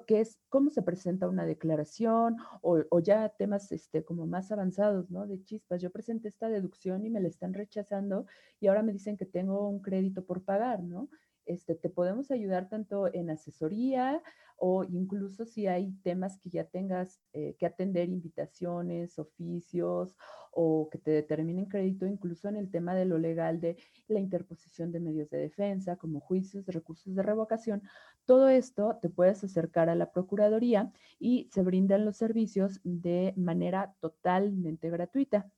¿Qué 0.07 0.21
es, 0.21 0.39
¿Cómo 0.49 0.69
se 0.69 0.81
presenta 0.81 1.27
una 1.27 1.45
declaración? 1.45 2.37
O, 2.61 2.79
o, 2.89 2.99
ya 2.99 3.29
temas 3.29 3.71
este, 3.71 4.03
como 4.03 4.25
más 4.25 4.51
avanzados, 4.51 5.09
¿no? 5.11 5.27
De 5.27 5.43
chispas, 5.43 5.81
yo 5.81 5.91
presenté 5.91 6.29
esta 6.29 6.49
deducción 6.49 7.05
y 7.05 7.09
me 7.09 7.21
la 7.21 7.27
están 7.27 7.53
rechazando 7.53 8.25
y 8.59 8.67
ahora 8.67 8.83
me 8.83 8.93
dicen 8.93 9.17
que 9.17 9.25
tengo 9.25 9.67
un 9.67 9.81
crédito 9.81 10.25
por 10.25 10.43
pagar, 10.43 10.83
¿no? 10.83 11.09
Este, 11.45 11.75
te 11.75 11.89
podemos 11.89 12.31
ayudar 12.31 12.69
tanto 12.69 13.13
en 13.13 13.29
asesoría 13.29 14.21
o 14.57 14.83
incluso 14.83 15.45
si 15.45 15.67
hay 15.67 15.91
temas 16.03 16.37
que 16.37 16.49
ya 16.49 16.63
tengas 16.65 17.19
eh, 17.33 17.55
que 17.59 17.65
atender, 17.65 18.09
invitaciones, 18.09 19.19
oficios 19.19 20.15
o 20.51 20.89
que 20.89 20.97
te 20.97 21.11
determinen 21.11 21.65
crédito, 21.65 22.05
incluso 22.05 22.47
en 22.47 22.55
el 22.55 22.71
tema 22.71 22.95
de 22.95 23.05
lo 23.05 23.17
legal 23.17 23.59
de 23.59 23.77
la 24.07 24.19
interposición 24.19 24.91
de 24.91 25.01
medios 25.01 25.29
de 25.29 25.39
defensa, 25.39 25.97
como 25.97 26.21
juicios, 26.21 26.65
recursos 26.67 27.13
de 27.15 27.23
revocación. 27.23 27.83
Todo 28.25 28.47
esto 28.49 28.97
te 29.01 29.09
puedes 29.09 29.43
acercar 29.43 29.89
a 29.89 29.95
la 29.95 30.11
Procuraduría 30.11 30.91
y 31.19 31.49
se 31.51 31.61
brindan 31.61 32.05
los 32.05 32.17
servicios 32.17 32.79
de 32.83 33.33
manera 33.35 33.95
totalmente 33.99 34.89
gratuita. 34.89 35.51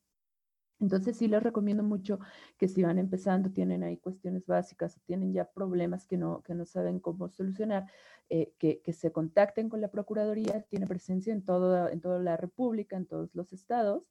Entonces 0.79 1.17
sí 1.17 1.27
les 1.27 1.41
recomiendo 1.41 1.81
mucho 1.83 2.19
que 2.57 2.67
si 2.67 2.83
van 2.83 2.99
empezando, 2.99 3.49
tienen 3.51 3.83
ahí 3.83 3.97
cuestiones 3.97 4.45
básicas 4.45 4.95
o 4.97 4.99
tienen 5.05 5.33
ya 5.33 5.45
problemas 5.45 6.05
que 6.05 6.17
no, 6.17 6.43
que 6.43 6.53
no 6.53 6.65
saben 6.65 6.99
cómo 6.99 7.29
solucionar, 7.29 7.87
eh, 8.29 8.53
que, 8.59 8.81
se 8.93 9.11
contacten 9.11 9.69
con 9.69 9.81
la 9.81 9.89
Procuraduría, 9.89 10.61
tiene 10.69 10.85
presencia 10.85 11.33
en, 11.33 11.43
todo, 11.43 11.89
en 11.89 11.99
toda 12.01 12.19
la 12.19 12.37
República, 12.37 12.95
en 12.95 13.07
todos 13.07 13.33
los 13.33 13.53
estados, 13.53 14.03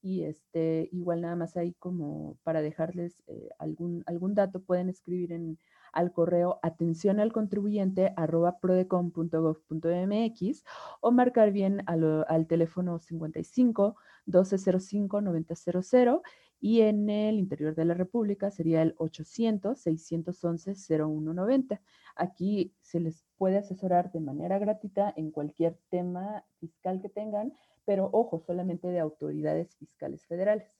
y 0.00 0.22
este, 0.24 0.88
igual 0.92 1.22
nada 1.22 1.36
más 1.36 1.56
ahí 1.56 1.74
como 1.74 2.36
para 2.42 2.62
dejarles 2.62 3.22
eh, 3.28 3.48
algún, 3.58 4.02
algún 4.06 4.34
dato, 4.34 4.60
pueden 4.60 4.88
escribir 4.88 5.32
en, 5.32 5.58
al 5.92 6.12
correo 6.12 6.58
atención 6.62 7.20
al 7.20 7.32
contribuyente 7.32 8.12
arroba 8.16 8.58
prodecom.gov.mx 8.58 10.64
o 11.00 11.12
marcar 11.12 11.52
bien 11.52 11.82
al, 11.86 12.24
al 12.28 12.46
teléfono 12.46 12.98
55 12.98 13.96
1205 14.26 15.20
9000 15.20 16.22
y 16.60 16.82
en 16.82 17.10
el 17.10 17.40
interior 17.40 17.74
de 17.74 17.84
la 17.84 17.94
República 17.94 18.50
sería 18.52 18.82
el 18.82 18.94
800 18.98 19.80
611 19.80 20.74
0190. 20.76 21.82
Aquí 22.14 22.74
se 22.80 23.00
les 23.00 23.24
puede 23.36 23.58
asesorar 23.58 24.12
de 24.12 24.20
manera 24.20 24.58
gratuita 24.60 25.12
en 25.16 25.32
cualquier 25.32 25.76
tema 25.90 26.44
fiscal 26.60 27.02
que 27.02 27.08
tengan, 27.08 27.52
pero 27.84 28.08
ojo, 28.12 28.38
solamente 28.38 28.88
de 28.88 29.00
autoridades 29.00 29.74
fiscales 29.76 30.24
federales. 30.26 30.78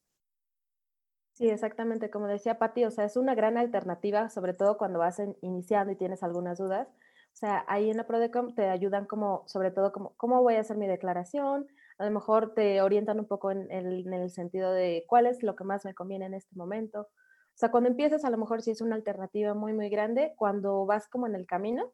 Sí, 1.33 1.49
exactamente, 1.49 2.11
como 2.11 2.27
decía 2.29 2.59
Patti, 2.59 2.85
o 2.85 2.91
sea, 2.91 3.07
es 3.07 3.17
una 3.17 3.35
gran 3.35 3.57
alternativa, 3.57 4.29
sobre 4.29 4.53
todo 4.53 4.77
cuando 4.77 4.99
vas 4.99 5.21
iniciando 5.41 5.93
y 5.93 5.97
tienes 5.97 6.23
algunas 6.23 6.59
dudas. 6.59 6.89
O 7.33 7.37
sea, 7.37 7.65
ahí 7.69 7.91
en 7.91 7.97
la 7.97 8.07
Prodecom 8.07 8.55
te 8.55 8.69
ayudan 8.69 9.07
como, 9.07 9.43
sobre 9.49 9.71
todo, 9.71 9.93
como, 9.93 10.15
cómo 10.17 10.43
voy 10.43 10.55
a 10.57 10.61
hacer 10.61 10.77
mi 10.77 10.87
declaración, 10.87 11.67
a 12.03 12.07
lo 12.07 12.11
mejor 12.11 12.53
te 12.53 12.83
orientan 12.83 13.21
un 13.21 13.27
poco 13.27 13.53
en 13.53 13.71
el, 13.71 14.29
sentido 14.31 14.73
de 14.73 15.05
cuál 15.07 15.27
es 15.27 15.45
lo 15.45 15.55
que 15.55 15.63
más 15.63 15.85
me 15.85 15.95
conviene 15.95 16.27
en 16.27 16.35
este 16.35 16.57
momento. 16.57 17.03
O 17.03 17.55
sea, 17.55 17.71
cuando 17.71 17.89
empiezas, 17.89 18.25
a 18.25 18.31
lo 18.31 18.39
mejor 18.39 18.61
sí 18.61 18.73
es 18.73 18.81
una 18.81 18.97
alternativa 18.97 19.55
muy, 19.55 19.73
muy 19.73 19.89
grande. 19.89 20.35
Cuando 20.37 20.85
vas 20.85 21.07
como 21.09 21.29
en 21.29 21.37
el 21.37 21.47
camino, 21.47 21.93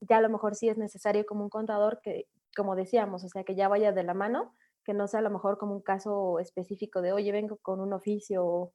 ya 0.00 0.18
a 0.18 0.20
lo 0.20 0.28
mejor 0.28 0.56
sí 0.56 0.68
es 0.68 0.76
necesario 0.76 1.24
como 1.24 1.42
un 1.42 1.48
contador 1.48 2.00
que, 2.02 2.26
como 2.54 2.76
decíamos, 2.76 3.24
o 3.24 3.28
sea, 3.30 3.42
que 3.42 3.54
ya 3.54 3.68
vaya 3.68 3.92
de 3.92 4.02
la 4.02 4.12
mano, 4.12 4.54
que 4.84 4.92
no 4.92 5.08
sea 5.08 5.20
a 5.20 5.22
lo 5.22 5.30
mejor 5.30 5.56
como 5.56 5.72
un 5.72 5.82
caso 5.82 6.38
específico 6.38 7.00
de, 7.00 7.14
oye, 7.14 7.32
vengo 7.32 7.56
con 7.62 7.80
un 7.80 7.94
oficio 7.94 8.44
o, 8.44 8.74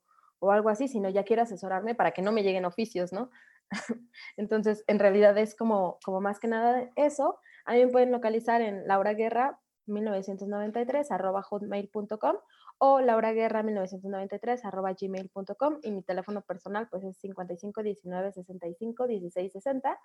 algo 0.51 0.70
así, 0.70 0.88
sino 0.88 1.09
ya 1.09 1.26
quiero 1.26 1.43
asesorarme 1.43 1.93
para 1.93 2.11
que 2.11 2.24
no 2.24 2.32
me 2.32 2.41
lleguen 2.41 2.66
oficios, 2.66 3.13
¿no? 3.13 3.30
Entonces, 4.38 4.84
en 4.88 4.97
realidad 4.97 5.38
es 5.38 5.55
como, 5.55 5.99
como 6.03 6.22
más 6.22 6.39
que 6.39 6.47
nada 6.47 6.89
eso. 6.95 7.39
A 7.66 7.74
mí 7.74 7.86
me 7.86 7.91
pueden 7.91 8.11
localizar 8.11 8.61
en 8.61 8.88
Laura 8.88 9.13
Guerra 9.13 9.59
1993 9.88 11.12
arroba 11.12 11.42
hotmail.com 11.42 12.36
o 12.78 13.00
lauraguerra 13.00 13.64
1993 13.64 14.66
arroba 14.66 14.94
gmail.com 14.94 15.80
y 15.84 15.92
mi 15.92 16.02
teléfono 16.02 16.42
personal 16.42 16.88
pues 16.90 17.04
es 17.04 17.18
55 17.18 17.84
19 17.84 18.32
65 18.34 19.08
16 19.08 19.54
60 19.54 20.00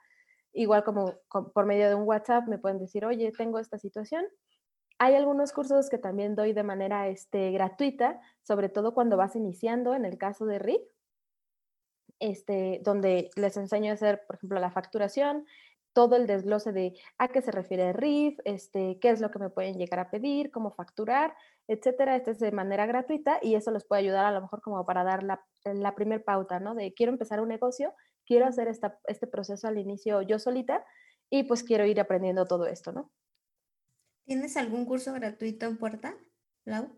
igual 0.52 0.84
como, 0.84 1.14
por 1.54 1.66
medio 1.66 1.88
de 1.88 1.94
un 1.94 2.02
WhatsApp 2.02 2.46
me 2.48 2.58
pueden 2.58 2.78
decir 2.78 3.04
oye 3.04 3.32
tengo 3.36 3.58
esta 3.58 3.78
situación 3.78 4.24
hay 4.98 5.14
algunos 5.14 5.52
cursos 5.52 5.88
que 5.88 5.98
también 5.98 6.34
doy 6.34 6.52
de 6.52 6.62
manera 6.62 7.08
este, 7.08 7.50
gratuita 7.52 8.20
sobre 8.42 8.68
todo 8.68 8.94
cuando 8.94 9.16
vas 9.16 9.34
iniciando 9.36 9.94
en 9.94 10.04
el 10.04 10.18
caso 10.18 10.46
de 10.46 10.58
RIF 10.58 10.82
este, 12.20 12.80
donde 12.84 13.30
les 13.34 13.56
enseño 13.56 13.90
a 13.90 13.94
hacer, 13.94 14.24
por 14.26 14.36
ejemplo, 14.36 14.60
la 14.60 14.70
facturación, 14.70 15.46
todo 15.92 16.16
el 16.16 16.26
desglose 16.26 16.72
de 16.72 16.94
a 17.18 17.28
qué 17.28 17.42
se 17.42 17.50
refiere 17.50 17.92
RIF, 17.92 18.38
este, 18.44 18.98
qué 19.00 19.10
es 19.10 19.20
lo 19.20 19.30
que 19.30 19.38
me 19.38 19.50
pueden 19.50 19.76
llegar 19.76 19.98
a 19.98 20.10
pedir, 20.10 20.50
cómo 20.50 20.70
facturar, 20.70 21.34
etcétera. 21.68 22.16
Esto 22.16 22.30
es 22.30 22.38
de 22.38 22.52
manera 22.52 22.86
gratuita 22.86 23.38
y 23.42 23.54
eso 23.54 23.70
les 23.70 23.84
puede 23.84 24.02
ayudar 24.02 24.24
a 24.24 24.32
lo 24.32 24.40
mejor 24.40 24.60
como 24.60 24.84
para 24.86 25.04
dar 25.04 25.22
la, 25.22 25.44
la 25.64 25.94
primer 25.94 26.24
pauta, 26.24 26.60
¿no? 26.60 26.74
De 26.74 26.94
quiero 26.94 27.12
empezar 27.12 27.40
un 27.40 27.48
negocio, 27.48 27.94
quiero 28.24 28.46
hacer 28.46 28.68
esta, 28.68 28.98
este 29.06 29.26
proceso 29.26 29.66
al 29.68 29.78
inicio 29.78 30.22
yo 30.22 30.38
solita 30.38 30.84
y 31.28 31.44
pues 31.44 31.62
quiero 31.62 31.84
ir 31.84 32.00
aprendiendo 32.00 32.46
todo 32.46 32.66
esto, 32.66 32.92
¿no? 32.92 33.10
¿Tienes 34.24 34.56
algún 34.56 34.84
curso 34.84 35.12
gratuito 35.12 35.66
en 35.66 35.76
puerta, 35.76 36.16
Lau? 36.64 36.88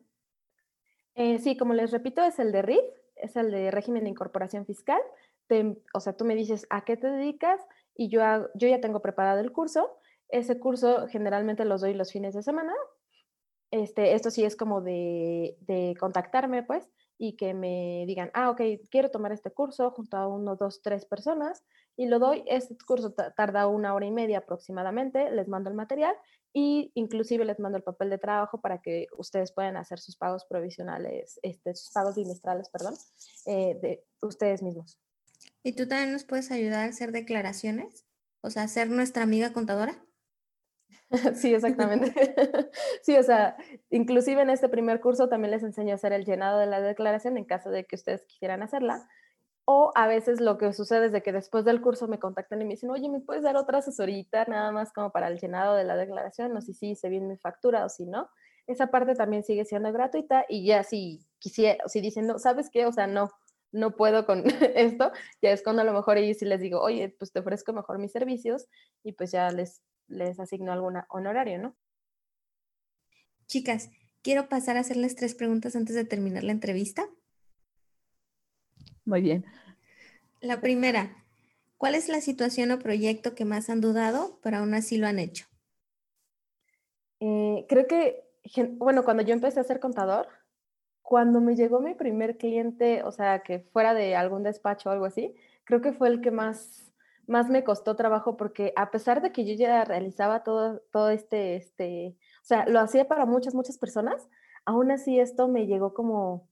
Eh, 1.15 1.39
sí, 1.39 1.57
como 1.57 1.75
les 1.75 1.91
repito, 1.91 2.23
es 2.23 2.39
el 2.39 2.53
de 2.53 2.63
RIF, 2.63 2.85
es 3.17 3.37
el 3.37 3.51
de 3.51 3.71
régimen 3.71 4.05
de 4.05 4.11
incorporación 4.11 4.67
fiscal. 4.67 5.01
o 5.93 6.01
sea, 6.01 6.15
tú 6.15 6.25
me 6.25 6.35
dices 6.35 6.67
a 6.71 6.85
qué 6.85 6.97
te 6.97 7.09
dedicas, 7.09 7.61
y 7.95 8.09
yo, 8.09 8.21
yo 8.55 8.69
ya 8.69 8.81
tengo 8.81 9.01
preparado 9.01 9.41
el 9.41 9.53
curso. 9.53 9.99
Ese 10.29 10.59
curso 10.59 11.07
generalmente 11.09 11.65
los 11.65 11.83
doy 11.83 11.95
los 11.95 12.13
fines 12.13 12.35
de 12.35 12.43
semana. 12.43 12.73
Este, 13.71 14.15
esto 14.15 14.31
sí 14.31 14.45
es 14.45 14.57
como 14.57 14.81
de, 14.81 15.57
de 15.61 15.97
contactarme, 15.99 16.63
pues, 16.63 16.91
y 17.19 17.37
que 17.37 17.55
me 17.55 18.05
digan, 18.07 18.31
ah, 18.35 18.51
ok, 18.51 18.61
quiero 18.91 19.11
tomar 19.11 19.33
este 19.33 19.51
curso 19.51 19.91
junto 19.93 20.17
a 20.17 20.27
uno, 20.27 20.57
dos, 20.57 20.83
tres 20.83 21.07
personas 21.07 21.65
y 21.97 22.07
lo 22.07 22.19
doy. 22.19 22.43
Este 22.47 22.77
curso 22.87 23.13
tarda 23.13 23.67
una 23.67 23.95
hora 23.95 24.07
y 24.07 24.11
media 24.11 24.39
aproximadamente, 24.39 25.31
les 25.31 25.49
mando 25.49 25.71
el 25.71 25.77
material 25.77 26.15
y 26.53 26.91
inclusive 26.95 27.45
les 27.45 27.61
mando 27.61 27.79
el 27.79 27.85
papel 27.85 28.11
de 28.11 28.19
trabajo 28.19 28.61
para 28.61 28.83
que 28.83 29.07
ustedes 29.17 29.53
puedan 29.53 29.77
hacer 29.77 30.01
sus 30.01 30.17
pagos 30.17 30.45
provisionales, 30.45 31.39
este, 31.43 31.75
sus 31.75 31.93
pagos 31.93 32.17
bimestrales, 32.17 32.69
perdón, 32.69 32.95
eh, 33.47 33.79
de 33.81 34.05
ustedes 34.21 34.63
mismos. 34.63 34.99
¿Y 35.65 35.75
tú 35.75 35.87
también 35.89 36.13
nos 36.13 36.25
puedes 36.25 36.51
ayudar 36.51 36.81
a 36.87 36.89
hacer 36.91 37.13
declaraciones? 37.13 38.05
O 38.43 38.51
sea, 38.51 38.67
ser 38.69 38.91
nuestra 38.91 39.23
amiga 39.23 39.53
contadora. 39.53 40.05
Sí, 41.35 41.55
exactamente. 41.55 42.13
Sí, 43.03 43.17
o 43.17 43.23
sea, 43.23 43.57
inclusive 43.91 44.43
en 44.43 44.51
este 44.51 44.69
primer 44.69 45.01
curso 45.01 45.29
también 45.29 45.51
les 45.51 45.63
enseño 45.63 45.93
a 45.93 45.95
hacer 45.97 46.13
el 46.13 46.25
llenado 46.25 46.59
de 46.59 46.67
la 46.67 46.81
declaración 46.81 47.37
en 47.37 47.45
caso 47.45 47.71
de 47.71 47.85
que 47.85 47.97
ustedes 47.97 48.25
quisieran 48.25 48.63
hacerla. 48.63 49.09
O 49.67 49.93
a 49.95 50.07
veces 50.09 50.41
lo 50.41 50.59
que 50.59 50.73
sucede 50.73 51.07
es 51.07 51.13
de 51.13 51.23
que 51.23 51.33
después 51.33 51.65
del 51.65 51.83
curso 51.83 52.09
me 52.09 52.19
contactan 52.19 52.63
y 52.63 52.65
me 52.65 52.73
dicen, 52.73 52.91
oye, 52.91 53.09
¿me 53.09 53.21
puedes 53.21 53.45
dar 53.45 53.57
otra 53.57 53.79
asesorita 53.79 54.45
nada 54.47 54.73
más 54.73 54.93
como 54.93 55.13
para 55.13 55.29
el 55.29 55.39
llenado 55.39 55.77
de 55.77 55.85
la 55.85 55.97
declaración? 55.97 56.53
No 56.55 56.63
sé 56.63 56.75
si 56.75 56.97
se 56.97 57.09
viene 57.09 57.29
mi 57.29 57.39
factura 57.39 57.85
o 57.85 57.89
si 57.89 58.07
no. 58.07 58.29
Esa 58.67 58.89
parte 58.89 59.15
también 59.15 59.45
sigue 59.45 59.65
siendo 59.65 59.93
gratuita 59.93 60.45
y 60.49 60.67
ya 60.67 60.85
si 60.85 61.21
quisiera, 61.39 61.85
si 61.89 62.01
dicen, 62.01 62.27
no, 62.27 62.39
¿sabes 62.39 62.71
qué? 62.71 62.87
O 62.87 62.93
sea, 62.93 63.07
no, 63.07 63.31
no 63.73 63.97
puedo 63.97 64.27
con 64.27 64.45
esto, 64.77 65.13
ya 65.41 65.51
es 65.51 65.63
cuando 65.63 65.83
a 65.83 65.85
lo 65.85 65.93
mejor 65.93 66.19
ellos 66.19 66.39
sí 66.39 66.45
les 66.45 66.61
digo, 66.61 66.81
oye, 66.81 67.09
pues 67.09 67.33
te 67.33 67.41
ofrezco 67.41 67.73
mejor 67.73 67.99
mis 67.99 68.13
servicios 68.13 68.69
y 69.03 69.13
pues 69.13 69.33
ya 69.33 69.51
les, 69.51 69.83
les 70.09 70.39
asigno 70.39 70.73
algún 70.73 70.99
honorario, 71.09 71.59
¿no? 71.59 71.77
Chicas, 73.47 73.91
quiero 74.23 74.49
pasar 74.49 74.77
a 74.77 74.81
hacerles 74.81 75.17
tres 75.17 75.35
preguntas 75.35 75.77
antes 75.77 75.95
de 75.95 76.05
terminar 76.05 76.45
la 76.45 76.53
entrevista. 76.53 77.09
Muy 79.05 79.21
bien. 79.21 79.45
La 80.41 80.61
primera, 80.61 81.25
¿cuál 81.77 81.95
es 81.95 82.09
la 82.09 82.21
situación 82.21 82.71
o 82.71 82.79
proyecto 82.79 83.35
que 83.35 83.45
más 83.45 83.69
han 83.69 83.81
dudado, 83.81 84.39
pero 84.43 84.59
aún 84.59 84.75
así 84.75 84.97
lo 84.97 85.07
han 85.07 85.19
hecho? 85.19 85.47
Eh, 87.21 87.67
creo 87.69 87.87
que, 87.87 88.25
bueno, 88.73 89.05
cuando 89.05 89.23
yo 89.23 89.33
empecé 89.33 89.61
a 89.61 89.65
ser 89.65 89.81
contador, 89.81 90.29
cuando 91.13 91.43
me 91.43 91.57
llegó 91.57 91.81
mi 91.81 91.93
primer 91.93 92.39
cliente, 92.39 93.03
o 93.03 93.13
sea, 93.13 93.41
que 93.41 93.59
fuera 93.59 93.93
de 93.93 94.17
algún 94.17 94.43
despacho 94.43 94.89
o 94.89 94.93
algo 94.93 95.05
así, 95.05 95.35
creo 95.65 95.83
que 95.83 95.93
fue 95.93 96.09
el 96.09 96.23
que 96.23 96.31
más, 96.31 96.91
más 97.27 97.51
me 97.51 97.65
costó 97.65 97.97
trabajo 97.97 98.39
porque 98.39 98.73
a 98.77 98.91
pesar 98.91 99.21
de 99.21 99.31
que 99.31 99.45
yo 99.45 99.53
ya 99.53 99.85
realizaba 99.85 100.43
todo, 100.43 100.81
todo 100.91 101.11
este, 101.11 101.57
este, 101.57 102.17
o 102.41 102.45
sea, 102.47 102.65
lo 102.67 102.81
hacía 102.81 103.09
para 103.09 103.27
muchas, 103.27 103.55
muchas 103.55 103.77
personas, 103.77 104.27
aún 104.65 104.91
así 104.91 105.21
esto 105.21 105.49
me 105.49 105.67
llegó 105.67 105.93
como, 105.93 106.49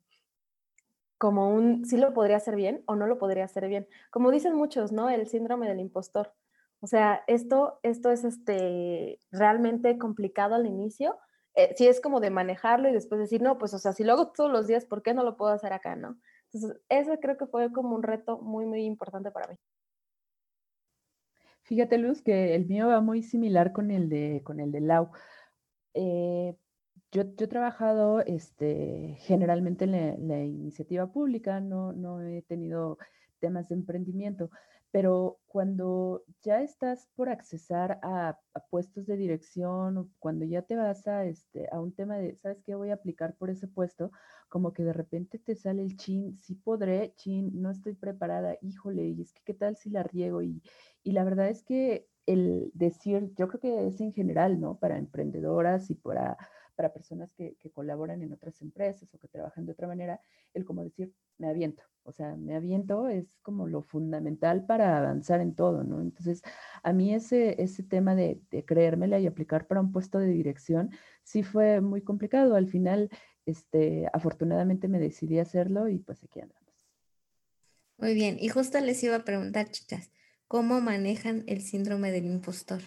como 1.17 1.55
un, 1.55 1.87
sí 1.87 1.97
lo 1.97 2.13
podría 2.13 2.37
hacer 2.37 2.55
bien 2.55 2.83
o 2.85 2.97
no 2.97 3.07
lo 3.07 3.17
podría 3.17 3.45
hacer 3.45 3.67
bien. 3.67 3.89
Como 4.11 4.31
dicen 4.31 4.55
muchos, 4.55 4.93
¿no? 4.93 5.09
El 5.09 5.27
síndrome 5.27 5.69
del 5.69 5.81
impostor. 5.81 6.35
O 6.81 6.87
sea, 6.87 7.25
esto, 7.29 7.81
esto 7.83 8.11
es 8.11 8.25
este, 8.25 9.21
realmente 9.33 9.97
complicado 9.97 10.55
al 10.55 10.67
inicio, 10.67 11.17
eh, 11.55 11.75
sí 11.77 11.87
es 11.89 12.01
como 12.01 12.21
de 12.21 12.31
manejarlo 12.31 12.89
y 12.89 12.93
después 12.93 13.21
decir, 13.21 13.43
no, 13.43 13.59
pues, 13.59 13.75
o 13.75 13.79
sea, 13.79 13.93
si 13.93 14.05
lo 14.05 14.13
hago 14.13 14.29
todos 14.33 14.51
los 14.51 14.67
días, 14.67 14.85
¿por 14.85 15.03
qué 15.03 15.15
no 15.15 15.25
lo 15.25 15.37
puedo 15.37 15.53
hacer 15.53 15.73
acá, 15.73 15.97
no? 15.97 16.19
Entonces, 16.53 16.81
eso 16.89 17.19
creo 17.21 17.37
que 17.37 17.47
fue 17.47 17.73
como 17.73 17.95
un 17.95 18.03
reto 18.03 18.39
muy, 18.39 18.67
muy 18.67 18.85
importante 18.85 19.31
para 19.31 19.49
mí. 19.49 19.57
Fíjate, 21.63 21.99
Luz, 21.99 22.23
que 22.23 22.55
el 22.55 22.67
mío 22.67 22.89
va 22.89 23.01
muy 23.01 23.23
similar 23.23 23.73
con 23.73 23.91
el 23.91 24.09
de, 24.09 24.43
con 24.45 24.59
el 24.59 24.73
de 24.73 24.81
Lau. 24.81 25.11
Eh, 25.95 26.57
yo, 27.13 27.23
he 27.23 27.47
trabajado 27.47 28.21
este, 28.21 29.17
generalmente 29.21 29.85
en 29.85 30.29
la, 30.29 30.45
iniciativa 30.45 31.13
pública, 31.13 31.61
no, 31.61 31.93
no 31.93 32.23
he 32.23 32.43
tenido 32.43 32.99
temas 33.41 33.69
de 33.69 33.75
emprendimiento, 33.75 34.51
pero 34.91 35.39
cuando 35.47 36.25
ya 36.43 36.63
estás 36.63 37.09
por 37.15 37.29
accesar 37.29 38.01
a, 38.03 38.39
puestos 38.71 39.07
de 39.07 39.17
dirección 39.17 40.13
cuando 40.19 40.45
ya 40.45 40.63
te 40.63 40.77
vas 40.77 41.07
a, 41.07 41.25
este, 41.25 41.69
a 41.73 41.81
un 41.81 41.93
tema 41.93 42.17
de, 42.17 42.37
¿sabes 42.37 42.63
qué? 42.65 42.75
Voy 42.75 42.91
a 42.91 42.95
aplicar 42.95 43.37
por 43.37 43.51
ese 43.51 43.69
puesto, 43.69 44.11
como 44.49 44.73
que 44.73 44.83
de 44.83 44.93
repente 44.93 45.39
te 45.39 45.55
sale 45.55 45.83
el 45.83 45.97
chin, 45.97 46.37
sí 46.39 46.55
podré, 46.55 47.15
chin, 47.17 47.51
no 47.61 47.71
estoy 47.71 47.95
preparada, 47.95 48.57
híjole, 48.63 49.09
y 49.09 49.23
es 49.23 49.33
que 49.33 49.43
qué 49.45 49.55
tal 49.55 49.77
si 49.77 49.91
la 49.91 50.03
riego. 50.03 50.43
Y, 50.43 50.63
y 51.03 51.13
la 51.13 51.25
verdad 51.25 51.49
es 51.49 51.63
que 51.63 52.09
el 52.27 52.71
decir, 52.75 53.33
yo 53.37 53.49
creo 53.49 53.61
que 53.61 53.87
es 53.87 54.01
en 54.01 54.13
general, 54.13 54.61
¿no? 54.61 54.79
Para 54.79 54.99
emprendedoras 54.99 55.91
y 55.91 55.95
para 55.95 56.37
para 56.81 56.95
personas 56.95 57.31
que, 57.35 57.55
colaboran 57.75 58.23
en 58.23 58.33
otras 58.33 58.63
empresas 58.63 59.13
o 59.13 59.19
que 59.19 59.29
trabajan 59.29 59.67
de 59.67 59.73
otra 59.73 59.87
manera, 59.87 60.19
el 60.55 60.65
como 60.65 60.83
decir, 60.83 61.13
me 61.37 61.47
aviento. 61.47 61.83
O 62.05 62.13
sea, 62.13 62.37
me 62.37 62.57
aviento 62.57 63.07
es 63.09 63.37
como 63.43 63.67
lo 63.67 63.83
fundamental 63.83 64.65
para 64.65 64.97
avanzar 64.97 65.43
en 65.43 65.55
todo, 65.55 65.85
¿no? 65.85 66.01
Entonces, 66.01 66.41
a 66.83 66.95
mí 66.95 67.13
ese, 67.13 67.63
ese 67.63 67.83
tema 67.83 68.15
de, 68.15 68.41
de 68.51 68.65
creérmela 68.65 69.21
y 69.21 69.27
aplicar 69.27 69.67
para 69.67 69.83
un 69.83 69.93
puesto 69.93 70.19
de 70.19 70.29
dirección 70.29 70.91
sí 71.23 71.43
fue 71.43 71.83
muy 71.83 72.01
complicado. 72.01 72.55
Al 72.55 72.67
final, 72.67 73.11
este, 73.45 74.09
afortunadamente 74.15 74.89
me 74.89 74.99
decidí 74.99 75.39
hacerlo 75.39 75.87
y 75.87 75.99
pues 75.99 76.25
aquí 76.25 76.41
andamos. 76.41 76.65
Muy 77.99 78.15
bien, 78.15 78.39
y 78.41 78.49
justo 78.49 78.81
les 78.81 79.05
iba 79.05 79.17
a 79.17 79.25
preguntar, 79.25 79.71
chicas, 79.71 80.11
¿cómo 80.49 80.81
manejan 80.81 81.45
el 81.47 81.61
síndrome 81.61 82.11
del 82.11 82.25
impostor? 82.25 82.81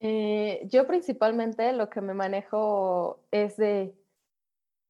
Eh, 0.00 0.62
yo 0.70 0.86
principalmente 0.86 1.72
lo 1.72 1.88
que 1.88 2.00
me 2.00 2.14
manejo 2.14 3.24
es 3.30 3.56
de, 3.56 3.94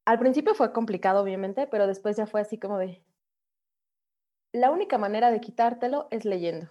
al 0.05 0.19
principio 0.19 0.55
fue 0.55 0.73
complicado 0.73 1.23
obviamente, 1.23 1.67
pero 1.67 1.87
después 1.87 2.17
ya 2.17 2.27
fue 2.27 2.41
así 2.41 2.59
como 2.59 2.79
de, 2.79 3.03
la 4.53 4.71
única 4.71 4.99
manera 4.99 5.31
de 5.31 5.41
quitártelo 5.41 6.09
es 6.11 6.25
leyendo. 6.25 6.69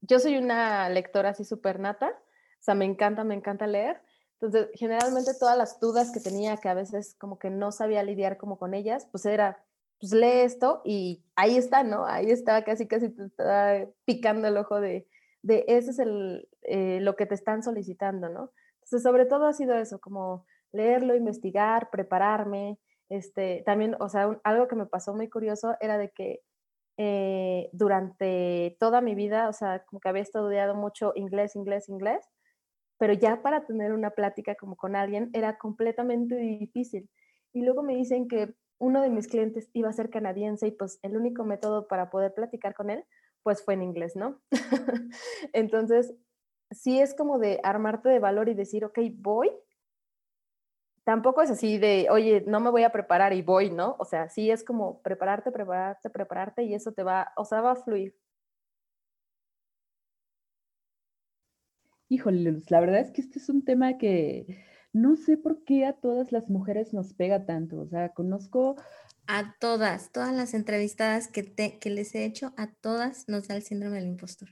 Yo 0.00 0.18
soy 0.18 0.36
una 0.36 0.88
lectora 0.88 1.30
así 1.30 1.44
súper 1.44 1.80
nata, 1.80 2.08
o 2.08 2.62
sea, 2.62 2.74
me 2.74 2.84
encanta, 2.84 3.24
me 3.24 3.34
encanta 3.34 3.66
leer, 3.66 4.00
Entonces, 4.40 4.68
generalmente 4.74 5.32
todas 5.34 5.56
las 5.56 5.80
dudas 5.80 6.12
que 6.12 6.20
tenía, 6.20 6.56
que 6.58 6.68
a 6.68 6.74
veces 6.74 7.14
como 7.18 7.38
que 7.38 7.50
no 7.50 7.72
sabía 7.72 8.02
lidiar 8.02 8.36
como 8.36 8.58
con 8.58 8.74
ellas, 8.74 9.06
pues 9.10 9.26
era, 9.26 9.64
pues 10.00 10.12
lee 10.12 10.40
esto 10.42 10.82
y 10.84 11.24
ahí 11.36 11.56
está, 11.56 11.82
¿no? 11.82 12.06
Ahí 12.06 12.30
está, 12.30 12.62
casi, 12.64 12.86
casi 12.86 13.08
te 13.10 13.24
está 13.24 13.86
picando 14.04 14.48
el 14.48 14.56
ojo 14.56 14.80
de, 14.80 15.08
de 15.48 15.64
ese 15.66 15.90
es 15.92 15.98
el, 15.98 16.46
eh, 16.62 17.00
lo 17.00 17.16
que 17.16 17.24
te 17.24 17.34
están 17.34 17.62
solicitando, 17.62 18.28
¿no? 18.28 18.52
Entonces, 18.74 19.02
sobre 19.02 19.24
todo 19.24 19.46
ha 19.46 19.54
sido 19.54 19.74
eso, 19.74 19.98
como 19.98 20.44
leerlo, 20.72 21.16
investigar, 21.16 21.88
prepararme, 21.90 22.78
este, 23.08 23.62
también, 23.64 23.96
o 23.98 24.10
sea, 24.10 24.38
algo 24.44 24.68
que 24.68 24.76
me 24.76 24.84
pasó 24.84 25.14
muy 25.14 25.30
curioso 25.30 25.74
era 25.80 25.96
de 25.96 26.10
que 26.10 26.40
eh, 26.98 27.70
durante 27.72 28.76
toda 28.78 29.00
mi 29.00 29.14
vida, 29.14 29.48
o 29.48 29.54
sea, 29.54 29.84
como 29.86 30.00
que 30.00 30.10
había 30.10 30.22
estudiado 30.22 30.74
mucho 30.74 31.12
inglés, 31.14 31.56
inglés, 31.56 31.88
inglés, 31.88 32.26
pero 32.98 33.14
ya 33.14 33.40
para 33.40 33.64
tener 33.64 33.92
una 33.92 34.10
plática 34.10 34.54
como 34.54 34.76
con 34.76 34.96
alguien 34.96 35.30
era 35.32 35.56
completamente 35.56 36.36
difícil. 36.36 37.08
Y 37.54 37.62
luego 37.62 37.82
me 37.82 37.96
dicen 37.96 38.28
que 38.28 38.54
uno 38.78 39.00
de 39.00 39.08
mis 39.08 39.28
clientes 39.28 39.70
iba 39.72 39.88
a 39.88 39.94
ser 39.94 40.10
canadiense 40.10 40.66
y 40.66 40.72
pues 40.72 40.98
el 41.02 41.16
único 41.16 41.44
método 41.44 41.88
para 41.88 42.10
poder 42.10 42.34
platicar 42.34 42.74
con 42.74 42.90
él 42.90 43.04
pues 43.48 43.64
fue 43.64 43.72
en 43.72 43.82
inglés, 43.82 44.14
¿no? 44.14 44.38
Entonces, 45.54 46.14
sí 46.70 47.00
es 47.00 47.14
como 47.14 47.38
de 47.38 47.60
armarte 47.62 48.10
de 48.10 48.18
valor 48.18 48.50
y 48.50 48.54
decir, 48.54 48.84
ok, 48.84 48.98
voy. 49.14 49.50
Tampoco 51.02 51.40
es 51.40 51.50
así 51.50 51.78
de, 51.78 52.08
oye, 52.10 52.44
no 52.46 52.60
me 52.60 52.68
voy 52.68 52.82
a 52.82 52.92
preparar 52.92 53.32
y 53.32 53.40
voy, 53.40 53.70
¿no? 53.70 53.96
O 54.00 54.04
sea, 54.04 54.28
sí 54.28 54.50
es 54.50 54.62
como 54.62 55.00
prepararte, 55.00 55.50
prepararte, 55.50 56.10
prepararte 56.10 56.62
y 56.64 56.74
eso 56.74 56.92
te 56.92 57.02
va, 57.02 57.32
o 57.38 57.46
sea, 57.46 57.62
va 57.62 57.70
a 57.70 57.76
fluir. 57.76 58.14
Híjole, 62.10 62.60
la 62.68 62.80
verdad 62.80 63.00
es 63.00 63.10
que 63.12 63.22
este 63.22 63.38
es 63.38 63.48
un 63.48 63.64
tema 63.64 63.96
que 63.96 64.62
no 64.98 65.16
sé 65.16 65.36
por 65.36 65.64
qué 65.64 65.86
a 65.86 65.94
todas 65.94 66.32
las 66.32 66.48
mujeres 66.48 66.92
nos 66.92 67.14
pega 67.14 67.46
tanto. 67.46 67.80
O 67.80 67.86
sea, 67.86 68.10
conozco 68.10 68.76
a 69.26 69.54
todas, 69.60 70.10
todas 70.10 70.34
las 70.34 70.54
entrevistadas 70.54 71.28
que, 71.28 71.42
te, 71.42 71.78
que 71.78 71.90
les 71.90 72.14
he 72.14 72.24
hecho, 72.24 72.52
a 72.56 72.72
todas 72.80 73.28
nos 73.28 73.48
da 73.48 73.56
el 73.56 73.62
síndrome 73.62 73.96
del 73.96 74.08
impostor. 74.08 74.48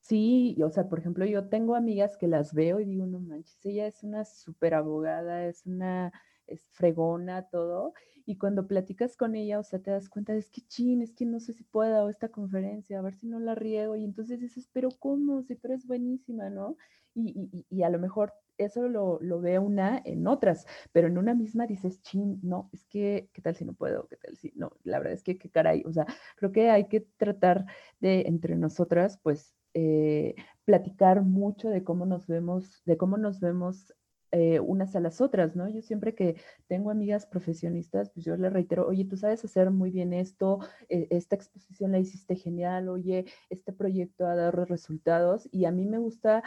Sí, 0.00 0.56
o 0.62 0.70
sea, 0.70 0.88
por 0.88 0.98
ejemplo, 0.98 1.24
yo 1.24 1.48
tengo 1.48 1.76
amigas 1.76 2.16
que 2.16 2.26
las 2.26 2.52
veo 2.52 2.80
y 2.80 2.84
digo, 2.84 3.06
no 3.06 3.20
manches, 3.20 3.58
ella 3.64 3.86
es 3.86 4.02
una 4.02 4.24
súper 4.24 4.74
abogada, 4.74 5.46
es 5.46 5.64
una 5.64 6.12
es 6.46 6.68
fregona, 6.72 7.48
todo. 7.48 7.94
Y 8.26 8.36
cuando 8.36 8.66
platicas 8.66 9.16
con 9.16 9.34
ella, 9.34 9.58
o 9.58 9.62
sea, 9.62 9.78
te 9.78 9.90
das 9.90 10.08
cuenta, 10.08 10.34
es 10.34 10.50
que 10.50 10.62
chin, 10.62 11.02
es 11.02 11.14
que 11.14 11.26
no 11.26 11.40
sé 11.40 11.52
si 11.52 11.64
pueda 11.64 12.04
o 12.04 12.08
esta 12.08 12.28
conferencia, 12.28 12.98
a 12.98 13.02
ver 13.02 13.14
si 13.14 13.26
no 13.26 13.38
la 13.40 13.54
riego. 13.54 13.96
Y 13.96 14.04
entonces 14.04 14.40
dices, 14.40 14.68
pero 14.72 14.88
¿cómo? 14.98 15.42
Sí, 15.42 15.54
pero 15.54 15.74
es 15.74 15.86
buenísima, 15.86 16.50
¿no? 16.50 16.76
Y, 17.14 17.50
y, 17.52 17.66
y 17.68 17.82
a 17.82 17.90
lo 17.90 17.98
mejor 17.98 18.32
eso 18.58 18.88
lo, 18.88 19.18
lo, 19.20 19.40
ve 19.40 19.58
una 19.58 20.00
en 20.04 20.26
otras, 20.26 20.66
pero 20.92 21.08
en 21.08 21.18
una 21.18 21.34
misma 21.34 21.66
dices, 21.66 22.00
chin, 22.02 22.38
no, 22.42 22.70
es 22.72 22.84
que, 22.86 23.28
¿qué 23.32 23.42
tal 23.42 23.56
si 23.56 23.64
no 23.64 23.74
puedo? 23.74 24.08
¿Qué 24.08 24.16
tal 24.16 24.36
si 24.36 24.52
no? 24.56 24.72
La 24.84 24.98
verdad 24.98 25.14
es 25.14 25.22
que, 25.22 25.38
qué 25.38 25.50
caray, 25.50 25.82
o 25.86 25.92
sea, 25.92 26.06
creo 26.36 26.52
que 26.52 26.70
hay 26.70 26.88
que 26.88 27.00
tratar 27.00 27.66
de, 28.00 28.22
entre 28.26 28.56
nosotras, 28.56 29.18
pues, 29.22 29.54
eh, 29.74 30.34
platicar 30.64 31.22
mucho 31.22 31.68
de 31.68 31.82
cómo 31.84 32.06
nos 32.06 32.26
vemos, 32.26 32.82
de 32.84 32.96
cómo 32.96 33.16
nos 33.16 33.40
vemos 33.40 33.92
eh, 34.36 34.58
unas 34.58 34.96
a 34.96 35.00
las 35.00 35.20
otras, 35.20 35.54
¿no? 35.54 35.68
Yo 35.68 35.80
siempre 35.80 36.16
que 36.16 36.34
tengo 36.66 36.90
amigas 36.90 37.24
profesionistas, 37.24 38.10
pues 38.10 38.26
yo 38.26 38.36
les 38.36 38.52
reitero, 38.52 38.84
oye, 38.84 39.04
tú 39.04 39.16
sabes 39.16 39.44
hacer 39.44 39.70
muy 39.70 39.92
bien 39.92 40.12
esto, 40.12 40.58
eh, 40.88 41.06
esta 41.10 41.36
exposición 41.36 41.92
la 41.92 42.00
hiciste 42.00 42.34
genial, 42.34 42.88
oye, 42.88 43.26
este 43.48 43.72
proyecto 43.72 44.26
ha 44.26 44.34
dado 44.34 44.64
resultados 44.64 45.48
y 45.52 45.66
a 45.66 45.70
mí 45.70 45.86
me 45.86 45.98
gusta 45.98 46.42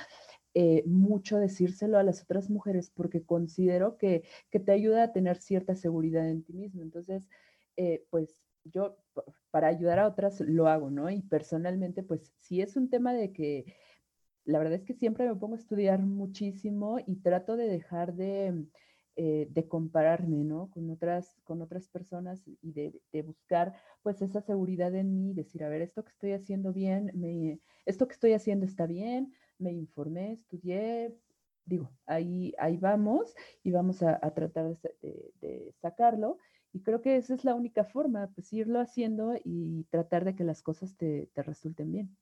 eh, 0.59 0.81
mucho 0.87 1.37
decírselo 1.37 1.99
a 1.99 2.03
las 2.03 2.23
otras 2.23 2.49
mujeres 2.49 2.89
porque 2.89 3.21
considero 3.23 3.95
que, 3.99 4.23
que, 4.49 4.59
te 4.59 4.71
ayuda 4.71 5.03
a 5.03 5.13
tener 5.13 5.37
cierta 5.37 5.75
seguridad 5.75 6.27
en 6.27 6.41
ti 6.41 6.53
mismo. 6.53 6.81
Entonces, 6.81 7.21
eh, 7.75 8.07
pues 8.09 8.41
yo 8.63 8.97
para 9.51 9.67
ayudar 9.67 9.99
a 9.99 10.07
otras 10.07 10.41
lo 10.41 10.67
hago, 10.67 10.89
¿no? 10.89 11.11
Y 11.11 11.21
personalmente, 11.21 12.01
pues 12.01 12.33
si 12.37 12.61
es 12.61 12.75
un 12.75 12.89
tema 12.89 13.13
de 13.13 13.31
que 13.31 13.65
la 14.45 14.57
verdad 14.57 14.73
es 14.73 14.83
que 14.83 14.95
siempre 14.95 15.27
me 15.27 15.35
pongo 15.35 15.53
a 15.53 15.59
estudiar 15.59 15.99
muchísimo 16.01 16.97
y 17.05 17.17
trato 17.17 17.55
de 17.55 17.67
dejar 17.67 18.15
de, 18.15 18.65
eh, 19.15 19.47
de 19.51 19.67
compararme, 19.67 20.43
¿no? 20.43 20.71
Con 20.71 20.89
otras, 20.89 21.39
con 21.43 21.61
otras 21.61 21.87
personas 21.87 22.41
y 22.63 22.71
de, 22.71 22.99
de, 23.13 23.21
buscar 23.21 23.75
pues 24.01 24.23
esa 24.23 24.41
seguridad 24.41 24.95
en 24.95 25.13
mí, 25.13 25.35
decir, 25.35 25.63
a 25.63 25.69
ver, 25.69 25.83
esto 25.83 26.03
que 26.03 26.09
estoy 26.09 26.31
haciendo 26.31 26.73
bien, 26.73 27.11
me, 27.13 27.59
esto 27.85 28.07
que 28.07 28.13
estoy 28.13 28.33
haciendo 28.33 28.65
está 28.65 28.87
bien, 28.87 29.33
me 29.59 29.71
informé, 29.71 30.33
estudié, 30.33 31.15
digo, 31.65 31.91
ahí, 32.05 32.53
ahí 32.57 32.77
vamos 32.77 33.35
y 33.63 33.71
vamos 33.71 34.01
a, 34.01 34.19
tratar 34.33 34.77
de, 35.01 35.73
sacarlo. 35.81 36.37
Y 36.73 36.81
creo 36.81 37.01
que 37.01 37.17
esa 37.17 37.33
es 37.33 37.43
la 37.43 37.55
única 37.55 37.83
forma, 37.83 38.31
pues 38.35 38.51
irlo 38.53 38.79
haciendo 38.79 39.35
y 39.43 39.85
tratar 39.89 40.25
de 40.25 40.35
que 40.35 40.43
las 40.43 40.61
cosas 40.61 40.95
te, 40.95 41.29
te 41.33 41.43
resulten 41.43 41.91
bien. 41.91 42.17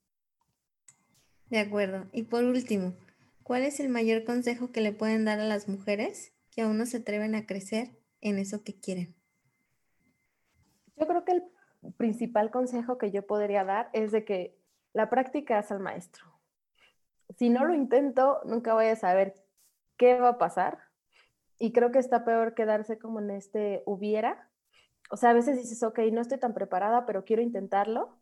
De 1.50 1.58
acuerdo. 1.58 2.06
Y 2.12 2.24
por 2.24 2.44
último, 2.44 2.94
¿cuál 3.42 3.62
es 3.62 3.80
el 3.80 3.88
mayor 3.88 4.24
consejo 4.24 4.72
que 4.72 4.80
le 4.80 4.92
pueden 4.92 5.24
dar 5.24 5.40
a 5.40 5.44
las 5.46 5.68
mujeres 5.68 6.32
que 6.50 6.62
aún 6.62 6.78
no 6.78 6.86
se 6.86 6.98
atreven 6.98 7.34
a 7.34 7.46
crecer 7.46 7.98
en 8.20 8.38
eso 8.38 8.64
que 8.64 8.78
quieren? 8.78 9.14
Yo 10.96 11.06
creo 11.06 11.24
que 11.24 11.32
el 11.32 11.92
principal 11.96 12.50
consejo 12.50 12.98
que 12.98 13.10
yo 13.10 13.26
podría 13.26 13.64
dar 13.64 13.90
es 13.92 14.10
de 14.10 14.24
que 14.24 14.58
la 14.92 15.10
práctica 15.10 15.58
es 15.58 15.70
al 15.70 15.80
maestro 15.80 16.35
si 17.36 17.50
no 17.50 17.64
lo 17.64 17.74
intento, 17.74 18.40
nunca 18.44 18.74
voy 18.74 18.86
a 18.86 18.96
saber 18.96 19.34
qué 19.96 20.18
va 20.18 20.30
a 20.30 20.38
pasar. 20.38 20.78
Y 21.58 21.72
creo 21.72 21.90
que 21.90 21.98
está 21.98 22.24
peor 22.24 22.54
quedarse 22.54 22.98
como 22.98 23.20
en 23.20 23.30
este 23.30 23.82
hubiera. 23.86 24.50
O 25.10 25.16
sea, 25.16 25.30
a 25.30 25.34
veces 25.34 25.56
dices, 25.56 25.82
ok, 25.82 26.00
no 26.12 26.20
estoy 26.20 26.38
tan 26.38 26.54
preparada, 26.54 27.06
pero 27.06 27.24
quiero 27.24 27.42
intentarlo. 27.42 28.18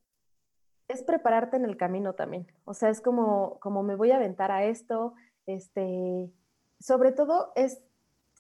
Es 0.89 1.03
prepararte 1.03 1.57
en 1.57 1.65
el 1.65 1.77
camino 1.77 2.15
también. 2.15 2.47
O 2.65 2.75
sea, 2.75 2.91
es 2.91 3.01
como, 3.01 3.59
como 3.61 3.83
me 3.83 3.97
voy 3.97 4.11
a 4.11 4.17
aventar 4.17 4.53
a 4.53 4.65
esto. 4.65 5.15
Este, 5.47 6.31
sobre 6.79 7.13
todo 7.13 7.53
es 7.57 7.83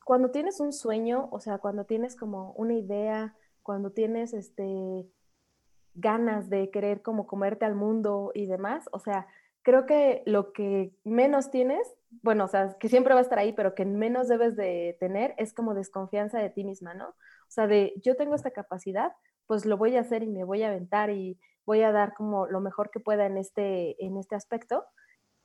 cuando 0.04 0.30
tienes 0.30 0.60
un 0.60 0.72
sueño, 0.72 1.28
o 1.32 1.40
sea, 1.40 1.58
cuando 1.58 1.86
tienes 1.86 2.14
como 2.14 2.52
una 2.52 2.74
idea, 2.74 3.34
cuando 3.62 3.90
tienes 3.90 4.34
este, 4.34 5.06
ganas 5.94 6.50
de 6.50 6.70
querer 6.70 7.02
como 7.02 7.26
comerte 7.26 7.64
al 7.64 7.74
mundo 7.74 8.30
y 8.34 8.46
demás, 8.46 8.88
o 8.92 8.98
sea, 8.98 9.26
creo 9.64 9.86
que 9.86 10.22
lo 10.26 10.52
que 10.52 10.94
menos 11.02 11.50
tienes, 11.50 11.92
bueno, 12.22 12.44
o 12.44 12.48
sea, 12.48 12.76
que 12.78 12.88
siempre 12.88 13.14
va 13.14 13.20
a 13.20 13.22
estar 13.22 13.38
ahí, 13.38 13.52
pero 13.52 13.74
que 13.74 13.84
menos 13.84 14.28
debes 14.28 14.54
de 14.54 14.96
tener 15.00 15.34
es 15.38 15.52
como 15.52 15.74
desconfianza 15.74 16.38
de 16.38 16.50
ti 16.50 16.64
misma, 16.64 16.94
¿no? 16.94 17.08
O 17.08 17.50
sea, 17.50 17.66
de 17.66 17.94
yo 17.96 18.14
tengo 18.14 18.36
esta 18.36 18.52
capacidad, 18.52 19.12
pues 19.46 19.64
lo 19.64 19.76
voy 19.76 19.96
a 19.96 20.00
hacer 20.00 20.22
y 20.22 20.30
me 20.30 20.44
voy 20.44 20.62
a 20.62 20.68
aventar 20.68 21.10
y 21.10 21.40
voy 21.66 21.82
a 21.82 21.92
dar 21.92 22.14
como 22.14 22.46
lo 22.46 22.60
mejor 22.60 22.90
que 22.90 23.00
pueda 23.00 23.26
en 23.26 23.38
este, 23.38 24.02
en 24.04 24.18
este 24.18 24.36
aspecto. 24.36 24.84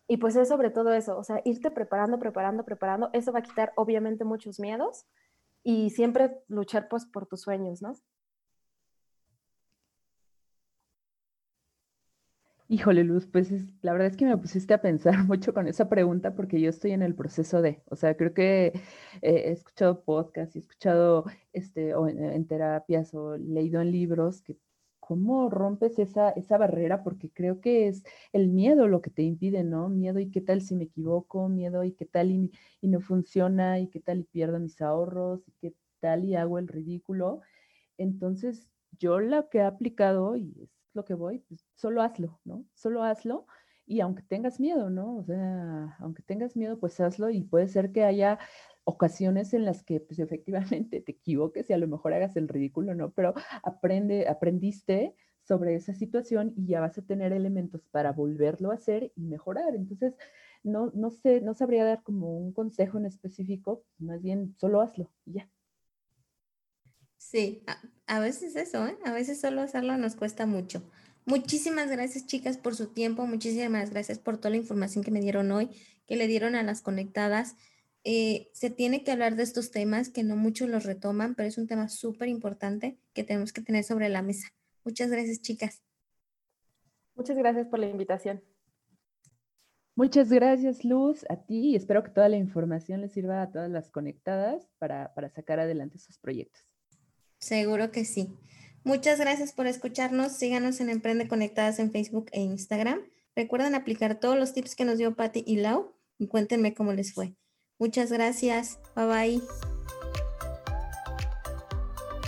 Y 0.08 0.18
pues 0.18 0.36
es 0.36 0.50
sobre 0.50 0.70
todo 0.70 0.94
eso, 0.94 1.18
o 1.18 1.24
sea, 1.24 1.42
irte 1.46 1.72
preparando, 1.72 2.20
preparando, 2.20 2.66
preparando, 2.66 3.10
eso 3.14 3.32
va 3.32 3.40
a 3.40 3.44
quitar 3.44 3.72
obviamente 3.76 4.26
muchos 4.26 4.60
miedos 4.60 5.06
y 5.64 5.92
siempre 5.92 6.42
luchar 6.48 6.90
pues 6.90 7.06
por 7.06 7.26
tus 7.26 7.42
sueños, 7.42 7.82
¿no? 7.82 7.94
Híjole, 12.72 13.04
Luz, 13.04 13.26
pues 13.26 13.50
la 13.82 13.94
verdad 13.94 14.08
es 14.10 14.16
que 14.18 14.26
me 14.26 14.38
pusiste 14.38 14.74
a 14.76 14.82
pensar 14.82 15.14
mucho 15.28 15.54
con 15.56 15.68
esa 15.68 15.90
pregunta 15.90 16.36
porque 16.36 16.62
yo 16.62 16.70
estoy 16.70 16.92
en 16.92 17.02
el 17.02 17.16
proceso 17.16 17.62
de, 17.64 17.82
o 17.90 17.96
sea, 17.96 18.16
creo 18.16 18.34
que 18.34 18.68
eh, 18.68 18.74
he 19.22 19.52
escuchado 19.52 20.04
podcasts 20.04 20.56
he 20.56 20.60
escuchado 20.60 21.26
este, 21.52 21.96
o 21.96 22.08
en, 22.08 22.46
terapias 22.46 23.14
o 23.16 23.38
leído 23.38 23.82
en 23.82 23.92
libros 23.92 24.42
que 24.44 24.58
cómo 25.00 25.50
rompes 25.50 25.98
esa, 25.98 26.30
esa 26.32 26.58
barrera 26.60 27.04
porque 27.04 27.32
creo 27.32 27.60
que 27.60 27.88
es 27.88 28.04
el 28.34 28.50
miedo 28.50 28.88
lo 28.88 29.02
que 29.02 29.10
te 29.10 29.24
impide, 29.24 29.64
¿no? 29.64 29.90
Miedo 29.90 30.20
y 30.20 30.30
qué 30.30 30.40
tal 30.42 30.62
si 30.62 30.76
me 30.76 30.84
equivoco, 30.84 31.50
miedo 31.50 31.84
y 31.84 31.94
qué 31.94 32.06
tal 32.06 32.30
y, 32.32 32.52
y 32.82 32.88
no 32.88 33.02
funciona 33.02 33.80
y 33.80 33.88
qué 33.90 34.00
tal 34.00 34.20
y 34.20 34.24
pierdo 34.26 34.60
mis 34.60 34.80
ahorros 34.82 35.42
y 35.48 35.52
qué 35.60 35.74
tal 36.00 36.24
y 36.24 36.36
hago 36.36 36.60
el 36.60 36.68
ridículo. 36.68 37.42
Entonces, 37.98 38.68
yo 39.00 39.20
lo 39.20 39.50
que 39.50 39.60
he 39.60 39.64
aplicado 39.64 40.36
y 40.36 40.54
es 40.64 40.70
lo 40.94 41.06
que 41.06 41.14
voy, 41.14 41.40
pues 41.40 41.68
solo 41.76 42.02
hazlo, 42.02 42.40
¿no? 42.46 42.66
Solo 42.74 43.04
hazlo 43.04 43.46
y 43.86 44.02
aunque 44.02 44.24
tengas 44.24 44.60
miedo, 44.60 44.90
¿no? 44.90 45.18
O 45.18 45.24
sea, 45.24 45.96
aunque 46.00 46.22
tengas 46.24 46.56
miedo, 46.56 46.80
pues 46.80 47.00
hazlo 47.00 47.30
y 47.30 47.44
puede 47.44 47.68
ser 47.68 47.92
que 47.92 48.04
haya 48.04 48.40
ocasiones 48.84 49.54
en 49.54 49.66
las 49.66 49.84
que 49.84 50.00
pues 50.00 50.20
efectivamente 50.20 51.02
te 51.02 51.12
equivoques 51.12 51.70
y 51.70 51.74
a 51.74 51.78
lo 51.78 51.88
mejor 51.88 52.14
hagas 52.14 52.36
el 52.38 52.48
ridículo, 52.48 52.96
¿no? 52.96 53.12
Pero 53.14 53.34
aprende, 53.64 54.28
aprendiste 54.28 55.16
sobre 55.42 55.76
esa 55.76 55.94
situación 55.96 56.54
y 56.56 56.68
ya 56.68 56.80
vas 56.82 56.98
a 56.98 57.02
tener 57.06 57.34
elementos 57.34 57.82
para 57.92 58.12
volverlo 58.12 58.72
a 58.72 58.76
hacer 58.76 59.12
y 59.16 59.24
mejorar. 59.24 59.76
Entonces, 59.76 60.16
no, 60.64 60.92
no 60.94 61.10
sé, 61.10 61.42
no 61.42 61.54
sabría 61.54 61.86
dar 61.86 62.04
como 62.04 62.38
un 62.38 62.54
consejo 62.54 62.98
en 63.00 63.06
específico, 63.06 63.84
más 63.98 64.22
bien 64.22 64.56
solo 64.58 64.82
hazlo 64.82 65.12
y 65.26 65.34
ya. 65.34 65.50
Sí, 67.20 67.64
a, 68.08 68.20
veces 68.22 68.56
eso, 68.56 68.88
¿eh? 68.88 68.98
A 69.04 69.12
veces 69.12 69.42
solo 69.42 69.62
hacerlo 69.62 69.98
nos 69.98 70.16
cuesta 70.16 70.46
mucho. 70.46 70.82
Muchísimas 71.26 71.92
gracias, 71.92 72.26
chicas, 72.26 72.58
por 72.58 72.76
su 72.76 72.88
tiempo. 72.88 73.28
Muchísimas 73.28 73.92
gracias 73.92 74.18
por 74.20 74.38
toda 74.38 74.52
la 74.52 74.56
información 74.56 75.04
que 75.04 75.12
me 75.12 75.20
dieron 75.20 75.52
hoy, 75.52 75.70
que 76.08 76.16
le 76.16 76.28
dieron 76.28 76.56
a 76.56 76.64
las 76.64 76.82
conectadas. 76.82 77.56
eh, 78.06 78.50
se 78.54 78.70
tiene 78.70 79.04
que 79.04 79.12
hablar 79.12 79.36
de 79.36 79.44
estos 79.44 79.72
temas 79.72 80.08
que 80.10 80.24
no 80.24 80.38
muchos 80.38 80.70
los 80.70 80.86
retoman, 80.86 81.36
pero 81.36 81.50
es 81.50 81.58
un 81.58 81.68
tema 81.68 81.90
súper 81.90 82.30
importante 82.30 82.98
que 83.14 83.26
tenemos 83.26 83.52
que 83.52 83.62
tener 83.62 83.84
sobre 83.84 84.08
la 84.08 84.22
mesa. 84.22 84.48
Muchas 84.86 85.12
gracias, 85.12 85.42
chicas. 85.42 85.84
Muchas 87.16 87.38
gracias 87.38 87.68
por 87.68 87.80
la 87.80 87.90
invitación. 87.90 88.42
Muchas 89.94 90.30
gracias, 90.30 90.86
Luz, 90.86 91.26
a 91.30 91.36
ti 91.36 91.72
y 91.72 91.76
espero 91.76 92.02
que 92.02 92.12
toda 92.12 92.30
la 92.30 92.38
información 92.38 93.02
les 93.02 93.12
sirva 93.12 93.42
a 93.42 93.52
todas 93.52 93.70
las 93.70 93.92
conectadas 93.92 94.70
para, 94.78 95.14
para 95.14 95.30
sacar 95.30 95.60
adelante 95.60 96.00
sus 96.00 96.18
proyectos. 96.18 96.69
Seguro 97.40 97.92
que 97.92 98.06
sí. 98.06 98.38
Muchas 98.84 99.20
gracias 99.20 99.54
por 99.54 99.68
escucharnos. 99.68 100.34
Síganos 100.34 100.80
en 100.80 100.90
Emprende 100.90 101.28
Conectadas 101.28 101.80
en 101.80 101.92
Facebook 101.92 102.30
e 102.32 102.42
Instagram. 102.42 103.02
Recuerden 103.36 103.76
aplicar 103.76 104.20
todos 104.20 104.38
los 104.38 104.54
tips 104.54 104.76
que 104.76 104.86
nos 104.86 104.98
dio 104.98 105.16
Patti 105.16 105.44
y 105.46 105.58
Lau 105.58 105.94
y 106.18 106.28
cuéntenme 106.28 106.74
cómo 106.74 106.94
les 106.94 107.14
fue. 107.14 107.36
Muchas 107.78 108.12
gracias. 108.12 108.80
Bye 108.96 109.06
bye. 109.06 109.42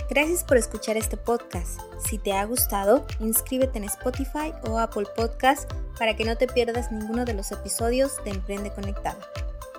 Gracias 0.08 0.44
por 0.44 0.56
escuchar 0.56 0.96
este 0.96 1.16
podcast. 1.16 1.80
Si 2.06 2.18
te 2.18 2.32
ha 2.32 2.44
gustado, 2.44 3.06
inscríbete 3.20 3.78
en 3.78 3.84
Spotify 3.84 4.52
o 4.68 4.78
Apple 4.78 5.06
Podcast 5.16 5.70
para 5.98 6.16
que 6.16 6.24
no 6.24 6.36
te 6.36 6.46
pierdas 6.46 6.92
ninguno 6.92 7.24
de 7.24 7.32
los 7.32 7.50
episodios 7.50 8.22
de 8.24 8.32
Emprende 8.32 8.72
Conectada. 8.72 9.26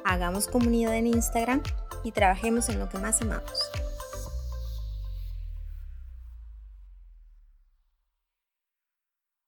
Hagamos 0.04 0.48
comunidad 0.48 0.96
en 0.96 1.08
Instagram 1.08 1.62
y 2.04 2.12
trabajemos 2.12 2.70
en 2.70 2.80
lo 2.80 2.90
que 2.90 2.98
más 2.98 3.22
amamos. 3.22 3.60